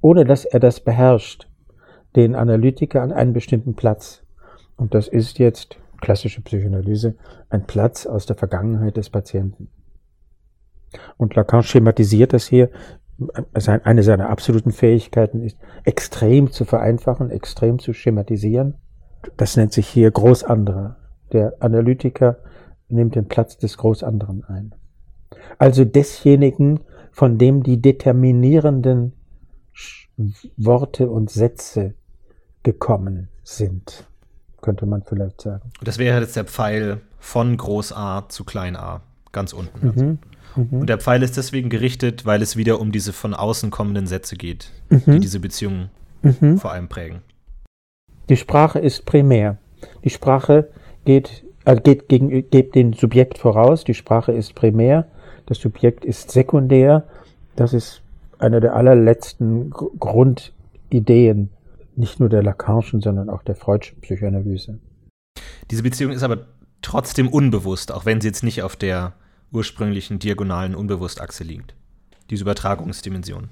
ohne 0.00 0.24
dass 0.24 0.44
er 0.44 0.60
das 0.60 0.80
beherrscht, 0.80 1.48
den 2.16 2.34
Analytiker 2.34 3.02
an 3.02 3.12
einen 3.12 3.32
bestimmten 3.32 3.74
Platz. 3.74 4.22
Und 4.76 4.94
das 4.94 5.08
ist 5.08 5.38
jetzt 5.38 5.78
klassische 6.00 6.40
Psychoanalyse, 6.40 7.14
ein 7.50 7.66
Platz 7.66 8.06
aus 8.06 8.26
der 8.26 8.36
Vergangenheit 8.36 8.96
des 8.96 9.10
Patienten. 9.10 9.68
Und 11.16 11.36
Lacan 11.36 11.62
schematisiert 11.62 12.32
das 12.32 12.46
hier. 12.46 12.70
Eine 13.84 14.02
seiner 14.02 14.30
absoluten 14.30 14.72
Fähigkeiten 14.72 15.42
ist, 15.42 15.58
extrem 15.84 16.50
zu 16.50 16.64
vereinfachen, 16.64 17.30
extrem 17.30 17.78
zu 17.78 17.92
schematisieren. 17.92 18.74
Das 19.36 19.56
nennt 19.56 19.74
sich 19.74 19.86
hier 19.86 20.10
Großanderer. 20.10 20.96
Der 21.32 21.54
Analytiker 21.60 22.38
nimmt 22.88 23.14
den 23.14 23.28
Platz 23.28 23.58
des 23.58 23.76
Großanderen 23.76 24.44
ein. 24.44 24.74
Also 25.58 25.84
desjenigen, 25.84 26.80
von 27.12 27.36
dem 27.36 27.62
die 27.62 27.80
determinierenden 27.80 29.12
Worte 30.56 31.08
und 31.08 31.30
Sätze 31.30 31.94
gekommen 32.62 33.28
sind, 33.42 34.06
könnte 34.60 34.86
man 34.86 35.02
vielleicht 35.02 35.40
sagen. 35.40 35.70
Das 35.82 35.98
wäre 35.98 36.20
jetzt 36.20 36.36
der 36.36 36.44
Pfeil 36.44 37.00
von 37.18 37.56
Groß 37.56 37.92
A 37.92 38.28
zu 38.28 38.44
Klein 38.44 38.76
a, 38.76 39.02
ganz 39.32 39.52
unten. 39.52 39.80
Mhm. 39.80 39.88
Also. 39.88 40.04
Mhm. 40.56 40.80
Und 40.80 40.86
der 40.88 40.98
Pfeil 40.98 41.22
ist 41.22 41.36
deswegen 41.36 41.70
gerichtet, 41.70 42.26
weil 42.26 42.42
es 42.42 42.56
wieder 42.56 42.80
um 42.80 42.92
diese 42.92 43.12
von 43.12 43.34
außen 43.34 43.70
kommenden 43.70 44.06
Sätze 44.06 44.36
geht, 44.36 44.70
mhm. 44.88 45.02
die 45.06 45.20
diese 45.20 45.40
Beziehung 45.40 45.88
mhm. 46.22 46.58
vor 46.58 46.72
allem 46.72 46.88
prägen. 46.88 47.22
Die 48.28 48.36
Sprache 48.36 48.78
ist 48.78 49.06
primär. 49.06 49.58
Die 50.04 50.10
Sprache 50.10 50.68
geht, 51.04 51.44
also 51.64 51.80
geht, 51.82 52.08
gegen, 52.08 52.48
geht 52.50 52.74
dem 52.74 52.92
Subjekt 52.92 53.38
voraus. 53.38 53.84
Die 53.84 53.94
Sprache 53.94 54.32
ist 54.32 54.54
primär. 54.54 55.06
Das 55.46 55.58
Subjekt 55.58 56.04
ist 56.04 56.30
sekundär. 56.30 57.04
Das 57.56 57.72
ist 57.72 58.02
eine 58.40 58.60
der 58.60 58.74
allerletzten 58.74 59.70
Grundideen, 59.70 61.50
nicht 61.96 62.20
nur 62.20 62.28
der 62.28 62.42
Lacanischen, 62.42 63.00
sondern 63.00 63.28
auch 63.28 63.42
der 63.42 63.54
Freudschen 63.54 64.00
Psychoanalyse. 64.00 64.78
Diese 65.70 65.82
Beziehung 65.82 66.12
ist 66.12 66.22
aber 66.22 66.46
trotzdem 66.82 67.28
unbewusst, 67.28 67.92
auch 67.92 68.06
wenn 68.06 68.20
sie 68.20 68.28
jetzt 68.28 68.42
nicht 68.42 68.62
auf 68.62 68.76
der 68.76 69.12
ursprünglichen 69.52 70.18
diagonalen 70.18 70.74
Unbewusstachse 70.74 71.44
liegt. 71.44 71.74
Diese 72.30 72.44
Übertragungsdimension. 72.44 73.48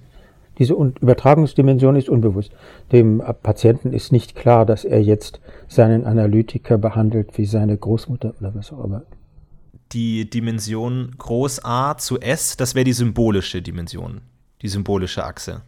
Diese 0.58 0.74
Übertragungsdimension 0.74 1.96
ist 1.96 2.08
unbewusst. 2.08 2.52
Dem 2.90 3.22
Patienten 3.42 3.92
ist 3.92 4.10
nicht 4.10 4.34
klar, 4.34 4.66
dass 4.66 4.84
er 4.84 5.00
jetzt 5.00 5.40
seinen 5.68 6.04
Analytiker 6.04 6.78
behandelt 6.78 7.38
wie 7.38 7.44
seine 7.44 7.76
Großmutter 7.76 8.34
oder 8.40 8.54
was 8.54 8.72
auch 8.72 8.84
immer. 8.84 9.02
Die 9.92 10.28
Dimension 10.28 11.14
Groß 11.16 11.64
A 11.64 11.96
zu 11.96 12.18
S, 12.20 12.56
das 12.56 12.74
wäre 12.74 12.84
die 12.84 12.92
symbolische 12.92 13.62
Dimension, 13.62 14.20
die 14.62 14.68
symbolische 14.68 15.24
Achse. 15.24 15.62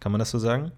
Kann 0.00 0.12
man 0.12 0.18
das 0.18 0.30
so 0.30 0.38
sagen? 0.38 0.72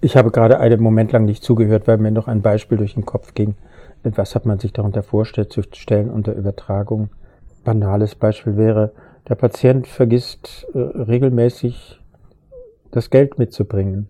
Ich 0.00 0.16
habe 0.16 0.30
gerade 0.30 0.60
einen 0.60 0.80
Moment 0.80 1.12
lang 1.12 1.24
nicht 1.24 1.42
zugehört, 1.42 1.88
weil 1.88 1.98
mir 1.98 2.10
noch 2.10 2.28
ein 2.28 2.42
Beispiel 2.42 2.78
durch 2.78 2.94
den 2.94 3.06
Kopf 3.06 3.34
ging. 3.34 3.56
Was 4.02 4.34
hat 4.34 4.46
man 4.46 4.60
sich 4.60 4.72
darunter 4.72 5.02
vorzustellen 5.02 6.10
unter 6.10 6.34
Übertragung? 6.34 7.10
banales 7.66 8.14
Beispiel 8.14 8.56
wäre, 8.56 8.92
der 9.28 9.34
Patient 9.34 9.86
vergisst 9.86 10.66
äh, 10.72 10.78
regelmäßig 10.78 12.00
das 12.92 13.10
Geld 13.10 13.38
mitzubringen. 13.38 14.08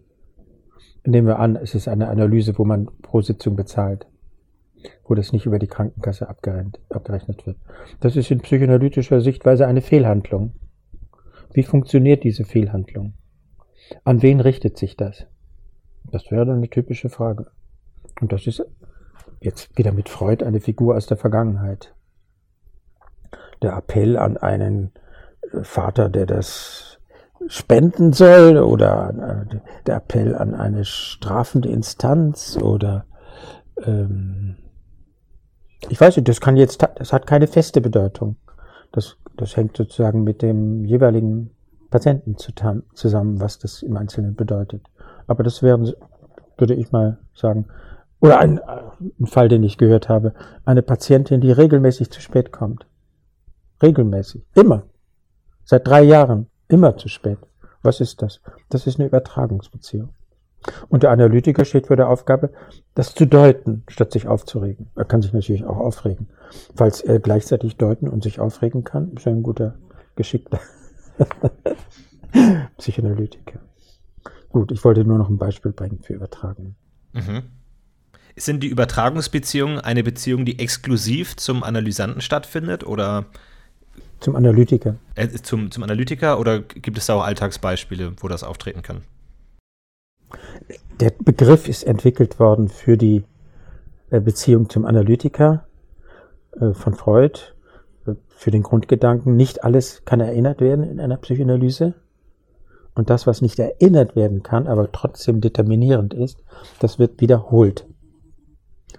Nehmen 1.04 1.26
wir 1.26 1.40
an, 1.40 1.56
es 1.56 1.74
ist 1.74 1.88
eine 1.88 2.08
Analyse, 2.08 2.56
wo 2.58 2.64
man 2.64 2.88
pro 3.02 3.22
Sitzung 3.22 3.56
bezahlt, 3.56 4.06
wo 5.04 5.14
das 5.14 5.32
nicht 5.32 5.46
über 5.46 5.58
die 5.58 5.68
Krankenkasse 5.68 6.28
abgerechnet 6.28 7.46
wird. 7.46 7.56
Das 8.00 8.14
ist 8.14 8.30
in 8.30 8.40
psychoanalytischer 8.40 9.20
Sichtweise 9.20 9.66
eine 9.66 9.80
Fehlhandlung. 9.80 10.52
Wie 11.56 11.62
funktioniert 11.62 12.22
diese 12.22 12.44
Fehlhandlung? 12.44 13.14
An 14.04 14.20
wen 14.20 14.40
richtet 14.40 14.76
sich 14.76 14.94
das? 14.94 15.24
Das 16.04 16.30
wäre 16.30 16.52
eine 16.52 16.68
typische 16.68 17.08
Frage. 17.08 17.46
Und 18.20 18.30
das 18.30 18.46
ist 18.46 18.62
jetzt 19.40 19.78
wieder 19.78 19.92
mit 19.92 20.10
Freud 20.10 20.44
eine 20.44 20.60
Figur 20.60 20.96
aus 20.96 21.06
der 21.06 21.16
Vergangenheit 21.16 21.94
der 23.62 23.74
Appell 23.74 24.18
an 24.18 24.36
einen 24.36 24.92
äh, 25.50 25.64
Vater, 25.64 26.10
der 26.10 26.26
das 26.26 26.98
spenden 27.46 28.12
soll 28.12 28.58
oder 28.58 29.46
äh, 29.50 29.56
der 29.86 29.96
Appell 29.96 30.34
an 30.34 30.54
eine 30.54 30.84
strafende 30.84 31.70
Instanz 31.70 32.58
oder 32.60 33.06
ähm, 33.82 34.56
ich 35.88 35.98
weiß 35.98 36.16
nicht, 36.16 36.28
das 36.28 36.42
kann 36.42 36.58
jetzt, 36.58 36.86
das 36.96 37.14
hat 37.14 37.26
keine 37.26 37.46
feste 37.46 37.80
Bedeutung. 37.80 38.36
Das, 38.92 39.16
das 39.36 39.56
hängt 39.56 39.76
sozusagen 39.76 40.22
mit 40.22 40.42
dem 40.42 40.84
jeweiligen 40.84 41.50
Patienten 41.90 42.36
zusammen, 42.36 43.40
was 43.40 43.58
das 43.58 43.82
im 43.82 43.96
Einzelnen 43.96 44.34
bedeutet. 44.34 44.82
Aber 45.26 45.42
das 45.42 45.62
wären, 45.62 45.92
würde 46.58 46.74
ich 46.74 46.92
mal 46.92 47.18
sagen, 47.34 47.66
oder 48.20 48.38
ein, 48.38 48.60
ein 49.20 49.26
Fall, 49.26 49.48
den 49.48 49.62
ich 49.62 49.78
gehört 49.78 50.08
habe, 50.08 50.32
eine 50.64 50.82
Patientin, 50.82 51.40
die 51.40 51.52
regelmäßig 51.52 52.10
zu 52.10 52.20
spät 52.20 52.50
kommt. 52.50 52.86
Regelmäßig. 53.82 54.42
Immer. 54.54 54.84
Seit 55.64 55.86
drei 55.86 56.02
Jahren. 56.02 56.48
Immer 56.68 56.96
zu 56.96 57.08
spät. 57.08 57.38
Was 57.82 58.00
ist 58.00 58.22
das? 58.22 58.40
Das 58.68 58.86
ist 58.86 58.98
eine 58.98 59.06
Übertragungsbeziehung. 59.06 60.08
Und 60.88 61.02
der 61.02 61.10
Analytiker 61.10 61.64
steht 61.64 61.86
vor 61.86 61.96
der 61.96 62.08
Aufgabe, 62.08 62.50
das 62.94 63.14
zu 63.14 63.26
deuten, 63.26 63.84
statt 63.88 64.12
sich 64.12 64.26
aufzuregen. 64.26 64.88
Er 64.96 65.04
kann 65.04 65.22
sich 65.22 65.32
natürlich 65.32 65.64
auch 65.64 65.76
aufregen. 65.76 66.28
Falls 66.74 67.00
er 67.00 67.20
gleichzeitig 67.20 67.76
deuten 67.76 68.08
und 68.08 68.22
sich 68.22 68.40
aufregen 68.40 68.84
kann, 68.84 69.12
ist 69.12 69.26
er 69.26 69.32
ein 69.32 69.42
guter, 69.42 69.74
geschickter 70.16 70.60
Psychoanalytiker. 72.78 73.60
Gut, 74.50 74.72
ich 74.72 74.84
wollte 74.84 75.04
nur 75.04 75.18
noch 75.18 75.28
ein 75.28 75.38
Beispiel 75.38 75.72
bringen 75.72 76.00
für 76.02 76.14
Übertragung. 76.14 76.76
Mhm. 77.12 77.42
Sind 78.36 78.62
die 78.62 78.68
Übertragungsbeziehungen 78.68 79.80
eine 79.80 80.02
Beziehung, 80.02 80.44
die 80.44 80.58
exklusiv 80.58 81.36
zum 81.36 81.62
Analysanten 81.62 82.20
stattfindet 82.20 82.86
oder 82.86 83.26
zum 84.20 84.36
Analytiker. 84.36 84.96
Äh, 85.14 85.28
zum, 85.28 85.70
zum 85.70 85.82
Analytiker 85.82 86.38
oder 86.38 86.60
gibt 86.60 86.98
es 86.98 87.06
da 87.06 87.14
auch 87.14 87.24
Alltagsbeispiele, 87.24 88.14
wo 88.18 88.28
das 88.28 88.44
auftreten 88.44 88.82
kann? 88.82 89.02
Der 91.00 91.10
Begriff 91.10 91.68
ist 91.68 91.84
entwickelt 91.84 92.38
worden 92.38 92.68
für 92.68 92.96
die 92.96 93.24
äh, 94.10 94.20
Beziehung 94.20 94.68
zum 94.68 94.84
Analytiker 94.84 95.66
äh, 96.60 96.72
von 96.72 96.94
Freud, 96.94 97.38
äh, 98.06 98.14
für 98.28 98.50
den 98.50 98.62
Grundgedanken, 98.62 99.36
nicht 99.36 99.64
alles 99.64 100.04
kann 100.04 100.20
erinnert 100.20 100.60
werden 100.60 100.84
in 100.84 101.00
einer 101.00 101.16
Psychoanalyse. 101.16 101.94
Und 102.94 103.10
das, 103.10 103.26
was 103.26 103.42
nicht 103.42 103.58
erinnert 103.58 104.16
werden 104.16 104.42
kann, 104.42 104.66
aber 104.66 104.90
trotzdem 104.90 105.42
determinierend 105.42 106.14
ist, 106.14 106.42
das 106.80 106.98
wird 106.98 107.20
wiederholt. 107.20 107.86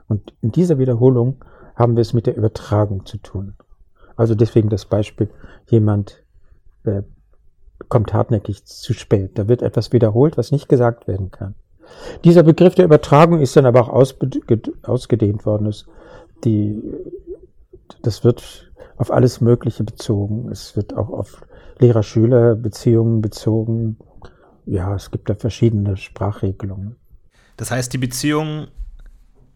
Und 0.08 0.34
in 0.42 0.52
dieser 0.52 0.78
Wiederholung 0.78 1.44
haben 1.76 1.96
wir 1.96 2.02
es 2.02 2.14
mit 2.14 2.28
der 2.28 2.38
Übertragung 2.38 3.06
zu 3.06 3.18
tun. 3.18 3.56
Also 4.16 4.36
deswegen 4.36 4.70
das 4.70 4.86
Beispiel, 4.86 5.30
jemand 5.68 6.24
kommt 7.90 8.14
hartnäckig 8.14 8.66
zu 8.66 8.94
spät. 8.94 9.32
Da 9.38 9.48
wird 9.48 9.62
etwas 9.62 9.92
wiederholt, 9.94 10.38
was 10.38 10.52
nicht 10.52 10.70
gesagt 10.70 11.08
werden 11.08 11.32
kann. 11.32 11.56
Dieser 12.24 12.44
Begriff 12.44 12.76
der 12.76 12.86
Übertragung 12.86 13.40
ist 13.40 13.56
dann 13.56 13.66
aber 13.66 13.82
auch 13.82 13.90
ausgedehnt 13.90 15.46
worden. 15.46 15.74
Die, 16.44 16.82
das 18.02 18.24
wird 18.24 18.72
auf 18.98 19.12
alles 19.12 19.42
Mögliche 19.42 19.84
bezogen. 19.84 20.50
Es 20.52 20.76
wird 20.76 20.96
auch 20.96 21.10
auf 21.10 21.42
Lehrer-Schüler-Beziehungen 21.80 23.22
bezogen. 23.22 23.98
Ja, 24.66 24.96
es 24.96 25.12
gibt 25.12 25.30
da 25.30 25.36
verschiedene 25.36 25.96
Sprachregelungen. 25.96 26.98
Das 27.56 27.72
heißt, 27.72 27.94
die 27.94 27.98
Beziehung 27.98 28.68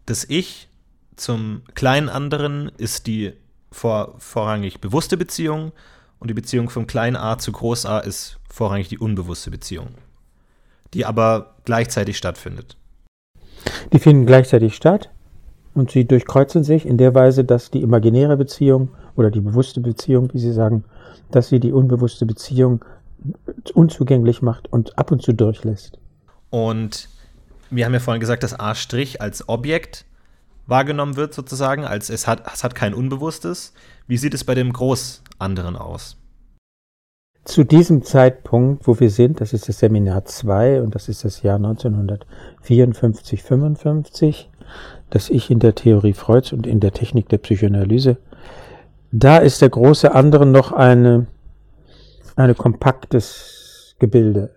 des 0.07 0.29
Ich 0.29 0.69
zum 1.15 1.63
kleinen 1.73 2.09
anderen 2.09 2.71
ist 2.77 3.07
die 3.07 3.33
vor, 3.71 4.15
vorrangig 4.17 4.81
bewusste 4.81 5.17
Beziehung 5.17 5.71
und 6.21 6.29
die 6.29 6.35
Beziehung 6.35 6.69
vom 6.69 6.87
kleinen 6.87 7.17
a 7.17 7.37
zu 7.37 7.51
groß 7.51 7.85
a 7.87 7.99
ist 7.99 8.37
vorrangig 8.47 8.87
die 8.87 8.99
unbewusste 8.99 9.51
Beziehung, 9.51 9.89
die 10.93 11.03
aber 11.05 11.55
gleichzeitig 11.65 12.15
stattfindet. 12.15 12.77
Die 13.91 13.99
finden 13.99 14.27
gleichzeitig 14.27 14.75
statt 14.75 15.09
und 15.73 15.91
sie 15.91 16.05
durchkreuzen 16.05 16.63
sich 16.63 16.85
in 16.85 16.97
der 16.97 17.15
Weise, 17.15 17.43
dass 17.43 17.71
die 17.71 17.81
imaginäre 17.81 18.37
Beziehung 18.37 18.89
oder 19.15 19.31
die 19.31 19.41
bewusste 19.41 19.81
Beziehung, 19.81 20.31
wie 20.33 20.39
Sie 20.39 20.53
sagen, 20.53 20.83
dass 21.31 21.49
sie 21.49 21.59
die 21.59 21.71
unbewusste 21.71 22.25
Beziehung 22.25 22.85
unzugänglich 23.73 24.41
macht 24.41 24.71
und 24.71 24.97
ab 24.97 25.11
und 25.11 25.21
zu 25.21 25.33
durchlässt. 25.33 25.97
Und 26.49 27.09
wir 27.71 27.85
haben 27.85 27.93
ja 27.93 27.99
vorhin 27.99 28.19
gesagt, 28.19 28.43
dass 28.43 28.59
A' 28.59 28.75
als 29.19 29.49
Objekt 29.49 30.05
wahrgenommen 30.71 31.17
wird, 31.17 31.35
sozusagen, 31.35 31.85
als 31.85 32.09
es 32.09 32.25
hat, 32.25 32.51
es 32.51 32.63
hat 32.63 32.73
kein 32.73 32.95
Unbewusstes. 32.95 33.73
Wie 34.07 34.17
sieht 34.17 34.33
es 34.33 34.43
bei 34.43 34.55
dem 34.55 34.73
Großanderen 34.73 35.75
aus? 35.75 36.17
Zu 37.43 37.63
diesem 37.63 38.03
Zeitpunkt, 38.03 38.87
wo 38.87 38.99
wir 38.99 39.09
sind, 39.09 39.41
das 39.41 39.53
ist 39.53 39.67
das 39.67 39.79
Seminar 39.79 40.25
2 40.25 40.81
und 40.81 40.95
das 40.95 41.09
ist 41.09 41.25
das 41.25 41.41
Jahr 41.43 41.57
1954, 41.57 43.43
55, 43.43 44.49
das 45.09 45.29
ich 45.29 45.49
in 45.51 45.59
der 45.59 45.75
Theorie 45.75 46.13
Freuds 46.13 46.53
und 46.53 46.65
in 46.65 46.79
der 46.79 46.91
Technik 46.91 47.29
der 47.29 47.39
Psychoanalyse, 47.39 48.17
da 49.11 49.37
ist 49.39 49.61
der 49.61 49.69
große 49.69 50.13
andere 50.13 50.45
noch 50.45 50.71
eine, 50.71 51.27
eine 52.35 52.55
kompaktes 52.55 53.95
Gebilde. 53.99 54.55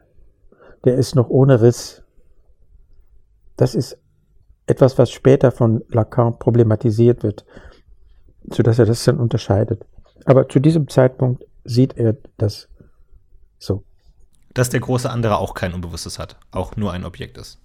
Der 0.84 0.94
ist 0.94 1.16
noch 1.16 1.28
ohne 1.28 1.60
Riss. 1.62 2.02
Das 3.56 3.74
ist 3.74 3.98
etwas, 4.66 4.98
was 4.98 5.10
später 5.10 5.50
von 5.50 5.82
Lacan 5.88 6.38
problematisiert 6.38 7.22
wird, 7.22 7.44
sodass 8.50 8.78
er 8.78 8.86
das 8.86 9.04
dann 9.04 9.18
unterscheidet. 9.18 9.84
Aber 10.24 10.48
zu 10.48 10.60
diesem 10.60 10.88
Zeitpunkt 10.88 11.44
sieht 11.64 11.96
er 11.96 12.16
das 12.38 12.68
so. 13.58 13.82
Dass 14.54 14.70
der 14.70 14.80
große 14.80 15.10
andere 15.10 15.38
auch 15.38 15.54
kein 15.54 15.74
Unbewusstes 15.74 16.18
hat, 16.18 16.36
auch 16.50 16.76
nur 16.76 16.92
ein 16.92 17.04
Objekt 17.04 17.38
ist. 17.38 17.58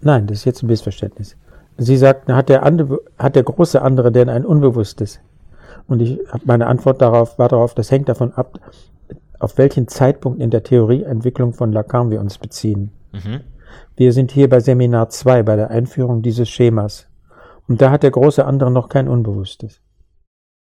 Nein, 0.00 0.26
das 0.26 0.38
ist 0.38 0.44
jetzt 0.44 0.62
ein 0.62 0.66
Missverständnis. 0.66 1.36
Sie 1.76 1.96
sagt, 1.96 2.28
hat 2.30 2.48
der, 2.48 2.62
andere, 2.62 3.00
hat 3.18 3.34
der 3.34 3.42
große 3.42 3.82
andere 3.82 4.12
denn 4.12 4.28
ein 4.28 4.44
Unbewusstes? 4.44 5.20
Und 5.88 6.00
ich 6.00 6.20
meine 6.44 6.66
Antwort 6.66 7.02
darauf 7.02 7.38
war 7.38 7.48
darauf, 7.48 7.74
das 7.74 7.90
hängt 7.90 8.08
davon 8.08 8.32
ab, 8.32 8.58
auf 9.38 9.58
welchen 9.58 9.88
Zeitpunkt 9.88 10.40
in 10.40 10.50
der 10.50 10.62
Theorieentwicklung 10.62 11.52
von 11.52 11.72
Lacan 11.72 12.10
wir 12.10 12.20
uns 12.20 12.38
beziehen. 12.38 12.92
Mhm. 13.12 13.40
Wir 13.96 14.12
sind 14.12 14.32
hier 14.32 14.48
bei 14.48 14.60
Seminar 14.60 15.08
2, 15.08 15.42
bei 15.42 15.56
der 15.56 15.70
Einführung 15.70 16.22
dieses 16.22 16.48
Schemas. 16.48 17.06
Und 17.68 17.80
da 17.80 17.90
hat 17.90 18.02
der 18.02 18.10
große 18.10 18.44
andere 18.44 18.70
noch 18.70 18.88
kein 18.88 19.08
Unbewusstes. 19.08 19.80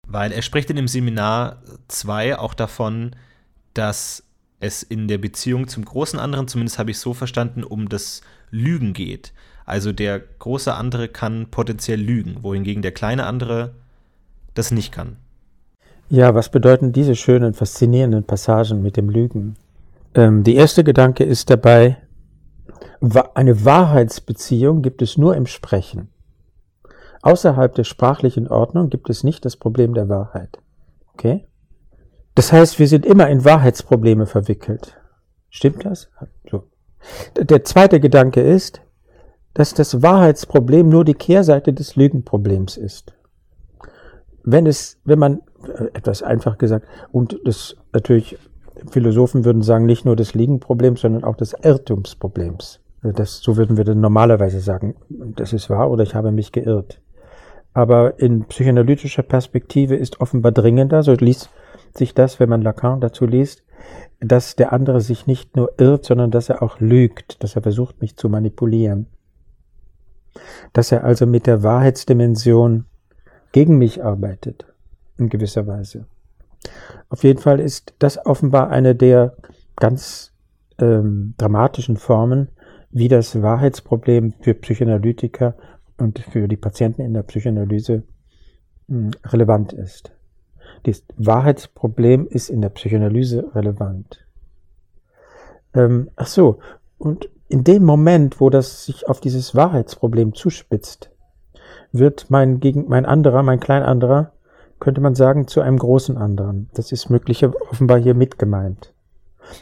Weil 0.06 0.32
er 0.32 0.42
spricht 0.42 0.70
in 0.70 0.76
dem 0.76 0.88
Seminar 0.88 1.62
2 1.88 2.38
auch 2.38 2.54
davon, 2.54 3.14
dass 3.74 4.24
es 4.58 4.82
in 4.82 5.08
der 5.08 5.18
Beziehung 5.18 5.68
zum 5.68 5.84
großen 5.84 6.18
anderen, 6.18 6.48
zumindest 6.48 6.78
habe 6.78 6.90
ich 6.90 6.98
so 6.98 7.14
verstanden, 7.14 7.64
um 7.64 7.88
das 7.88 8.20
Lügen 8.50 8.92
geht. 8.92 9.32
Also 9.64 9.92
der 9.92 10.18
große 10.18 10.74
andere 10.74 11.08
kann 11.08 11.46
potenziell 11.50 12.00
lügen, 12.00 12.42
wohingegen 12.42 12.82
der 12.82 12.92
kleine 12.92 13.24
andere 13.24 13.74
das 14.54 14.70
nicht 14.70 14.92
kann. 14.92 15.16
Ja, 16.08 16.34
was 16.34 16.50
bedeuten 16.50 16.92
diese 16.92 17.14
schönen, 17.14 17.54
faszinierenden 17.54 18.24
Passagen 18.24 18.82
mit 18.82 18.96
dem 18.96 19.08
Lügen? 19.08 19.54
Ähm, 20.14 20.42
die 20.42 20.56
erste 20.56 20.82
Gedanke 20.82 21.22
ist 21.22 21.50
dabei, 21.50 21.98
eine 23.34 23.64
Wahrheitsbeziehung 23.64 24.82
gibt 24.82 25.02
es 25.02 25.16
nur 25.16 25.36
im 25.36 25.46
Sprechen. 25.46 26.10
Außerhalb 27.22 27.74
der 27.74 27.84
sprachlichen 27.84 28.48
Ordnung 28.48 28.90
gibt 28.90 29.10
es 29.10 29.24
nicht 29.24 29.44
das 29.44 29.56
Problem 29.56 29.94
der 29.94 30.08
Wahrheit. 30.08 30.58
Okay? 31.14 31.46
Das 32.34 32.52
heißt, 32.52 32.78
wir 32.78 32.88
sind 32.88 33.04
immer 33.04 33.28
in 33.28 33.44
Wahrheitsprobleme 33.44 34.26
verwickelt. 34.26 34.96
Stimmt 35.50 35.84
das? 35.84 36.08
So. 36.50 36.64
Der 37.36 37.64
zweite 37.64 38.00
Gedanke 38.00 38.40
ist, 38.40 38.80
dass 39.54 39.74
das 39.74 40.02
Wahrheitsproblem 40.02 40.88
nur 40.88 41.04
die 41.04 41.14
Kehrseite 41.14 41.72
des 41.72 41.96
Lügenproblems 41.96 42.76
ist. 42.76 43.12
Wenn 44.44 44.66
es, 44.66 44.98
wenn 45.04 45.18
man, 45.18 45.40
äh, 45.66 45.86
etwas 45.92 46.22
einfach 46.22 46.56
gesagt, 46.56 46.86
und 47.12 47.38
das 47.44 47.76
natürlich, 47.92 48.38
Philosophen 48.90 49.44
würden 49.44 49.62
sagen, 49.62 49.84
nicht 49.84 50.04
nur 50.04 50.16
des 50.16 50.34
Lügenproblems, 50.34 51.00
sondern 51.00 51.24
auch 51.24 51.36
des 51.36 51.54
Irrtumsproblems. 51.62 52.80
Das, 53.02 53.38
so 53.38 53.56
würden 53.56 53.76
wir 53.76 53.84
dann 53.84 54.00
normalerweise 54.00 54.60
sagen, 54.60 54.94
das 55.08 55.52
ist 55.52 55.70
wahr 55.70 55.90
oder 55.90 56.02
ich 56.02 56.14
habe 56.14 56.32
mich 56.32 56.52
geirrt. 56.52 57.00
Aber 57.72 58.18
in 58.18 58.44
psychoanalytischer 58.44 59.22
Perspektive 59.22 59.96
ist 59.96 60.20
offenbar 60.20 60.52
dringender, 60.52 61.02
so 61.02 61.14
liest 61.14 61.50
sich 61.96 62.14
das, 62.14 62.40
wenn 62.40 62.48
man 62.48 62.62
Lacan 62.62 63.00
dazu 63.00 63.26
liest, 63.26 63.62
dass 64.20 64.56
der 64.56 64.72
andere 64.72 65.00
sich 65.00 65.26
nicht 65.26 65.56
nur 65.56 65.72
irrt, 65.78 66.04
sondern 66.04 66.30
dass 66.30 66.48
er 66.48 66.62
auch 66.62 66.78
lügt, 66.80 67.42
dass 67.42 67.56
er 67.56 67.62
versucht, 67.62 68.00
mich 68.02 68.16
zu 68.16 68.28
manipulieren. 68.28 69.06
Dass 70.72 70.92
er 70.92 71.04
also 71.04 71.26
mit 71.26 71.46
der 71.46 71.62
Wahrheitsdimension 71.62 72.84
gegen 73.52 73.78
mich 73.78 74.04
arbeitet, 74.04 74.66
in 75.16 75.28
gewisser 75.28 75.66
Weise. 75.66 76.06
Auf 77.08 77.24
jeden 77.24 77.40
Fall 77.40 77.60
ist 77.60 77.94
das 77.98 78.24
offenbar 78.26 78.68
eine 78.68 78.94
der 78.94 79.36
ganz 79.76 80.32
ähm, 80.78 81.34
dramatischen 81.38 81.96
Formen, 81.96 82.48
wie 82.90 83.08
das 83.08 83.40
Wahrheitsproblem 83.40 84.34
für 84.40 84.54
Psychoanalytiker 84.54 85.54
und 85.98 86.18
für 86.18 86.48
die 86.48 86.56
Patienten 86.56 87.02
in 87.02 87.14
der 87.14 87.22
Psychoanalyse 87.22 88.02
hm, 88.88 89.12
relevant 89.24 89.72
ist. 89.72 90.12
Das 90.84 91.04
Wahrheitsproblem 91.16 92.26
ist 92.26 92.48
in 92.48 92.62
der 92.62 92.70
Psychoanalyse 92.70 93.54
relevant. 93.54 94.26
Ähm, 95.74 96.10
ach 96.16 96.26
so, 96.26 96.58
und 96.98 97.28
in 97.48 97.64
dem 97.64 97.84
Moment, 97.84 98.40
wo 98.40 98.50
das 98.50 98.84
sich 98.84 99.08
auf 99.08 99.20
dieses 99.20 99.54
Wahrheitsproblem 99.54 100.34
zuspitzt, 100.34 101.10
wird 101.92 102.30
mein, 102.30 102.60
gegen, 102.60 102.88
mein 102.88 103.06
anderer, 103.06 103.42
mein 103.42 103.60
klein 103.60 103.82
anderer, 103.82 104.32
könnte 104.78 105.00
man 105.00 105.14
sagen, 105.14 105.46
zu 105.46 105.60
einem 105.60 105.78
großen 105.78 106.16
anderen. 106.16 106.70
Das 106.74 106.92
ist 106.92 107.10
möglicherweise 107.10 107.60
offenbar 107.70 107.98
hier 107.98 108.14
mit 108.14 108.38
gemeint. 108.38 108.94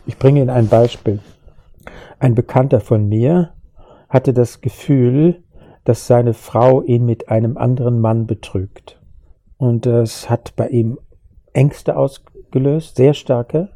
Ich 0.07 0.19
bringe 0.19 0.41
Ihnen 0.41 0.51
ein 0.51 0.69
Beispiel. 0.69 1.21
Ein 2.19 2.35
Bekannter 2.35 2.81
von 2.81 3.09
mir 3.09 3.55
hatte 4.09 4.33
das 4.33 4.61
Gefühl, 4.61 5.45
dass 5.85 6.07
seine 6.07 6.35
Frau 6.35 6.83
ihn 6.83 7.05
mit 7.05 7.29
einem 7.29 7.57
anderen 7.57 8.01
Mann 8.01 8.27
betrügt. 8.27 9.01
Und 9.57 9.87
das 9.87 10.29
hat 10.29 10.57
bei 10.57 10.69
ihm 10.69 10.99
Ängste 11.53 11.97
ausgelöst, 11.97 12.97
sehr 12.97 13.15
starke, 13.15 13.71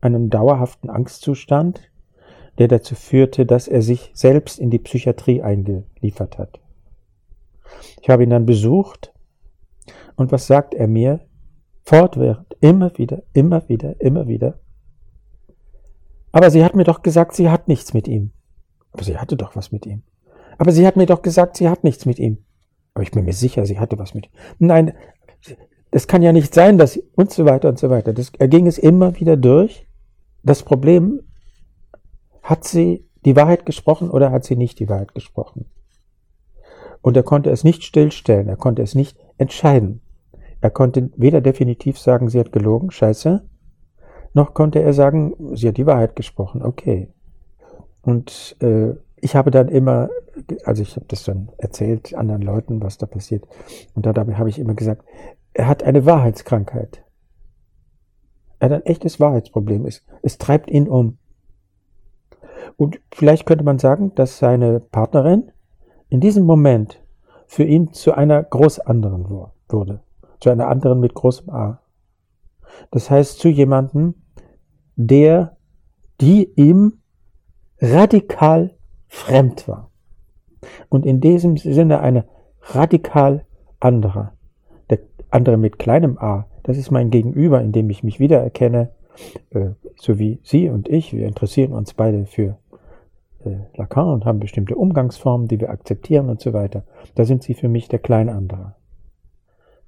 einen 0.00 0.30
dauerhaften 0.30 0.90
Angstzustand, 0.90 1.80
der 2.58 2.68
dazu 2.68 2.94
führte, 2.94 3.46
dass 3.46 3.68
er 3.68 3.82
sich 3.82 4.10
selbst 4.14 4.58
in 4.58 4.70
die 4.70 4.78
Psychiatrie 4.78 5.42
eingeliefert 5.42 6.38
hat. 6.38 6.60
Ich 8.00 8.08
habe 8.08 8.24
ihn 8.24 8.30
dann 8.30 8.46
besucht 8.46 9.12
und 10.16 10.32
was 10.32 10.46
sagt 10.46 10.74
er 10.74 10.88
mir? 10.88 11.20
Fortwährend, 11.82 12.56
immer 12.60 12.96
wieder, 12.98 13.22
immer 13.32 13.68
wieder, 13.68 14.00
immer 14.00 14.26
wieder. 14.26 14.58
Aber 16.36 16.50
sie 16.50 16.62
hat 16.62 16.76
mir 16.76 16.84
doch 16.84 17.00
gesagt, 17.00 17.34
sie 17.34 17.48
hat 17.48 17.66
nichts 17.66 17.94
mit 17.94 18.06
ihm. 18.06 18.30
Aber 18.92 19.02
sie 19.02 19.16
hatte 19.16 19.38
doch 19.38 19.56
was 19.56 19.72
mit 19.72 19.86
ihm. 19.86 20.02
Aber 20.58 20.70
sie 20.70 20.86
hat 20.86 20.94
mir 20.94 21.06
doch 21.06 21.22
gesagt, 21.22 21.56
sie 21.56 21.66
hat 21.66 21.82
nichts 21.82 22.04
mit 22.04 22.18
ihm. 22.18 22.44
Aber 22.92 23.02
ich 23.02 23.10
bin 23.10 23.24
mir 23.24 23.32
sicher, 23.32 23.64
sie 23.64 23.78
hatte 23.78 23.98
was 23.98 24.12
mit 24.12 24.26
ihm. 24.26 24.32
Nein, 24.58 24.92
das 25.92 26.06
kann 26.06 26.20
ja 26.20 26.34
nicht 26.34 26.52
sein, 26.52 26.76
dass 26.76 26.92
sie, 26.92 27.04
und 27.16 27.30
so 27.30 27.46
weiter 27.46 27.70
und 27.70 27.78
so 27.78 27.88
weiter. 27.88 28.12
Das, 28.12 28.32
er 28.38 28.48
ging 28.48 28.66
es 28.66 28.76
immer 28.76 29.18
wieder 29.18 29.38
durch. 29.38 29.86
Das 30.42 30.62
Problem, 30.62 31.22
hat 32.42 32.64
sie 32.64 33.08
die 33.24 33.34
Wahrheit 33.34 33.64
gesprochen 33.64 34.10
oder 34.10 34.30
hat 34.30 34.44
sie 34.44 34.56
nicht 34.56 34.78
die 34.78 34.90
Wahrheit 34.90 35.14
gesprochen? 35.14 35.64
Und 37.00 37.16
er 37.16 37.22
konnte 37.22 37.48
es 37.48 37.64
nicht 37.64 37.82
stillstellen, 37.82 38.48
er 38.48 38.58
konnte 38.58 38.82
es 38.82 38.94
nicht 38.94 39.16
entscheiden. 39.38 40.02
Er 40.60 40.68
konnte 40.68 41.08
weder 41.16 41.40
definitiv 41.40 41.98
sagen, 41.98 42.28
sie 42.28 42.40
hat 42.40 42.52
gelogen, 42.52 42.90
scheiße, 42.90 43.48
noch 44.36 44.52
konnte 44.52 44.82
er 44.82 44.92
sagen, 44.92 45.34
sie 45.56 45.66
hat 45.66 45.78
die 45.78 45.86
Wahrheit 45.86 46.14
gesprochen, 46.14 46.62
okay. 46.62 47.08
Und 48.02 48.54
äh, 48.60 48.92
ich 49.16 49.34
habe 49.34 49.50
dann 49.50 49.68
immer, 49.68 50.10
also 50.66 50.82
ich 50.82 50.94
habe 50.94 51.06
das 51.08 51.24
dann 51.24 51.48
erzählt 51.56 52.14
anderen 52.14 52.42
Leuten, 52.42 52.82
was 52.82 52.98
da 52.98 53.06
passiert, 53.06 53.48
und 53.94 54.04
dabei 54.04 54.34
habe 54.34 54.50
ich 54.50 54.58
immer 54.58 54.74
gesagt, 54.74 55.06
er 55.54 55.66
hat 55.66 55.82
eine 55.82 56.04
Wahrheitskrankheit. 56.04 57.02
Er 58.58 58.68
hat 58.68 58.72
ein 58.74 58.86
echtes 58.86 59.18
Wahrheitsproblem. 59.20 59.86
Es, 59.86 60.04
es 60.20 60.36
treibt 60.36 60.70
ihn 60.70 60.86
um. 60.86 61.16
Und 62.76 63.00
vielleicht 63.14 63.46
könnte 63.46 63.64
man 63.64 63.78
sagen, 63.78 64.14
dass 64.16 64.38
seine 64.38 64.80
Partnerin 64.80 65.50
in 66.10 66.20
diesem 66.20 66.44
Moment 66.44 67.02
für 67.46 67.64
ihn 67.64 67.94
zu 67.94 68.12
einer 68.12 68.42
groß 68.42 68.80
anderen 68.80 69.30
wurde. 69.68 70.02
Zu 70.40 70.50
einer 70.50 70.68
anderen 70.68 71.00
mit 71.00 71.14
großem 71.14 71.48
A. 71.48 71.80
Das 72.90 73.10
heißt 73.10 73.38
zu 73.38 73.48
jemandem, 73.48 74.14
der, 74.96 75.56
die 76.20 76.50
ihm 76.56 76.94
radikal 77.80 78.74
fremd 79.08 79.68
war. 79.68 79.90
Und 80.88 81.06
in 81.06 81.20
diesem 81.20 81.56
Sinne 81.56 82.00
eine 82.00 82.24
radikal 82.62 83.44
anderer. 83.78 84.32
Der 84.90 84.98
andere 85.30 85.56
mit 85.56 85.78
kleinem 85.78 86.18
a, 86.18 86.46
das 86.62 86.78
ist 86.78 86.90
mein 86.90 87.10
Gegenüber, 87.10 87.60
in 87.60 87.72
dem 87.72 87.88
ich 87.90 88.02
mich 88.02 88.18
wiedererkenne, 88.18 88.90
äh, 89.50 89.70
so 89.96 90.18
wie 90.18 90.40
Sie 90.42 90.68
und 90.68 90.88
ich. 90.88 91.12
Wir 91.12 91.28
interessieren 91.28 91.72
uns 91.72 91.94
beide 91.94 92.26
für 92.26 92.58
äh, 93.44 93.56
Lacan 93.76 94.08
und 94.08 94.24
haben 94.24 94.40
bestimmte 94.40 94.74
Umgangsformen, 94.74 95.46
die 95.48 95.60
wir 95.60 95.70
akzeptieren 95.70 96.28
und 96.28 96.40
so 96.40 96.52
weiter. 96.52 96.84
Da 97.14 97.24
sind 97.24 97.42
Sie 97.42 97.54
für 97.54 97.68
mich 97.68 97.88
der 97.88 98.00
Kleinanderer. 98.00 98.74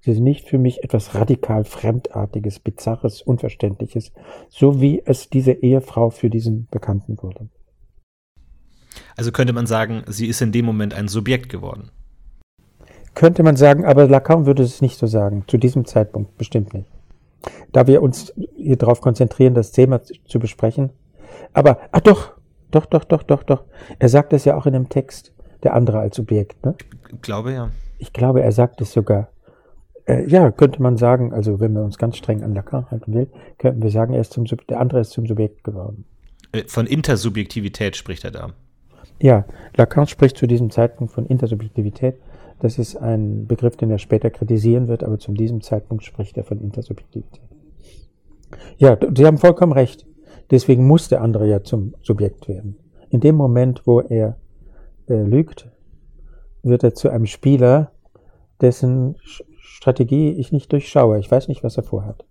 Sie 0.01 0.15
sind 0.15 0.25
nicht 0.25 0.49
für 0.49 0.59
mich 0.59 0.85
etwas 0.85 1.15
radikal 1.15 1.65
Fremdartiges, 1.65 2.61
Bizarres, 2.61 3.23
Unverständliches, 3.23 4.13
so 4.49 4.81
wie 4.81 5.03
es 5.05 5.29
diese 5.29 5.53
Ehefrau 5.53 6.11
für 6.11 6.31
diesen 6.31 6.69
Bekannten 6.71 7.21
wurde. 7.21 7.49
Also 9.17 9.33
könnte 9.33 9.53
man 9.53 9.67
sagen, 9.67 10.05
sie 10.07 10.27
ist 10.27 10.41
in 10.41 10.53
dem 10.53 10.65
Moment 10.65 10.95
ein 10.95 11.09
Subjekt 11.09 11.49
geworden. 11.49 11.91
Könnte 13.15 13.43
man 13.43 13.57
sagen, 13.57 13.85
aber 13.85 14.07
Lacan 14.07 14.47
würde 14.47 14.63
es 14.63 14.81
nicht 14.81 14.97
so 14.97 15.07
sagen, 15.07 15.45
zu 15.49 15.59
diesem 15.59 15.85
Zeitpunkt 15.85 16.39
bestimmt 16.39 16.73
nicht. 16.73 16.91
Da 17.73 17.87
wir 17.87 18.03
uns 18.03 18.33
hier 18.57 18.77
darauf 18.77 19.01
konzentrieren, 19.01 19.55
das 19.55 19.73
Thema 19.73 20.01
zu 20.03 20.39
besprechen. 20.39 20.91
Aber, 21.53 21.81
ah 21.91 22.01
doch, 22.01 22.33
doch, 22.71 22.87
doch, 22.87 23.05
doch, 23.05 23.23
doch, 23.23 23.43
doch. 23.43 23.65
Er 23.99 24.09
sagt 24.09 24.33
es 24.33 24.45
ja 24.45 24.57
auch 24.57 24.67
in 24.67 24.73
dem 24.73 24.89
Text, 24.89 25.33
der 25.63 25.75
andere 25.75 25.99
als 25.99 26.17
Subjekt, 26.17 26.65
ne? 26.65 26.77
Ich 27.13 27.23
glaube 27.23 27.53
ja. 27.53 27.71
Ich 27.99 28.13
glaube, 28.13 28.43
er 28.43 28.53
sagt 28.53 28.81
es 28.81 28.93
sogar. 28.93 29.29
Äh, 30.09 30.27
ja, 30.27 30.51
könnte 30.51 30.83
man 30.83 30.97
sagen, 30.97 31.33
also 31.33 31.61
wenn 31.61 31.75
man 31.75 31.85
uns 31.85 31.99
ganz 31.99 32.17
streng 32.17 32.43
an 32.43 32.55
Lacan 32.55 32.91
halten 32.91 33.13
will, 33.13 33.29
könnten 33.59 33.83
wir 33.83 33.91
sagen, 33.91 34.15
er 34.15 34.23
ist 34.23 34.33
zum, 34.33 34.45
der 34.45 34.81
andere 34.81 35.01
ist 35.01 35.11
zum 35.11 35.27
Subjekt 35.27 35.63
geworden. 35.65 36.05
Äh, 36.53 36.65
von 36.67 36.87
Intersubjektivität 36.87 37.95
spricht 37.95 38.25
er 38.25 38.31
da. 38.31 38.51
Ja, 39.21 39.45
Lacan 39.77 40.07
spricht 40.07 40.39
zu 40.39 40.47
diesem 40.47 40.71
Zeitpunkt 40.71 41.13
von 41.13 41.27
Intersubjektivität. 41.27 42.17
Das 42.61 42.79
ist 42.79 42.97
ein 42.97 43.47
Begriff, 43.47 43.77
den 43.77 43.91
er 43.91 43.99
später 43.99 44.31
kritisieren 44.31 44.89
wird, 44.89 45.05
aber 45.05 45.19
zu 45.19 45.33
diesem 45.33 45.61
Zeitpunkt 45.61 46.05
spricht 46.05 46.37
er 46.37 46.45
von 46.45 46.61
Intersubjektivität. 46.61 47.43
Ja, 48.79 48.97
Sie 49.15 49.27
haben 49.27 49.39
vollkommen 49.39 49.73
recht. 49.73 50.07
Deswegen 50.51 50.87
muss 50.87 51.09
der 51.09 51.21
andere 51.21 51.47
ja 51.47 51.63
zum 51.63 51.95
Subjekt 52.03 52.49
werden. 52.49 52.77
In 53.11 53.21
dem 53.21 53.35
Moment, 53.35 53.83
wo 53.87 54.01
er 54.01 54.37
äh, 55.09 55.23
lügt, 55.23 55.69
wird 56.63 56.83
er 56.83 56.95
zu 56.95 57.11
einem 57.11 57.27
Spieler, 57.27 57.93
dessen 58.61 59.17
Strategie 59.69 60.31
ich 60.33 60.53
nicht 60.53 60.73
durchschaue. 60.73 61.19
Ich 61.19 61.31
weiß 61.31 61.49
nicht, 61.49 61.63
was 61.63 61.77
er 61.77 61.83
vorhat. 61.83 62.25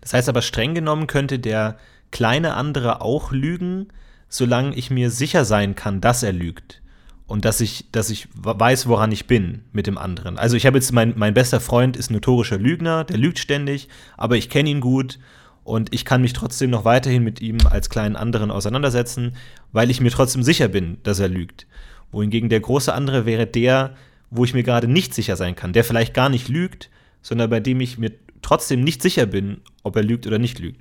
Das 0.00 0.14
heißt 0.14 0.28
aber 0.28 0.42
streng 0.42 0.74
genommen 0.74 1.06
könnte 1.06 1.38
der 1.38 1.76
kleine 2.10 2.54
andere 2.54 3.00
auch 3.00 3.32
lügen, 3.32 3.88
solange 4.28 4.74
ich 4.74 4.90
mir 4.90 5.10
sicher 5.10 5.44
sein 5.44 5.74
kann, 5.74 6.00
dass 6.00 6.22
er 6.22 6.32
lügt 6.32 6.82
und 7.26 7.44
dass 7.44 7.60
ich, 7.60 7.90
dass 7.92 8.10
ich 8.10 8.28
weiß, 8.34 8.88
woran 8.88 9.12
ich 9.12 9.26
bin 9.26 9.64
mit 9.72 9.86
dem 9.86 9.98
anderen. 9.98 10.38
Also 10.38 10.56
ich 10.56 10.66
habe 10.66 10.76
jetzt, 10.76 10.92
mein, 10.92 11.14
mein 11.16 11.34
bester 11.34 11.60
Freund 11.60 11.96
ist 11.96 12.10
notorischer 12.10 12.58
Lügner, 12.58 13.04
der 13.04 13.18
lügt 13.18 13.38
ständig, 13.38 13.88
aber 14.16 14.36
ich 14.36 14.50
kenne 14.50 14.70
ihn 14.70 14.80
gut 14.80 15.18
und 15.64 15.94
ich 15.94 16.04
kann 16.04 16.20
mich 16.20 16.32
trotzdem 16.32 16.70
noch 16.70 16.84
weiterhin 16.84 17.22
mit 17.22 17.40
ihm 17.40 17.58
als 17.70 17.88
kleinen 17.88 18.16
anderen 18.16 18.50
auseinandersetzen, 18.50 19.36
weil 19.72 19.90
ich 19.90 20.00
mir 20.00 20.10
trotzdem 20.10 20.42
sicher 20.42 20.68
bin, 20.68 20.98
dass 21.04 21.20
er 21.20 21.28
lügt. 21.28 21.66
Wohingegen 22.10 22.50
der 22.50 22.60
große 22.60 22.92
andere 22.92 23.24
wäre 23.24 23.46
der, 23.46 23.94
wo 24.32 24.44
ich 24.44 24.54
mir 24.54 24.62
gerade 24.62 24.88
nicht 24.88 25.14
sicher 25.14 25.36
sein 25.36 25.54
kann, 25.54 25.72
der 25.72 25.84
vielleicht 25.84 26.14
gar 26.14 26.28
nicht 26.28 26.48
lügt, 26.48 26.90
sondern 27.20 27.50
bei 27.50 27.60
dem 27.60 27.80
ich 27.80 27.98
mir 27.98 28.12
trotzdem 28.40 28.82
nicht 28.82 29.02
sicher 29.02 29.26
bin, 29.26 29.60
ob 29.82 29.94
er 29.94 30.02
lügt 30.02 30.26
oder 30.26 30.38
nicht 30.38 30.58
lügt. 30.58 30.80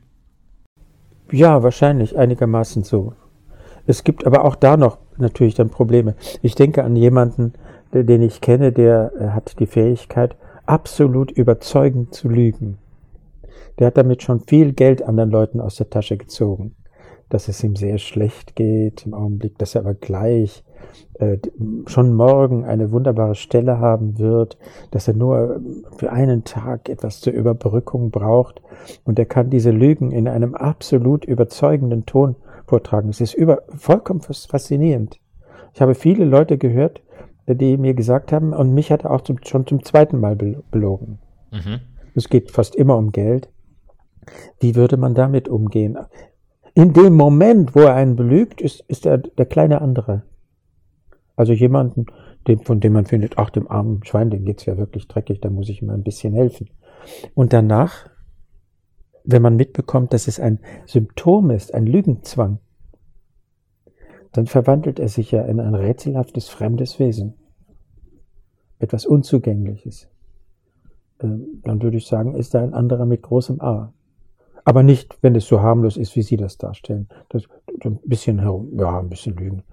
Ja, 1.32 1.62
wahrscheinlich 1.62 2.18
einigermaßen 2.18 2.84
so. 2.84 3.14
Es 3.86 4.04
gibt 4.04 4.26
aber 4.26 4.46
auch 4.46 4.56
da 4.56 4.78
noch 4.78 5.00
natürlich 5.18 5.56
dann 5.56 5.70
Probleme. 5.70 6.16
Ich 6.42 6.56
denke 6.56 6.84
an 6.84 6.96
jemanden, 6.96 7.54
den 7.94 8.22
ich 8.22 8.42
kenne, 8.42 8.72
der 8.72 9.12
äh, 9.20 9.28
hat 9.30 9.60
die 9.60 9.66
Fähigkeit, 9.66 10.36
absolut 10.66 11.32
überzeugend 11.32 12.14
zu 12.14 12.30
lügen. 12.30 12.78
Der 13.80 13.88
hat 13.88 13.98
damit 13.98 14.24
schon 14.24 14.40
viel 14.40 14.74
Geld 14.74 15.04
anderen 15.04 15.30
Leuten 15.30 15.60
aus 15.60 15.76
der 15.76 15.90
Tasche 15.90 16.16
gezogen. 16.16 16.76
Dass 17.30 17.48
es 17.48 17.64
ihm 17.64 17.76
sehr 17.76 17.98
schlecht 17.98 18.56
geht 18.56 19.06
im 19.06 19.14
Augenblick, 19.14 19.58
dass 19.58 19.76
er 19.76 19.82
aber 19.82 19.94
gleich 19.94 20.64
äh, 21.16 21.38
schon 21.86 22.14
morgen 22.14 22.66
eine 22.66 22.92
wunderbare 22.92 23.36
Stelle 23.36 23.80
haben 23.80 24.18
wird, 24.18 24.58
dass 24.92 25.08
er 25.08 25.14
nur 25.14 25.62
für 25.98 26.12
einen 26.12 26.44
Tag 26.44 26.90
etwas 26.90 27.22
zur 27.22 27.34
Überbrückung 27.34 28.12
braucht 28.12 28.62
und 29.04 29.20
er 29.20 29.26
kann 29.26 29.50
diese 29.50 29.72
Lügen 29.72 30.12
in 30.12 30.28
einem 30.28 30.56
absolut 30.56 31.26
überzeugenden 31.26 32.06
Ton 32.06 32.36
vortragen. 32.66 33.10
Es 33.10 33.22
ist 33.22 33.34
über, 33.34 33.64
vollkommen 33.76 34.22
faszinierend. 34.22 35.20
Ich 35.74 35.82
habe 35.82 35.96
viele 35.96 36.26
Leute 36.26 36.58
gehört, 36.58 37.02
die 37.48 37.78
mir 37.78 37.94
gesagt 37.94 38.32
haben, 38.32 38.54
und 38.54 38.74
mich 38.74 38.92
hat 38.92 39.04
er 39.04 39.12
auch 39.12 39.22
zum, 39.22 39.38
schon 39.44 39.68
zum 39.68 39.84
zweiten 39.84 40.20
Mal 40.20 40.36
belogen. 40.36 41.20
Mhm. 41.52 41.82
Es 42.16 42.30
geht 42.30 42.52
fast 42.52 42.76
immer 42.76 42.98
um 42.98 43.12
Geld. 43.12 43.50
Wie 44.60 44.76
würde 44.76 44.98
man 44.98 45.16
damit 45.16 45.50
umgehen? 45.50 45.98
In 46.74 46.94
dem 46.94 47.14
Moment, 47.14 47.76
wo 47.76 47.82
er 47.82 47.96
einen 47.96 48.16
belügt, 48.16 48.62
ist, 48.62 48.84
ist 48.88 49.06
er 49.06 49.18
der 49.18 49.46
kleine 49.46 49.82
andere. 49.82 50.24
Also 51.36 51.54
jemanden, 51.54 52.06
den, 52.48 52.60
von 52.60 52.80
dem 52.80 52.94
man 52.94 53.06
findet, 53.06 53.38
ach, 53.38 53.50
dem 53.50 53.70
armen 53.70 54.04
Schwein, 54.04 54.30
dem 54.30 54.46
geht's 54.46 54.66
ja 54.66 54.78
wirklich 54.78 55.08
dreckig, 55.08 55.42
da 55.42 55.50
muss 55.50 55.70
ich 55.70 55.82
ihm 55.82 55.90
ein 55.90 56.04
bisschen 56.04 56.34
helfen. 56.34 56.70
Und 57.34 57.54
danach 57.54 58.10
wenn 59.24 59.42
man 59.42 59.56
mitbekommt, 59.56 60.14
dass 60.14 60.28
es 60.28 60.40
ein 60.40 60.60
Symptom 60.86 61.50
ist, 61.52 61.74
ein 61.74 61.86
Lügenzwang, 61.86 62.60
dann 64.32 64.48
verwandelt 64.48 65.00
er 65.00 65.10
sich 65.10 65.32
ja 65.32 65.44
in 65.44 65.60
ein 65.60 65.76
rätselhaftes, 65.76 66.50
fremdes 66.50 67.00
Wesen. 67.00 67.34
Etwas 68.80 69.06
Unzugängliches. 69.06 70.10
Ähm, 71.22 71.62
dann 71.64 71.82
würde 71.82 71.98
ich 71.98 72.08
sagen, 72.08 72.36
ist 72.36 72.54
da 72.54 72.64
ein 72.64 72.74
anderer 72.74 73.06
mit 73.06 73.22
großem 73.22 73.62
A. 73.62 73.94
Aber 74.64 74.84
nicht, 74.84 75.18
wenn 75.22 75.36
es 75.36 75.48
so 75.48 75.62
harmlos 75.62 75.98
ist, 75.98 76.16
wie 76.16 76.22
Sie 76.22 76.38
das 76.38 76.58
darstellen. 76.58 77.10
Das, 77.30 77.44
ein 77.84 78.00
bisschen 78.06 78.40
herum, 78.40 78.80
ja, 78.80 79.00
ein 79.00 79.10
bisschen 79.10 79.36
lügen. 79.36 79.64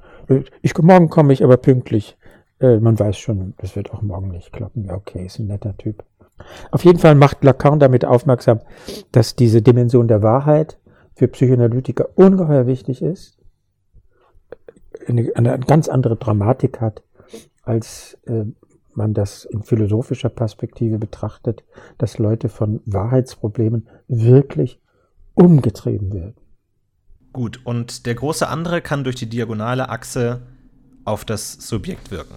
Ich, 0.62 0.76
morgen 0.78 1.08
komme 1.08 1.32
ich 1.32 1.42
aber 1.42 1.56
pünktlich. 1.56 2.16
Äh, 2.60 2.78
man 2.78 2.98
weiß 2.98 3.18
schon, 3.18 3.54
das 3.58 3.76
wird 3.76 3.92
auch 3.92 4.02
morgen 4.02 4.28
nicht 4.28 4.52
klappen. 4.52 4.84
Ja, 4.84 4.94
okay, 4.94 5.26
ist 5.26 5.38
ein 5.38 5.46
netter 5.46 5.76
Typ. 5.76 6.04
Auf 6.70 6.84
jeden 6.84 6.98
Fall 6.98 7.14
macht 7.14 7.42
Lacan 7.42 7.78
damit 7.78 8.04
aufmerksam, 8.04 8.60
dass 9.12 9.36
diese 9.36 9.62
Dimension 9.62 10.08
der 10.08 10.22
Wahrheit 10.22 10.78
für 11.14 11.28
Psychoanalytiker 11.28 12.10
ungeheuer 12.14 12.66
wichtig 12.66 13.02
ist, 13.02 13.38
eine, 15.06 15.30
eine 15.34 15.58
ganz 15.58 15.88
andere 15.88 16.16
Dramatik 16.16 16.80
hat, 16.80 17.02
als 17.62 18.18
äh, 18.26 18.44
man 18.94 19.14
das 19.14 19.44
in 19.44 19.62
philosophischer 19.62 20.28
Perspektive 20.28 20.98
betrachtet, 20.98 21.64
dass 21.98 22.18
Leute 22.18 22.48
von 22.48 22.80
Wahrheitsproblemen 22.84 23.88
wirklich 24.08 24.80
umgetrieben 25.34 26.12
werden. 26.12 26.34
Gut, 27.38 27.60
und 27.62 28.04
der 28.06 28.16
große 28.16 28.48
andere 28.48 28.80
kann 28.80 29.04
durch 29.04 29.14
die 29.14 29.28
diagonale 29.28 29.90
Achse 29.90 30.40
auf 31.04 31.24
das 31.24 31.52
Subjekt 31.52 32.10
wirken. 32.10 32.34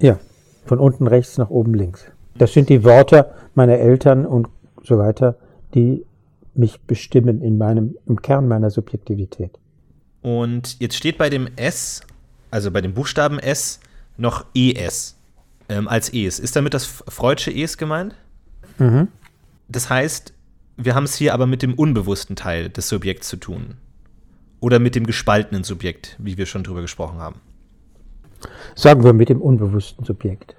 Ja, 0.00 0.18
von 0.64 0.78
unten 0.78 1.06
rechts 1.06 1.36
nach 1.36 1.50
oben 1.50 1.74
links. 1.74 2.06
Das 2.38 2.54
sind 2.54 2.70
die 2.70 2.82
Worte 2.82 3.30
meiner 3.54 3.74
Eltern 3.74 4.24
und 4.24 4.48
so 4.82 4.96
weiter, 4.96 5.36
die 5.74 6.06
mich 6.54 6.80
bestimmen 6.80 7.42
in 7.42 7.58
meinem, 7.58 7.94
im 8.06 8.22
Kern 8.22 8.48
meiner 8.48 8.70
Subjektivität. 8.70 9.50
Und 10.22 10.80
jetzt 10.80 10.96
steht 10.96 11.18
bei 11.18 11.28
dem 11.28 11.50
S, 11.56 12.00
also 12.50 12.70
bei 12.70 12.80
dem 12.80 12.94
Buchstaben 12.94 13.38
S, 13.38 13.80
noch 14.16 14.46
ES 14.54 15.14
ähm, 15.68 15.88
als 15.88 16.08
Es. 16.08 16.38
Ist 16.38 16.56
damit 16.56 16.72
das 16.72 16.86
Freudsche 16.86 17.50
Es 17.50 17.76
gemeint? 17.76 18.14
Mhm. 18.78 19.08
Das 19.68 19.90
heißt, 19.90 20.32
wir 20.78 20.94
haben 20.94 21.04
es 21.04 21.16
hier 21.16 21.34
aber 21.34 21.46
mit 21.46 21.60
dem 21.60 21.74
unbewussten 21.74 22.34
Teil 22.34 22.70
des 22.70 22.88
Subjekts 22.88 23.28
zu 23.28 23.36
tun. 23.36 23.76
Oder 24.66 24.80
mit 24.80 24.96
dem 24.96 25.06
gespaltenen 25.06 25.62
Subjekt, 25.62 26.16
wie 26.18 26.36
wir 26.36 26.44
schon 26.44 26.64
drüber 26.64 26.80
gesprochen 26.80 27.20
haben. 27.20 27.40
Sagen 28.74 29.04
wir 29.04 29.12
mit 29.12 29.28
dem 29.28 29.40
unbewussten 29.40 30.04
Subjekt. 30.04 30.56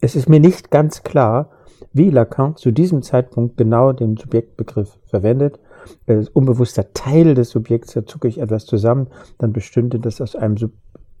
Es 0.00 0.16
ist 0.16 0.30
mir 0.30 0.40
nicht 0.40 0.70
ganz 0.70 1.02
klar, 1.02 1.50
wie 1.92 2.08
Lacan 2.08 2.56
zu 2.56 2.70
diesem 2.70 3.02
Zeitpunkt 3.02 3.58
genau 3.58 3.92
den 3.92 4.16
Subjektbegriff 4.16 4.98
verwendet. 5.04 5.60
Als 6.06 6.30
unbewusster 6.30 6.94
Teil 6.94 7.34
des 7.34 7.50
Subjekts, 7.50 7.92
da 7.92 8.06
zucke 8.06 8.28
ich 8.28 8.38
etwas 8.38 8.64
zusammen, 8.64 9.08
dann 9.36 9.52
bestünde 9.52 10.00
das 10.00 10.22
aus 10.22 10.34
einem 10.34 10.56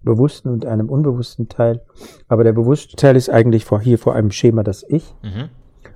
bewussten 0.02 0.48
und 0.48 0.64
einem 0.64 0.88
unbewussten 0.88 1.50
Teil. 1.50 1.82
Aber 2.26 2.42
der 2.42 2.54
bewusste 2.54 2.96
Teil 2.96 3.16
ist 3.16 3.28
eigentlich 3.28 3.66
vor, 3.66 3.82
hier 3.82 3.98
vor 3.98 4.14
einem 4.14 4.30
Schema 4.30 4.62
das 4.62 4.82
Ich. 4.88 5.14
Mhm. 5.22 5.50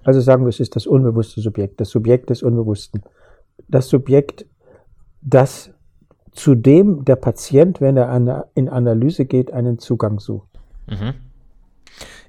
Also 0.05 0.21
sagen 0.21 0.45
wir, 0.45 0.51
es 0.51 0.61
ist 0.61 0.77
das 0.77 0.87
unbewusste 0.87 1.41
Subjekt, 1.41 1.81
das 1.81 1.89
Subjekt 1.89 2.29
des 2.29 2.43
Unbewussten. 2.43 3.01
das 3.67 3.89
Subjekt, 3.89 4.45
das 5.23 5.73
zu 6.37 6.55
dem 6.55 7.05
der 7.05 7.17
Patient, 7.17 7.81
wenn 7.81 7.97
er 7.97 8.49
in 8.55 8.69
Analyse 8.69 9.25
geht, 9.25 9.53
einen 9.53 9.79
Zugang 9.79 10.21
sucht. 10.21 10.49
Mhm. 10.87 11.15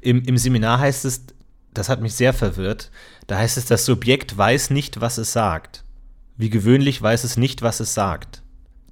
Im, 0.02 0.24
Im 0.24 0.38
Seminar 0.38 0.80
heißt 0.80 1.06
es, 1.06 1.26
das 1.74 1.90
hat 1.90 2.02
mich 2.02 2.14
sehr 2.14 2.34
verwirrt, 2.34 2.90
da 3.28 3.38
heißt 3.38 3.58
es, 3.58 3.66
das 3.66 3.86
Subjekt 3.86 4.38
weiß 4.38 4.70
nicht, 4.72 5.02
was 5.02 5.18
es 5.18 5.34
sagt. 5.34 5.84
Wie 6.38 6.50
gewöhnlich 6.50 7.02
weiß 7.02 7.24
es 7.24 7.38
nicht, 7.38 7.62
was 7.62 7.80
es 7.80 7.94
sagt. 7.94 8.44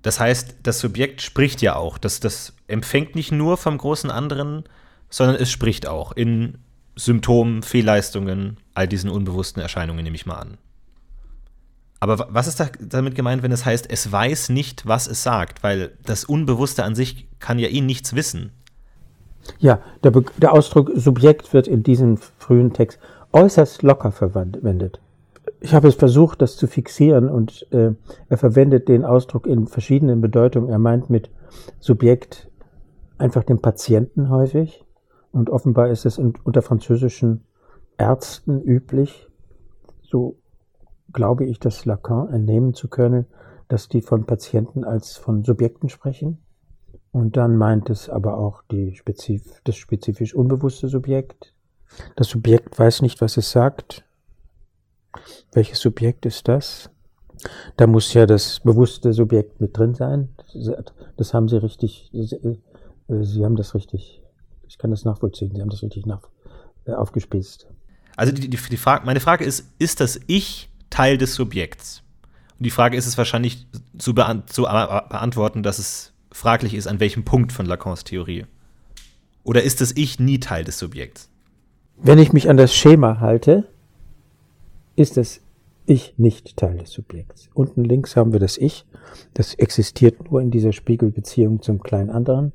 Das 0.02 0.20
heißt, 0.20 0.58
das 0.64 0.80
Subjekt 0.80 1.22
spricht 1.22 1.62
ja 1.62 1.76
auch. 1.76 1.98
Das, 1.98 2.20
das 2.20 2.54
empfängt 2.68 3.16
nicht 3.16 3.32
nur 3.32 3.58
vom 3.58 3.78
großen 3.78 4.12
anderen, 4.12 4.64
sondern 5.10 5.38
es 5.38 5.50
spricht 5.50 5.88
auch 5.88 6.12
in 6.12 6.58
Symptomen, 6.96 7.64
Fehlleistungen, 7.64 8.58
all 8.74 8.88
diesen 8.88 9.10
unbewussten 9.10 9.62
Erscheinungen, 9.62 10.04
nehme 10.04 10.16
ich 10.16 10.26
mal 10.26 10.36
an. 10.36 10.58
Aber 12.06 12.28
was 12.30 12.46
ist 12.46 12.60
da 12.60 12.68
damit 12.80 13.16
gemeint, 13.16 13.42
wenn 13.42 13.52
es 13.52 13.66
heißt, 13.66 13.90
es 13.90 14.12
weiß 14.12 14.50
nicht, 14.50 14.86
was 14.86 15.08
es 15.08 15.24
sagt? 15.24 15.64
Weil 15.64 15.94
das 16.06 16.24
Unbewusste 16.24 16.84
an 16.84 16.94
sich 16.94 17.28
kann 17.40 17.58
ja 17.58 17.68
eh 17.68 17.82
nichts 17.82 18.16
wissen. 18.16 18.52
Ja, 19.58 19.80
der, 20.04 20.12
der 20.38 20.54
Ausdruck 20.54 20.92
Subjekt 20.94 21.52
wird 21.52 21.68
in 21.68 21.82
diesem 21.82 22.18
frühen 22.18 22.74
Text 22.74 23.00
äußerst 23.32 23.82
locker 23.82 24.12
verwendet. 24.12 25.00
Ich 25.62 25.74
habe 25.74 25.88
es 25.88 25.96
versucht, 25.96 26.44
das 26.44 26.58
zu 26.58 26.68
fixieren 26.68 27.28
und 27.28 27.66
äh, 27.72 27.94
er 28.30 28.38
verwendet 28.38 28.88
den 28.88 29.04
Ausdruck 29.04 29.48
in 29.48 29.66
verschiedenen 29.66 30.22
Bedeutungen. 30.22 30.70
Er 30.70 30.78
meint 30.78 31.10
mit 31.10 31.32
Subjekt 31.80 32.52
einfach 33.18 33.44
den 33.44 33.62
Patienten 33.62 34.30
häufig 34.30 34.86
und 35.32 35.50
offenbar 35.50 35.90
ist 35.90 36.06
es 36.06 36.20
in, 36.20 36.36
unter 36.44 36.62
französischen 36.62 37.46
Ärzten 37.98 38.62
üblich, 38.62 39.28
so 40.04 40.36
glaube 41.14 41.46
ich, 41.46 41.60
dass 41.60 41.86
Lacan 41.86 42.34
entnehmen 42.34 42.74
zu 42.74 42.88
können, 42.88 43.26
dass 43.68 43.90
die 43.90 44.02
von 44.02 44.26
Patienten 44.26 44.84
als 44.84 45.18
von 45.18 45.44
Subjekten 45.44 45.90
sprechen. 45.90 46.40
Und 47.12 47.38
dann 47.38 47.56
meint 47.56 47.90
es 47.90 48.10
aber 48.10 48.38
auch 48.38 48.64
spezif 48.94 49.62
das 49.64 49.78
spezifisch 49.78 50.36
unbewusste 50.36 50.90
Subjekt. 50.90 51.54
Das 52.16 52.28
Subjekt 52.28 52.78
weiß 52.78 53.02
nicht, 53.02 53.22
was 53.22 53.38
es 53.38 53.52
sagt. 53.52 54.04
Welches 55.54 55.80
Subjekt 55.80 56.26
ist 56.26 56.48
das? 56.48 56.90
Da 57.78 57.88
muss 57.88 58.14
ja 58.14 58.26
das 58.26 58.60
bewusste 58.60 59.14
Subjekt 59.14 59.62
mit 59.62 59.78
drin 59.78 59.94
sein. 59.94 60.30
Das 61.18 61.34
haben 61.34 61.48
Sie 61.48 61.62
richtig, 61.62 62.12
Sie 62.12 63.46
haben 63.46 63.56
das 63.56 63.76
richtig, 63.76 64.24
ich 64.68 64.78
kann 64.78 64.92
das 64.92 65.06
nachvollziehen, 65.06 65.54
Sie 65.56 65.62
haben 65.62 65.70
das 65.70 65.84
richtig 65.84 66.06
nach, 66.06 66.28
äh, 66.86 66.94
aufgespießt. 66.94 67.68
Also 68.18 68.34
die, 68.34 68.50
die, 68.50 68.58
die 68.58 68.78
Frage, 68.78 69.06
meine 69.06 69.20
Frage 69.20 69.46
ist, 69.46 69.72
ist 69.80 70.00
das 70.00 70.20
Ich 70.28 70.70
Teil 70.90 71.18
des 71.18 71.36
Subjekts? 71.36 72.04
Und 72.58 72.66
die 72.66 72.72
Frage 72.72 72.98
ist 72.98 73.06
es 73.06 73.18
wahrscheinlich 73.18 73.68
zu, 73.98 74.14
beant 74.16 74.52
zu 74.52 74.64
beantworten, 74.64 75.64
dass 75.64 75.80
es 75.80 76.14
fraglich 76.32 76.74
ist, 76.74 76.88
an 76.88 77.00
welchem 77.00 77.24
Punkt 77.26 77.52
von 77.52 77.66
Lacans 77.66 78.04
Theorie. 78.04 78.46
Oder 79.44 79.64
ist 79.64 79.82
das 79.82 79.92
Ich 79.96 80.20
nie 80.20 80.40
Teil 80.40 80.64
des 80.64 80.80
Subjekts? 80.80 81.30
Wenn 81.98 82.20
ich 82.20 82.34
mich 82.34 82.50
an 82.50 82.58
das 82.58 82.76
Schema 82.76 83.20
halte, 83.20 83.70
ist 84.96 85.18
das 85.18 85.42
Ich 85.86 86.16
nicht 86.18 86.58
Teil 86.58 86.78
des 86.78 86.92
Subjekts. 86.92 87.50
Unten 87.54 87.84
links 87.84 88.16
haben 88.16 88.34
wir 88.34 88.40
das 88.40 88.58
Ich. 88.58 88.86
Das 89.34 89.54
existiert 89.54 90.32
nur 90.32 90.42
in 90.42 90.52
dieser 90.52 90.74
Spiegelbeziehung 90.74 91.62
zum 91.62 91.84
kleinen 91.84 92.10
anderen, 92.10 92.54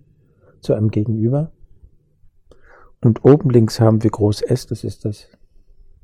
zu 0.61 0.75
einem 0.75 0.91
Gegenüber. 0.91 1.53
Und 3.01 3.25
oben 3.25 3.51
links 3.51 3.81
haben 3.81 4.03
wir 4.03 4.11
Groß 4.11 4.43
S, 4.43 4.67
das 4.67 4.85
ist 4.85 5.05
das 5.05 5.29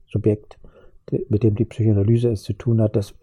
Subjekt, 0.06 0.58
mit 1.28 1.42
dem 1.42 1.54
die 1.54 1.64
Psychoanalyse 1.64 2.30
es 2.30 2.42
zu 2.42 2.52
tun 2.52 2.80
hat, 2.80 2.96
das 2.96 3.14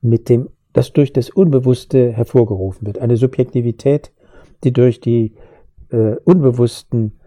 mit 0.00 0.28
dem, 0.28 0.48
das 0.72 0.92
durch 0.92 1.12
das 1.12 1.30
Unbewusste 1.30 2.12
hervorgerufen 2.12 2.86
wird. 2.86 2.98
Eine 2.98 3.16
Subjektivität, 3.16 4.12
die 4.64 4.72
durch 4.72 5.00
die 5.00 5.34
äh, 5.90 6.16
unbewussten 6.24 7.18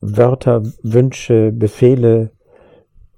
Wörter, 0.00 0.62
Wünsche, 0.82 1.52
Befehle 1.52 2.30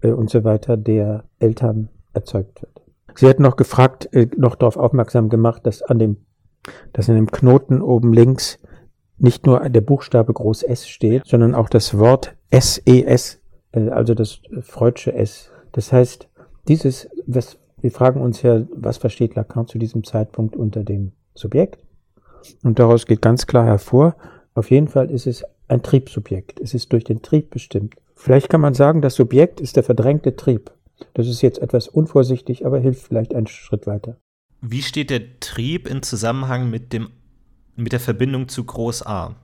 äh, 0.03 0.11
und 0.11 0.31
so 0.31 0.45
weiter 0.45 0.77
der 0.77 1.25
Eltern 1.39 1.89
erzeugt 2.13 2.63
wird. 2.63 2.83
Sie 3.15 3.29
hat 3.29 3.41
noch 3.41 3.57
gefragt, 3.57 4.09
äh, 4.13 4.29
noch 4.37 4.57
darauf 4.57 4.77
aufmerksam 4.77 5.29
gemacht, 5.29 5.67
dass 5.67 5.83
an 5.83 5.99
dem, 5.99 6.17
dass 6.93 7.09
in 7.09 7.15
dem 7.15 7.31
Knoten 7.31 7.81
oben 7.81 8.13
links 8.13 8.59
nicht 9.17 9.47
nur 9.47 9.61
der 9.69 9.81
Buchstabe 9.81 10.33
groß 10.33 10.65
S 10.65 10.89
steht, 10.89 11.25
sondern 11.25 11.55
auch 11.55 11.69
das 11.69 11.97
Wort 11.99 12.37
SES, 12.51 13.41
äh, 13.73 13.89
also 13.89 14.15
das 14.15 14.41
Freudsche 14.61 15.15
S 15.15 15.51
das 15.75 15.93
heißt, 15.93 16.29
dieses, 16.69 17.09
was, 17.27 17.59
wir 17.81 17.91
fragen 17.91 18.21
uns 18.21 18.43
ja, 18.43 18.65
was 18.73 18.97
versteht 18.97 19.35
Lacan 19.35 19.67
zu 19.67 19.79
diesem 19.79 20.05
Zeitpunkt 20.05 20.57
unter 20.57 20.85
dem 20.85 21.13
Subjekt? 21.35 21.83
Und 22.63 22.79
daraus 22.79 23.07
geht 23.07 23.23
ganz 23.23 23.47
klar 23.47 23.67
hervor, 23.67 24.17
auf 24.55 24.71
jeden 24.71 24.89
Fall 24.89 25.11
ist 25.11 25.27
es 25.27 25.45
ein 25.67 25.83
Triebsubjekt. 25.83 26.61
Es 26.61 26.75
ist 26.75 26.93
durch 26.93 27.05
den 27.05 27.23
Trieb 27.23 27.51
bestimmt. 27.51 27.97
Vielleicht 28.15 28.49
kann 28.49 28.61
man 28.61 28.75
sagen, 28.75 29.03
das 29.03 29.17
Subjekt 29.17 29.61
ist 29.61 29.77
der 29.77 29.83
verdrängte 29.83 30.37
Trieb. 30.37 30.71
Das 31.15 31.27
ist 31.27 31.43
jetzt 31.43 31.59
etwas 31.59 31.89
unvorsichtig, 31.89 32.65
aber 32.65 32.79
hilft 32.79 33.03
vielleicht 33.03 33.35
einen 33.35 33.49
Schritt 33.49 33.87
weiter. 33.87 34.17
Wie 34.61 34.83
steht 34.83 35.11
der 35.11 35.41
Trieb 35.41 35.89
in 35.89 36.03
Zusammenhang 36.03 36.71
mit, 36.71 36.93
dem, 36.93 37.11
mit 37.75 37.93
der 37.93 38.01
Verbindung 38.01 38.49
zu 38.49 38.65
Groß 38.65 39.05
A? 39.07 39.35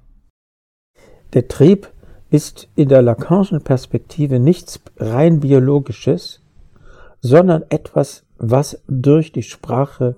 Der 1.34 1.48
Trieb 1.48 1.90
ist 2.30 2.68
in 2.76 2.88
der 2.88 3.02
Lacanischen 3.02 3.62
Perspektive 3.62 4.38
nichts 4.38 4.80
rein 4.96 5.40
biologisches, 5.40 6.40
sondern 7.20 7.64
etwas, 7.68 8.24
was 8.38 8.82
durch 8.88 9.32
die 9.32 9.42
Sprache 9.42 10.16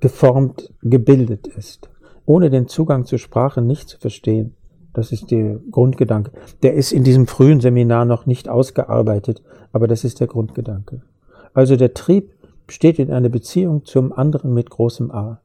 geformt, 0.00 0.72
gebildet 0.82 1.46
ist. 1.46 1.90
Ohne 2.24 2.50
den 2.50 2.68
Zugang 2.68 3.04
zur 3.04 3.18
Sprache 3.18 3.60
nicht 3.60 3.88
zu 3.88 3.98
verstehen. 3.98 4.54
Das 4.94 5.12
ist 5.12 5.30
der 5.30 5.60
Grundgedanke. 5.70 6.32
Der 6.62 6.74
ist 6.74 6.92
in 6.92 7.04
diesem 7.04 7.26
frühen 7.26 7.60
Seminar 7.60 8.04
noch 8.04 8.26
nicht 8.26 8.48
ausgearbeitet, 8.48 9.42
aber 9.72 9.86
das 9.86 10.04
ist 10.04 10.20
der 10.20 10.26
Grundgedanke. 10.26 11.02
Also 11.54 11.76
der 11.76 11.94
Trieb 11.94 12.32
steht 12.68 12.98
in 12.98 13.12
einer 13.12 13.28
Beziehung 13.28 13.84
zum 13.84 14.12
anderen 14.12 14.54
mit 14.54 14.70
großem 14.70 15.10
A. 15.10 15.40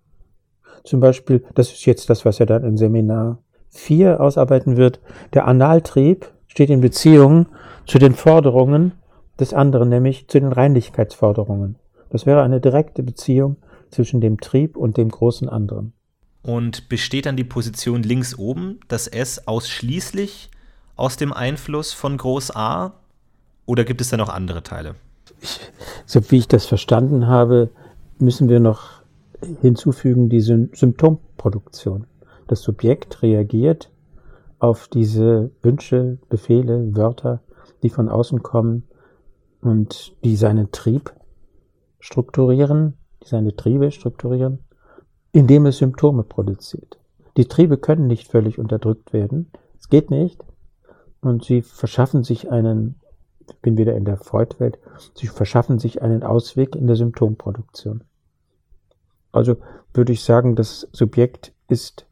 Zum 0.84 1.00
Beispiel, 1.00 1.44
das 1.56 1.72
ist 1.72 1.86
jetzt 1.86 2.10
das, 2.10 2.26
was 2.26 2.40
er 2.40 2.46
dann 2.46 2.64
im 2.64 2.78
Seminar 2.78 3.43
4 3.74 4.22
ausarbeiten 4.22 4.78
wird, 4.78 5.00
der 5.34 5.48
Analtrieb 5.48 6.32
steht 6.48 6.70
in 6.70 6.82
Beziehung 6.82 7.48
zu 7.86 8.00
den 8.00 8.14
Forderungen 8.14 8.94
des 9.40 9.54
anderen, 9.54 9.90
nämlich 9.90 10.28
zu 10.28 10.40
den 10.40 10.52
Reinlichkeitsforderungen. 10.52 11.76
Das 12.10 12.26
wäre 12.26 12.44
eine 12.44 12.62
direkte 12.62 13.04
Beziehung 13.04 13.58
zwischen 13.90 14.22
dem 14.22 14.40
Trieb 14.40 14.78
und 14.78 14.98
dem 14.98 15.10
großen 15.10 15.50
anderen. 15.50 15.94
Und 16.44 16.90
besteht 16.90 17.26
dann 17.26 17.38
die 17.38 17.44
Position 17.44 18.04
links 18.04 18.38
oben, 18.38 18.80
das 18.88 19.08
S 19.08 19.48
ausschließlich 19.48 20.52
aus 20.96 21.18
dem 21.18 21.34
Einfluss 21.34 21.94
von 21.94 22.18
Groß 22.18 22.56
A? 22.56 22.94
Oder 23.66 23.84
gibt 23.86 24.02
es 24.02 24.10
da 24.10 24.18
noch 24.18 24.30
andere 24.30 24.62
Teile? 24.62 24.96
Ich, 25.42 25.60
so 26.06 26.20
wie 26.30 26.38
ich 26.38 26.48
das 26.48 26.66
verstanden 26.66 27.28
habe, 27.28 27.70
müssen 28.20 28.50
wir 28.50 28.60
noch 28.60 29.02
hinzufügen 29.62 30.30
die 30.30 30.42
Symptomproduktion. 30.42 32.06
Das 32.48 32.62
Subjekt 32.62 33.22
reagiert 33.22 33.92
auf 34.60 34.88
diese 34.88 35.52
Wünsche, 35.62 36.20
Befehle, 36.30 36.96
Wörter, 36.96 37.42
die 37.84 37.90
von 37.90 38.10
außen 38.10 38.44
kommen 38.44 38.84
und 39.62 40.16
die 40.24 40.36
seinen 40.36 40.72
Trieb 40.72 41.14
strukturieren, 42.00 42.98
die 43.24 43.28
seine 43.28 43.56
Triebe 43.56 43.92
strukturieren, 43.92 44.60
indem 45.32 45.66
es 45.66 45.78
Symptome 45.78 46.24
produziert. 46.24 47.00
Die 47.38 47.46
Triebe 47.46 47.78
können 47.78 48.08
nicht 48.08 48.30
völlig 48.30 48.60
unterdrückt 48.60 49.14
werden. 49.14 49.52
Es 49.80 49.90
geht 49.90 50.12
nicht. 50.12 50.44
Und 51.22 51.46
sie 51.46 51.62
verschaffen 51.62 52.24
sich 52.24 52.52
einen, 52.52 53.00
ich 53.50 53.58
bin 53.62 53.78
wieder 53.78 53.96
in 53.96 54.06
der 54.06 54.18
Freud-Welt, 54.18 54.78
sie 55.16 55.28
verschaffen 55.28 55.80
sich 55.80 56.02
einen 56.02 56.24
Ausweg 56.24 56.76
in 56.76 56.88
der 56.88 56.98
Symptomproduktion. 56.98 58.04
Also 59.32 59.58
würde 59.94 60.12
ich 60.12 60.24
sagen, 60.24 60.56
das 60.56 60.88
Subjekt 60.92 61.54
ist 61.68 62.06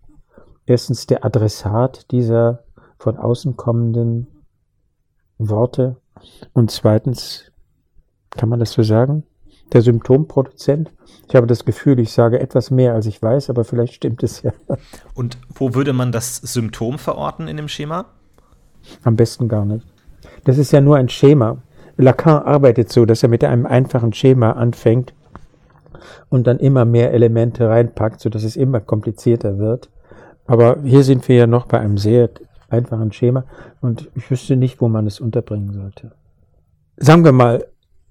erstens 0.66 1.08
der 1.08 1.26
Adressat 1.26 2.12
dieser 2.12 2.64
von 2.98 3.18
außen 3.18 3.58
kommenden 3.58 4.28
Worte 5.38 5.98
und 6.54 6.72
zweitens, 6.72 7.52
kann 8.30 8.50
man 8.50 8.60
das 8.60 8.72
so 8.72 8.84
sagen, 8.84 9.24
der 9.74 9.82
Symptomproduzent. 9.82 10.92
Ich 11.28 11.36
habe 11.36 11.48
das 11.48 11.66
Gefühl, 11.66 12.00
ich 12.00 12.12
sage 12.12 12.40
etwas 12.40 12.72
mehr, 12.72 12.94
als 12.94 13.06
ich 13.06 13.22
weiß, 13.22 13.50
aber 13.50 13.64
vielleicht 13.64 13.94
stimmt 13.94 14.22
es 14.24 14.42
ja. 14.42 14.52
Und 15.14 15.38
wo 15.54 15.74
würde 15.74 15.94
man 15.94 16.12
das 16.12 16.38
Symptom 16.38 16.98
verorten 17.00 17.48
in 17.48 17.58
dem 17.58 17.68
Schema? 17.68 18.06
Am 19.04 19.16
besten 19.16 19.48
gar 19.48 19.66
nicht. 19.66 19.86
Das 20.44 20.58
ist 20.58 20.72
ja 20.72 20.82
nur 20.82 20.98
ein 20.98 21.10
Schema. 21.10 21.58
Lacan 21.98 22.44
arbeitet 22.44 22.92
so, 22.92 23.06
dass 23.06 23.24
er 23.24 23.30
mit 23.30 23.44
einem 23.44 23.66
einfachen 23.66 24.14
Schema 24.14 24.52
anfängt 24.52 25.14
und 26.30 26.48
dann 26.48 26.60
immer 26.60 26.84
mehr 26.84 27.14
Elemente 27.14 27.70
reinpackt, 27.70 28.20
sodass 28.20 28.44
es 28.44 28.56
immer 28.56 28.80
komplizierter 28.80 29.58
wird. 29.60 29.90
Aber 30.52 30.82
hier 30.84 31.06
sind 31.06 31.30
wir 31.30 31.38
ja 31.38 31.48
noch 31.48 31.66
bei 31.66 31.80
einem 31.80 31.98
sehr 31.98 32.30
einfachen 32.68 33.14
Schema 33.14 33.46
und 33.80 34.12
ich 34.16 34.30
wüsste 34.30 34.58
nicht, 34.58 34.82
wo 34.82 34.90
man 34.90 35.08
es 35.08 35.22
unterbringen 35.22 35.72
sollte. 35.72 36.12
Sagen 36.98 37.24
wir 37.24 37.32
mal, 37.32 37.66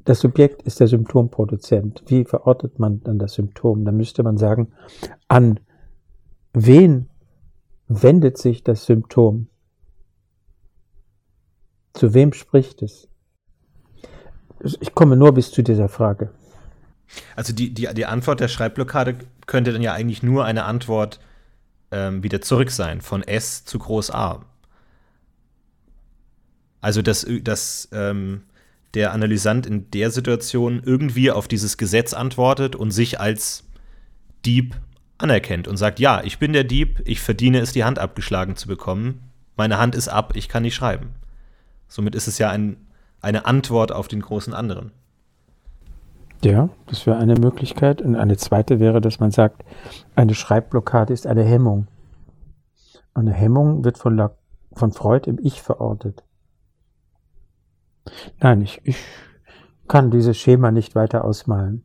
das 0.07 0.20
Subjekt 0.20 0.62
ist 0.62 0.80
der 0.80 0.88
Symptomproduzent. 0.88 2.03
Wie 2.07 2.24
verortet 2.24 2.78
man 2.78 3.03
dann 3.03 3.18
das 3.18 3.34
Symptom? 3.34 3.84
Dann 3.84 3.99
müsste 3.99 4.22
man 4.22 4.38
sagen, 4.38 4.72
an 5.28 5.61
wen 6.55 7.11
wendet 7.88 8.38
sich 8.38 8.64
das 8.64 8.86
Symptom? 8.86 9.49
Zu 11.93 12.14
wem 12.14 12.32
spricht 12.32 12.80
es? 12.80 13.07
Ich 14.80 14.95
komme 14.95 15.14
nur 15.14 15.34
bis 15.34 15.51
zu 15.51 15.61
dieser 15.61 15.91
Frage. 15.91 16.30
Also 17.36 17.53
die, 17.53 17.74
die, 17.74 17.86
die 17.93 18.07
Antwort 18.07 18.41
der 18.41 18.49
Schreibblockade 18.49 19.18
könnte 19.45 19.74
dann 19.74 19.82
ja 19.82 19.93
eigentlich 19.93 20.22
nur 20.22 20.47
eine 20.47 20.64
Antwort 20.64 21.20
ähm, 21.91 22.22
wieder 22.22 22.41
zurück 22.41 22.70
sein, 22.70 23.01
von 23.01 23.22
S 23.22 23.64
zu 23.64 23.78
Groß 23.78 24.11
A. 24.11 24.45
Also 26.80 27.03
dass, 27.03 27.26
dass 27.43 27.88
ähm, 27.93 28.43
der 28.95 29.12
Analysant 29.12 29.66
in 29.66 29.91
der 29.91 30.11
Situation 30.11 30.82
irgendwie 30.84 31.30
auf 31.30 31.47
dieses 31.49 31.76
Gesetz 31.76 32.12
antwortet 32.12 32.74
und 32.74 32.91
sich 32.91 33.20
als 33.20 33.64
Dieb 34.45 34.76
anerkennt 35.18 35.68
und 35.68 35.76
sagt, 35.76 36.01
ja, 36.01 36.22
ich 36.24 36.38
bin 36.38 36.53
der 36.53 36.64
Dieb, 36.64 37.03
ich 37.05 37.20
verdiene 37.20 37.61
es, 37.61 37.72
die 37.72 37.84
Hand 37.84 37.99
abgeschlagen 37.99 38.57
zu 38.57 38.66
bekommen, 38.66 39.30
meine 39.57 39.78
Hand 39.78 39.95
ist 39.95 40.09
ab, 40.09 40.32
ich 40.34 40.49
kann 40.49 40.62
nicht 40.62 40.74
schreiben. 40.74 41.11
Somit 41.86 42.14
ist 42.14 42.28
es 42.28 42.38
ja 42.38 42.51
ein, 42.51 42.76
eine 43.20 43.45
Antwort 43.45 43.93
auf 43.93 44.09
den 44.09 44.22
großen 44.22 44.55
anderen. 44.55 44.93
Ja, 46.43 46.70
das 46.86 47.07
wäre 47.07 47.18
eine 47.18 47.34
Möglichkeit. 47.34 48.01
Und 48.01 48.16
eine 48.16 48.36
zweite 48.36 48.80
wäre, 48.80 49.01
dass 49.01 49.20
man 49.20 49.30
sagt, 49.30 49.62
eine 50.14 50.34
Schreibblockade 50.34 51.12
ist 51.12 51.26
eine 51.26 51.45
Hemmung. 51.45 51.86
Eine 53.12 53.32
Hemmung 53.32 53.84
wird 53.84 53.99
von, 53.99 54.16
La 54.16 54.32
von 54.72 54.93
Freud 54.93 55.28
im 55.28 55.38
Ich 55.43 55.61
verortet. 55.61 56.22
Nein, 58.41 58.62
ich, 58.62 58.80
ich 58.84 58.97
kann 59.88 60.11
dieses 60.11 60.36
Schema 60.38 60.70
nicht 60.70 60.95
weiter 60.95 61.24
ausmalen. 61.24 61.84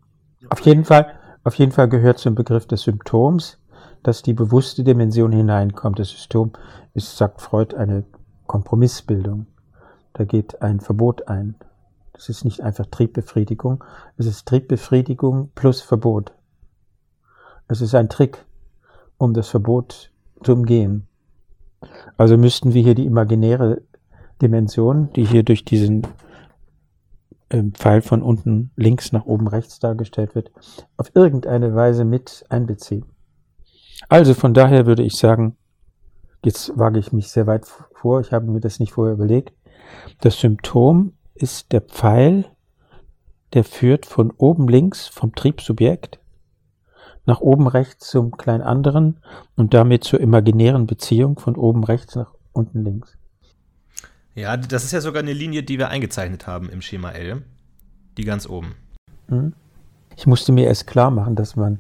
Auf 0.49 0.60
jeden 0.62 0.86
Fall, 0.86 1.08
auf 1.43 1.56
jeden 1.56 1.72
Fall 1.72 1.89
gehört 1.89 2.20
zum 2.20 2.36
Begriff 2.36 2.68
des 2.68 2.84
Symptoms, 2.84 3.60
dass 4.03 4.22
die 4.22 4.34
bewusste 4.34 4.84
Dimension 4.84 5.32
hineinkommt. 5.32 5.99
Das 5.99 6.12
Symptom 6.12 6.53
ist, 6.93 7.18
sagt 7.18 7.41
Freud, 7.41 7.76
eine 7.76 8.06
Kompromissbildung. 8.47 9.47
Da 10.14 10.24
geht 10.24 10.62
ein 10.62 10.80
Verbot 10.80 11.28
ein. 11.28 11.56
Das 12.16 12.30
ist 12.30 12.45
nicht 12.45 12.61
einfach 12.61 12.86
Triebbefriedigung, 12.86 13.84
es 14.18 14.26
ist 14.26 14.47
Triebbefriedigung 14.47 15.51
plus 15.53 15.82
Verbot. 15.82 16.34
Es 17.68 17.82
ist 17.82 17.93
ein 17.93 18.09
Trick, 18.09 18.45
um 19.18 19.34
das 19.34 19.49
Verbot 19.49 20.11
zu 20.43 20.53
umgehen. 20.53 21.07
Also 22.18 22.38
müssten 22.38 22.74
wir 22.74 22.82
hier 22.82 22.95
die 22.95 23.05
imaginäre 23.05 23.82
Dimension, 24.41 25.11
die 25.13 25.26
hier 25.26 25.43
durch 25.43 25.66
diesen 25.66 26.07
ähm, 27.49 27.74
Pfeil 27.74 28.01
von 28.01 28.22
unten 28.22 28.72
links 28.76 29.11
nach 29.11 29.26
oben 29.26 29.47
rechts 29.47 29.80
dargestellt 29.80 30.36
wird, 30.36 30.51
auf 30.97 31.11
irgendeine 31.16 31.76
Weise 31.76 32.05
mit 32.05 32.45
einbeziehen. 32.49 33.05
Also 34.09 34.34
von 34.34 34.53
daher 34.53 34.86
würde 34.86 35.03
ich 35.03 35.16
sagen, 35.16 35.57
jetzt 36.43 36.78
wage 36.78 36.99
ich 36.99 37.11
mich 37.11 37.30
sehr 37.30 37.47
weit 37.47 37.66
vor, 37.93 38.22
ich 38.22 38.32
habe 38.32 38.47
mir 38.47 38.59
das 38.59 38.80
nicht 38.80 38.93
vorher 38.93 39.16
überlegt, 39.16 39.53
das 40.22 40.39
Symptom 40.39 41.13
ist 41.36 41.72
der 41.72 41.82
Pfeil, 41.82 42.46
der 43.54 43.64
führt 43.64 44.06
von 44.06 44.32
oben 44.32 44.68
links 44.68 45.08
vom 45.08 45.36
Triebsubjekt 45.36 46.20
nach 47.26 47.42
oben 47.42 47.68
rechts 47.68 48.10
zum 48.10 48.32
kleinen 48.32 48.62
anderen 48.62 49.18
und 49.56 49.74
damit 49.74 50.04
zur 50.04 50.20
imaginären 50.20 50.86
Beziehung 50.86 51.40
von 51.40 51.56
oben 51.56 51.84
rechts 51.84 52.16
nach 52.16 52.32
unten 52.54 52.84
links. 52.84 53.18
Ja, 54.36 54.58
das 54.58 54.84
ist 54.84 54.92
ja 54.92 55.02
sogar 55.02 55.24
eine 55.24 55.34
Linie, 55.34 55.64
die 55.64 55.78
wir 55.78 55.90
eingezeichnet 55.90 56.46
haben 56.46 56.70
im 56.70 56.82
Schema 56.82 57.12
L. 57.12 57.44
Die 58.18 58.26
ganz 58.26 58.48
oben. 58.48 58.76
Mhm. 59.28 59.54
Ich 60.16 60.28
musste 60.28 60.52
mir 60.52 60.68
erst 60.68 60.88
klar 60.88 61.10
machen, 61.10 61.36
dass 61.36 61.56
man 61.56 61.80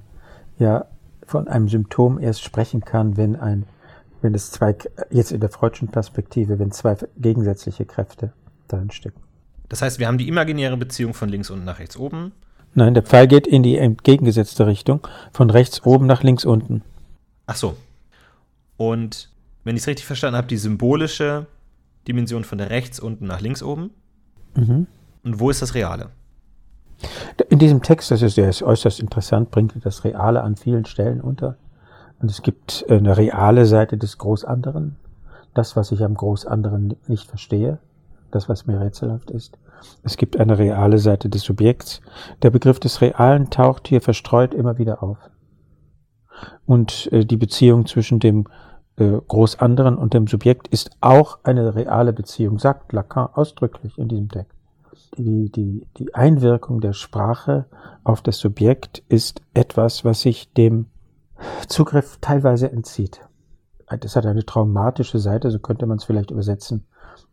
ja 0.57 0.85
von 1.25 1.47
einem 1.47 1.69
Symptom 1.69 2.19
erst 2.19 2.43
sprechen 2.43 2.81
kann, 2.81 3.17
wenn 3.17 3.35
ein, 3.35 3.65
wenn 4.21 4.33
es 4.33 4.51
zwei, 4.51 4.75
jetzt 5.09 5.31
in 5.31 5.41
der 5.41 5.49
freudschen 5.49 5.89
Perspektive, 5.89 6.59
wenn 6.59 6.71
zwei 6.71 6.97
gegensätzliche 7.17 7.85
Kräfte 7.85 8.33
darin 8.67 8.91
stecken. 8.91 9.24
Das 9.69 9.81
heißt, 9.81 9.99
wir 9.99 10.07
haben 10.07 10.17
die 10.17 10.27
imaginäre 10.27 10.77
Beziehung 10.77 11.13
von 11.13 11.29
links 11.29 11.49
unten 11.49 11.65
nach 11.65 11.79
rechts 11.79 11.97
oben. 11.97 12.31
Nein, 12.73 12.93
der 12.93 13.03
Pfeil 13.03 13.27
geht 13.27 13.47
in 13.47 13.63
die 13.63 13.77
entgegengesetzte 13.77 14.67
Richtung, 14.67 15.07
von 15.31 15.49
rechts 15.49 15.85
oben 15.85 16.05
nach 16.05 16.23
links 16.23 16.43
unten. 16.43 16.81
Ach 17.45 17.55
so. 17.55 17.77
Und 18.77 19.29
wenn 19.63 19.75
ich 19.75 19.83
es 19.83 19.87
richtig 19.87 20.05
verstanden 20.05 20.37
habe, 20.37 20.47
die 20.47 20.57
symbolische 20.57 21.47
Dimension 22.07 22.43
von 22.43 22.57
der 22.57 22.69
rechts 22.69 22.99
unten 22.99 23.25
nach 23.25 23.41
links 23.41 23.63
oben. 23.63 23.91
Mhm. 24.55 24.87
Und 25.23 25.39
wo 25.39 25.49
ist 25.49 25.61
das 25.61 25.73
Reale? 25.73 26.09
In 27.49 27.59
diesem 27.59 27.81
Text, 27.81 28.11
das 28.11 28.21
ist, 28.21 28.37
der 28.37 28.49
ist 28.49 28.61
äußerst 28.61 28.99
interessant, 28.99 29.51
bringt 29.51 29.73
das 29.83 30.03
Reale 30.03 30.41
an 30.41 30.55
vielen 30.55 30.85
Stellen 30.85 31.21
unter. 31.21 31.57
Und 32.19 32.29
es 32.29 32.41
gibt 32.41 32.85
eine 32.89 33.17
reale 33.17 33.65
Seite 33.65 33.97
des 33.97 34.17
Großanderen, 34.17 34.95
das, 35.53 35.75
was 35.75 35.91
ich 35.91 36.03
am 36.03 36.13
Großanderen 36.13 36.95
nicht 37.07 37.27
verstehe 37.27 37.79
das, 38.35 38.49
was 38.49 38.67
mir 38.67 38.79
rätselhaft 38.79 39.31
ist. 39.31 39.57
Es 40.03 40.17
gibt 40.17 40.39
eine 40.39 40.57
reale 40.57 40.97
Seite 40.97 41.29
des 41.29 41.43
Subjekts. 41.43 42.01
Der 42.41 42.49
Begriff 42.49 42.79
des 42.79 43.01
Realen 43.01 43.49
taucht 43.49 43.87
hier 43.87 44.01
verstreut 44.01 44.53
immer 44.53 44.77
wieder 44.77 45.01
auf. 45.01 45.17
Und 46.65 47.11
äh, 47.11 47.25
die 47.25 47.37
Beziehung 47.37 47.85
zwischen 47.85 48.19
dem 48.19 48.45
äh, 48.97 49.19
Großanderen 49.27 49.97
und 49.97 50.13
dem 50.13 50.27
Subjekt 50.27 50.67
ist 50.67 50.91
auch 51.01 51.39
eine 51.43 51.75
reale 51.75 52.13
Beziehung, 52.13 52.59
sagt 52.59 52.93
Lacan 52.93 53.29
ausdrücklich 53.33 53.97
in 53.97 54.07
diesem 54.07 54.29
Text. 54.29 54.51
Die, 55.17 55.51
die, 55.51 55.87
die 55.97 56.13
Einwirkung 56.13 56.81
der 56.81 56.93
Sprache 56.93 57.65
auf 58.03 58.21
das 58.21 58.37
Subjekt 58.37 59.03
ist 59.07 59.41
etwas, 59.53 60.03
was 60.03 60.21
sich 60.21 60.51
dem 60.53 60.87
Zugriff 61.67 62.17
teilweise 62.21 62.71
entzieht. 62.71 63.21
Das 63.99 64.15
hat 64.15 64.25
eine 64.25 64.45
traumatische 64.45 65.19
Seite, 65.19 65.51
so 65.51 65.59
könnte 65.59 65.85
man 65.85 65.97
es 65.97 66.05
vielleicht 66.05 66.31
übersetzen. 66.31 66.85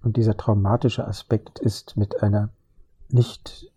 Und 0.02 0.16
dieser 0.16 0.36
traumatische 0.36 1.06
Aspekt 1.06 1.58
ist 1.58 1.96
mit 1.96 2.22
einer 2.22 2.50
nicht 3.08 3.70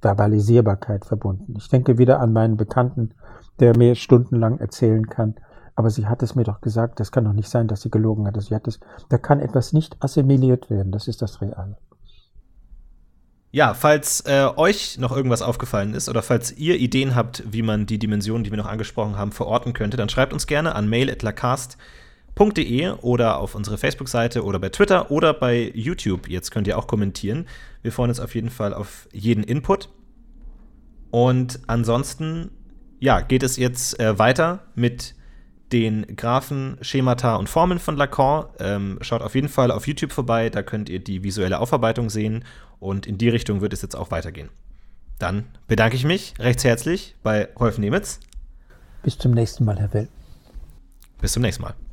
Verbalisierbarkeit 0.00 1.04
verbunden. 1.04 1.54
Ich 1.56 1.68
denke 1.68 1.98
wieder 1.98 2.20
an 2.20 2.32
meinen 2.32 2.56
Bekannten, 2.56 3.14
der 3.58 3.76
mir 3.76 3.94
stundenlang 3.94 4.58
erzählen 4.58 5.06
kann, 5.06 5.36
aber 5.74 5.90
sie 5.90 6.06
hat 6.06 6.22
es 6.22 6.34
mir 6.34 6.44
doch 6.44 6.60
gesagt, 6.60 7.00
das 7.00 7.12
kann 7.12 7.24
doch 7.24 7.32
nicht 7.32 7.48
sein, 7.48 7.68
dass 7.68 7.82
sie 7.82 7.90
gelogen 7.90 8.26
hat. 8.26 8.40
Sie 8.40 8.54
hat 8.54 8.66
es, 8.66 8.80
da 9.08 9.18
kann 9.18 9.40
etwas 9.40 9.72
nicht 9.72 10.02
assimiliert 10.02 10.70
werden, 10.70 10.92
das 10.92 11.08
ist 11.08 11.22
das 11.22 11.40
Reale. 11.40 11.76
Ja, 13.50 13.74
falls 13.74 14.20
äh, 14.26 14.48
euch 14.56 14.98
noch 14.98 15.16
irgendwas 15.16 15.40
aufgefallen 15.40 15.94
ist 15.94 16.08
oder 16.08 16.22
falls 16.22 16.52
ihr 16.52 16.76
Ideen 16.76 17.14
habt, 17.14 17.42
wie 17.50 17.62
man 17.62 17.86
die 17.86 17.98
Dimensionen, 17.98 18.44
die 18.44 18.50
wir 18.50 18.58
noch 18.58 18.66
angesprochen 18.66 19.16
haben, 19.16 19.32
verorten 19.32 19.72
könnte, 19.72 19.96
dann 19.96 20.08
schreibt 20.08 20.32
uns 20.32 20.46
gerne 20.46 20.74
an 20.74 20.88
mail.lacast.de 20.88 21.78
www.ftf.de 22.36 22.90
oder 23.02 23.38
auf 23.38 23.54
unsere 23.54 23.78
Facebook-Seite 23.78 24.44
oder 24.44 24.58
bei 24.58 24.68
Twitter 24.68 25.10
oder 25.10 25.34
bei 25.34 25.70
YouTube. 25.74 26.28
Jetzt 26.28 26.50
könnt 26.50 26.66
ihr 26.66 26.78
auch 26.78 26.86
kommentieren. 26.86 27.46
Wir 27.82 27.92
freuen 27.92 28.10
uns 28.10 28.20
auf 28.20 28.34
jeden 28.34 28.50
Fall 28.50 28.74
auf 28.74 29.08
jeden 29.12 29.42
Input. 29.42 29.88
Und 31.10 31.60
ansonsten, 31.66 32.50
ja, 33.00 33.20
geht 33.20 33.42
es 33.42 33.56
jetzt 33.56 33.98
äh, 34.00 34.18
weiter 34.18 34.60
mit 34.74 35.14
den 35.72 36.16
Graphen, 36.16 36.78
Schemata 36.80 37.36
und 37.36 37.48
Formeln 37.48 37.80
von 37.80 37.96
Lacan. 37.96 38.46
Ähm, 38.60 38.98
schaut 39.00 39.22
auf 39.22 39.34
jeden 39.34 39.48
Fall 39.48 39.70
auf 39.70 39.86
YouTube 39.86 40.12
vorbei, 40.12 40.50
da 40.50 40.62
könnt 40.62 40.88
ihr 40.88 41.00
die 41.00 41.24
visuelle 41.24 41.58
Aufarbeitung 41.58 42.10
sehen 42.10 42.44
und 42.78 43.06
in 43.06 43.18
die 43.18 43.28
Richtung 43.28 43.60
wird 43.60 43.72
es 43.72 43.82
jetzt 43.82 43.96
auch 43.96 44.10
weitergehen. 44.10 44.50
Dann 45.18 45.46
bedanke 45.66 45.96
ich 45.96 46.04
mich 46.04 46.34
recht 46.38 46.62
herzlich 46.62 47.16
bei 47.22 47.48
Rolf 47.58 47.78
Nemitz. 47.78 48.20
Bis 49.02 49.18
zum 49.18 49.32
nächsten 49.32 49.64
Mal, 49.64 49.78
Herr 49.78 49.92
Will. 49.94 50.08
Bis 51.20 51.32
zum 51.32 51.42
nächsten 51.42 51.62
Mal. 51.62 51.85